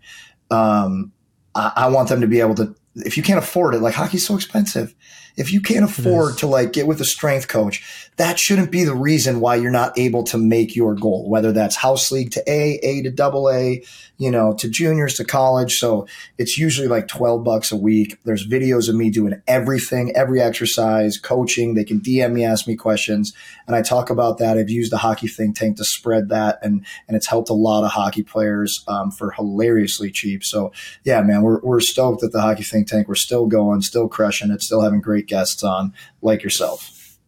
um, 0.53 1.12
I, 1.55 1.72
I, 1.76 1.88
want 1.88 2.09
them 2.09 2.20
to 2.20 2.26
be 2.26 2.40
able 2.40 2.55
to 2.57 2.74
if 2.94 3.16
you 3.16 3.22
can't 3.22 3.38
afford 3.38 3.74
it, 3.74 3.80
like 3.80 3.94
hockey's 3.94 4.26
so 4.26 4.34
expensive. 4.34 4.94
If 5.34 5.50
you 5.50 5.62
can't 5.62 5.84
afford 5.84 6.36
to 6.38 6.46
like 6.46 6.74
get 6.74 6.86
with 6.86 7.00
a 7.00 7.07
strength 7.07 7.48
coach, 7.48 8.11
that 8.16 8.38
shouldn't 8.38 8.70
be 8.70 8.84
the 8.84 8.94
reason 8.94 9.40
why 9.40 9.57
you're 9.57 9.70
not 9.70 9.98
able 9.98 10.24
to 10.24 10.36
make 10.36 10.76
your 10.76 10.94
goal, 10.94 11.28
whether 11.30 11.53
that's 11.53 11.74
house 11.74 12.12
league 12.12 12.32
to 12.32 12.42
A, 12.46 12.78
A 12.82 13.03
to 13.03 13.11
double 13.11 13.50
A, 13.50 13.82
you 14.22 14.30
know, 14.30 14.52
to 14.52 14.70
juniors 14.70 15.14
to 15.14 15.24
college. 15.24 15.80
So 15.80 16.06
it's 16.38 16.56
usually 16.56 16.86
like 16.86 17.08
12 17.08 17.42
bucks 17.42 17.72
a 17.72 17.76
week. 17.76 18.18
There's 18.22 18.46
videos 18.46 18.88
of 18.88 18.94
me 18.94 19.10
doing 19.10 19.42
everything, 19.48 20.14
every 20.14 20.40
exercise, 20.40 21.18
coaching. 21.18 21.74
They 21.74 21.82
can 21.82 22.00
DM 22.00 22.32
me, 22.32 22.44
ask 22.44 22.68
me 22.68 22.76
questions. 22.76 23.32
And 23.66 23.74
I 23.74 23.82
talk 23.82 24.10
about 24.10 24.38
that. 24.38 24.56
I've 24.56 24.70
used 24.70 24.92
the 24.92 24.98
hockey 24.98 25.26
think 25.26 25.56
tank 25.56 25.76
to 25.78 25.84
spread 25.84 26.28
that 26.28 26.60
and, 26.62 26.86
and 27.08 27.16
it's 27.16 27.26
helped 27.26 27.50
a 27.50 27.52
lot 27.54 27.82
of 27.82 27.90
hockey 27.90 28.22
players 28.22 28.84
um, 28.86 29.10
for 29.10 29.32
hilariously 29.32 30.12
cheap. 30.12 30.44
So 30.44 30.70
yeah, 31.02 31.20
man, 31.22 31.42
we're, 31.42 31.58
we're 31.58 31.80
stoked 31.80 32.22
at 32.22 32.30
the 32.30 32.42
hockey 32.42 32.62
think 32.62 32.86
tank. 32.86 33.08
We're 33.08 33.16
still 33.16 33.46
going, 33.46 33.80
still 33.80 34.06
crushing 34.06 34.52
it, 34.52 34.62
still 34.62 34.82
having 34.82 35.00
great 35.00 35.26
guests 35.26 35.64
on 35.64 35.94
like 36.20 36.44
yourself. 36.44 37.18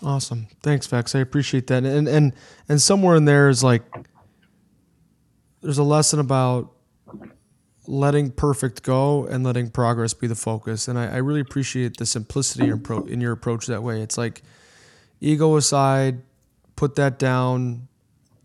Awesome. 0.00 0.46
Thanks, 0.62 0.86
Vex. 0.86 1.16
I 1.16 1.18
appreciate 1.18 1.66
that. 1.66 1.82
And 1.82 2.06
and 2.06 2.34
and 2.68 2.80
somewhere 2.80 3.16
in 3.16 3.24
there 3.24 3.48
is 3.48 3.64
like 3.64 3.82
there's 5.66 5.78
a 5.78 5.82
lesson 5.82 6.20
about 6.20 6.70
letting 7.88 8.30
perfect 8.30 8.84
go 8.84 9.26
and 9.26 9.42
letting 9.42 9.68
progress 9.68 10.14
be 10.14 10.28
the 10.28 10.36
focus. 10.36 10.86
And 10.86 10.96
I, 10.96 11.06
I 11.06 11.16
really 11.16 11.40
appreciate 11.40 11.96
the 11.96 12.06
simplicity 12.06 12.68
in 12.68 13.20
your 13.20 13.32
approach 13.32 13.66
that 13.66 13.82
way. 13.82 14.00
It's 14.00 14.16
like 14.16 14.42
ego 15.20 15.56
aside, 15.56 16.22
put 16.76 16.94
that 16.94 17.18
down, 17.18 17.88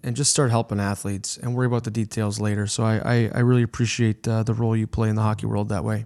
and 0.02 0.16
just 0.16 0.32
start 0.32 0.50
helping 0.50 0.80
athletes 0.80 1.38
and 1.38 1.54
worry 1.54 1.68
about 1.68 1.84
the 1.84 1.92
details 1.92 2.40
later. 2.40 2.66
So 2.66 2.84
I, 2.84 2.96
I, 3.06 3.32
I 3.36 3.40
really 3.42 3.62
appreciate 3.62 4.28
uh, 4.28 4.42
the 4.42 4.56
role 4.56 4.76
you 4.76 4.88
play 4.88 5.08
in 5.08 5.16
the 5.16 5.22
hockey 5.22 5.46
world 5.46 5.70
that 5.70 5.84
way. 5.84 6.06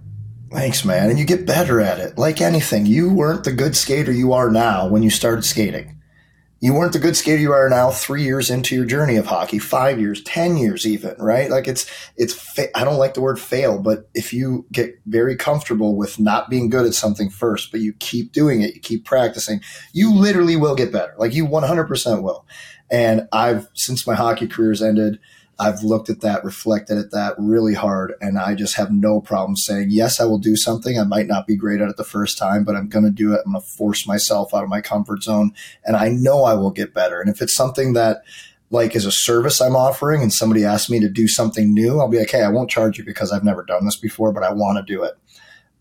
Thanks, 0.52 0.84
man. 0.84 1.10
And 1.10 1.18
you 1.18 1.24
get 1.24 1.46
better 1.46 1.80
at 1.80 2.00
it. 2.00 2.18
Like 2.18 2.42
anything, 2.42 2.86
you 2.86 3.14
weren't 3.14 3.46
the 3.46 3.54
good 3.54 3.78
skater 3.78 4.12
you 4.12 4.34
are 4.34 4.52
now 4.52 4.90
when 4.90 5.02
you 5.02 5.10
started 5.10 5.46
skating. 5.46 5.95
You 6.66 6.74
weren't 6.74 6.94
the 6.94 7.00
good 7.00 7.16
skater 7.16 7.40
you 7.40 7.52
are 7.54 7.70
now 7.70 7.92
three 7.92 8.24
years 8.24 8.50
into 8.50 8.74
your 8.74 8.86
journey 8.86 9.18
of 9.18 9.28
hockey, 9.28 9.60
five 9.60 10.00
years, 10.00 10.24
10 10.24 10.58
years 10.58 10.84
even, 10.88 11.14
right? 11.20 11.52
Like 11.52 11.68
it's, 11.68 11.86
it's, 12.18 12.34
fa- 12.34 12.76
I 12.76 12.84
don't 12.84 12.98
like 12.98 13.14
the 13.14 13.22
word 13.22 13.40
fail, 13.40 13.78
but 13.78 14.10
if 14.16 14.34
you 14.34 14.66
get 14.72 15.00
very 15.06 15.36
comfortable 15.36 15.96
with 15.96 16.20
not 16.20 16.50
being 16.50 16.72
good 16.72 16.88
at 16.88 16.96
something 16.96 17.30
first, 17.30 17.70
but 17.70 17.82
you 17.82 17.94
keep 17.94 18.32
doing 18.32 18.64
it, 18.64 18.74
you 18.74 18.82
keep 18.82 19.06
practicing, 19.06 19.62
you 19.94 20.12
literally 20.12 20.56
will 20.56 20.74
get 20.74 20.92
better. 20.92 21.14
Like 21.20 21.36
you 21.36 21.46
100% 21.46 22.24
will. 22.24 22.48
And 22.90 23.28
I've, 23.32 23.70
since 23.76 24.08
my 24.08 24.16
hockey 24.16 24.48
career 24.48 24.72
has 24.72 24.82
ended, 24.82 25.20
I've 25.58 25.84
looked 25.84 26.10
at 26.10 26.22
that, 26.22 26.44
reflected 26.44 26.98
at 26.98 27.12
that 27.12 27.36
really 27.38 27.74
hard, 27.74 28.14
and 28.20 28.38
I 28.38 28.56
just 28.56 28.76
have 28.76 28.92
no 28.92 29.22
problem 29.22 29.56
saying, 29.56 29.88
yes, 29.90 30.20
I 30.20 30.26
will 30.26 30.38
do 30.38 30.56
something. 30.56 31.00
I 31.00 31.04
might 31.04 31.28
not 31.28 31.48
be 31.48 31.56
great 31.56 31.80
at 31.80 31.90
it 31.90 31.96
the 31.96 32.04
first 32.04 32.38
time, 32.38 32.66
but 32.66 32.76
I'm 32.76 32.90
going 32.90 33.06
to 33.06 33.12
do 33.12 33.34
it. 33.34 33.42
I'm 33.46 33.54
going 33.54 33.64
to 33.64 33.68
force 33.68 34.06
myself 34.06 34.54
out 34.54 34.64
of 34.64 34.70
my 34.70 34.82
comfort 34.82 35.24
zone, 35.24 35.54
and 35.86 35.96
I 35.96 36.10
know 36.10 36.44
I 36.44 36.56
will 36.56 36.72
get 36.72 36.94
better. 36.94 37.22
And 37.22 37.30
if 37.30 37.42
it's 37.42 37.56
something 37.56 37.94
that, 37.94 38.24
like, 38.70 38.96
is 38.96 39.06
a 39.06 39.12
service 39.12 39.62
I'm 39.62 39.76
offering 39.76 40.22
and 40.22 40.34
somebody 40.34 40.66
asks 40.66 40.90
me 40.90 41.00
to 41.00 41.10
do 41.10 41.28
something 41.28 41.74
new, 41.74 42.00
I'll 42.00 42.10
be 42.10 42.20
like, 42.20 42.32
hey, 42.32 42.44
I 42.44 42.50
won't 42.50 42.70
charge 42.70 42.98
you 42.98 43.06
because 43.06 43.32
I've 43.32 43.44
never 43.44 43.64
done 43.64 43.86
this 43.86 43.98
before, 43.98 44.34
but 44.34 44.44
I 44.44 44.52
want 44.52 44.78
to 44.78 44.94
do 44.94 45.04
it 45.04 45.14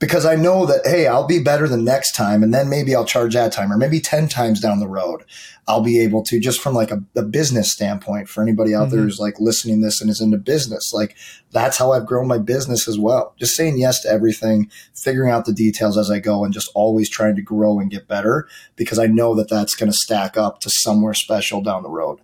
because 0.05 0.27
I 0.27 0.37
know 0.37 0.67
that, 0.67 0.83
hey, 0.85 1.07
I'll 1.07 1.27
be 1.27 1.43
better 1.43 1.67
the 1.67 1.79
next 1.79 2.15
time. 2.15 2.43
And 2.43 2.53
then 2.53 2.69
maybe 2.69 2.95
I'll 2.95 3.07
charge 3.07 3.33
that 3.33 3.53
time 3.53 3.73
or 3.73 3.79
maybe 3.79 4.01
10 4.01 4.29
times 4.29 4.61
down 4.61 4.79
the 4.79 4.87
road. 4.87 5.25
I'll 5.67 5.81
be 5.81 5.99
able 6.01 6.23
to 6.25 6.39
just 6.39 6.61
from 6.61 6.75
like 6.75 6.91
a, 6.91 7.03
a 7.17 7.23
business 7.23 7.73
standpoint 7.73 8.29
for 8.29 8.43
anybody 8.43 8.75
out 8.75 8.89
mm-hmm. 8.89 8.97
there 8.97 9.05
who's 9.05 9.19
like 9.19 9.41
listening 9.41 9.81
this 9.81 10.03
and 10.03 10.11
is 10.11 10.21
into 10.21 10.37
business. 10.37 10.93
Like 10.93 11.17
that's 11.53 11.79
how 11.79 11.93
I've 11.93 12.05
grown 12.05 12.29
my 12.29 12.37
business 12.37 12.87
as 12.87 12.99
well. 12.99 13.35
Just 13.39 13.57
saying 13.57 13.79
yes 13.79 14.03
to 14.03 14.11
everything, 14.11 14.71
figuring 14.95 15.31
out 15.31 15.47
the 15.47 15.55
details 15.55 15.97
as 15.97 16.11
I 16.11 16.19
go 16.19 16.45
and 16.45 16.53
just 16.53 16.71
always 16.75 17.09
trying 17.09 17.37
to 17.37 17.43
grow 17.43 17.81
and 17.81 17.91
get 17.91 18.07
better 18.07 18.47
because 18.77 18.99
I 18.99 19.07
know 19.07 19.35
that 19.37 19.49
that's 19.49 19.75
going 19.75 19.91
to 19.91 19.97
stack 19.97 20.37
up 20.37 20.61
to 20.61 20.69
somewhere 20.69 21.15
special 21.15 21.63
down 21.63 21.83
the 21.83 21.89
road 21.89 22.21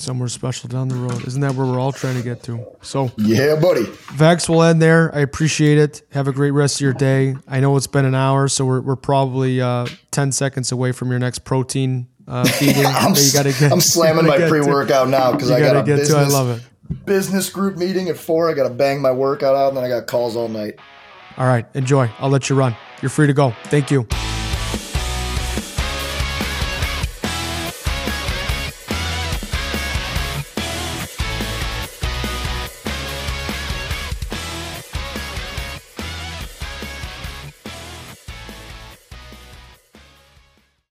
somewhere 0.00 0.28
special 0.28 0.68
down 0.68 0.88
the 0.88 0.94
road. 0.94 1.26
Isn't 1.26 1.40
that 1.42 1.54
where 1.54 1.66
we're 1.66 1.78
all 1.78 1.92
trying 1.92 2.16
to 2.16 2.22
get 2.22 2.42
to? 2.44 2.66
So 2.82 3.10
yeah, 3.16 3.56
buddy. 3.56 3.84
Vex 4.12 4.48
will 4.48 4.62
end 4.62 4.80
there. 4.80 5.14
I 5.14 5.20
appreciate 5.20 5.78
it. 5.78 6.02
Have 6.12 6.28
a 6.28 6.32
great 6.32 6.52
rest 6.52 6.76
of 6.76 6.80
your 6.82 6.92
day. 6.92 7.36
I 7.46 7.60
know 7.60 7.76
it's 7.76 7.86
been 7.86 8.04
an 8.04 8.14
hour, 8.14 8.48
so 8.48 8.64
we're 8.64 8.80
we're 8.80 8.96
probably 8.96 9.60
uh, 9.60 9.86
ten 10.10 10.32
seconds 10.32 10.72
away 10.72 10.92
from 10.92 11.10
your 11.10 11.18
next 11.18 11.40
protein 11.40 12.08
uh, 12.26 12.44
feeding. 12.58 12.86
I'm, 12.86 13.14
you 13.14 13.32
gotta 13.32 13.52
get, 13.52 13.72
I'm 13.72 13.80
slamming 13.80 14.26
my 14.26 14.48
pre 14.48 14.60
workout 14.60 15.08
now 15.08 15.32
because 15.32 15.50
I 15.50 15.60
got 15.60 15.74
to 15.74 15.82
get 15.82 15.98
business, 15.98 16.08
to. 16.08 16.16
I 16.18 16.26
love 16.26 16.58
it. 16.58 17.04
Business 17.06 17.50
group 17.50 17.76
meeting 17.76 18.08
at 18.08 18.16
four. 18.16 18.50
I 18.50 18.54
got 18.54 18.64
to 18.64 18.74
bang 18.74 19.00
my 19.00 19.12
workout 19.12 19.54
out, 19.54 19.68
and 19.68 19.76
then 19.76 19.84
I 19.84 19.88
got 19.88 20.06
calls 20.06 20.36
all 20.36 20.48
night. 20.48 20.74
All 21.36 21.46
right, 21.46 21.66
enjoy. 21.74 22.10
I'll 22.18 22.30
let 22.30 22.48
you 22.48 22.56
run. 22.56 22.76
You're 23.02 23.10
free 23.10 23.26
to 23.26 23.32
go. 23.32 23.54
Thank 23.64 23.90
you. 23.90 24.06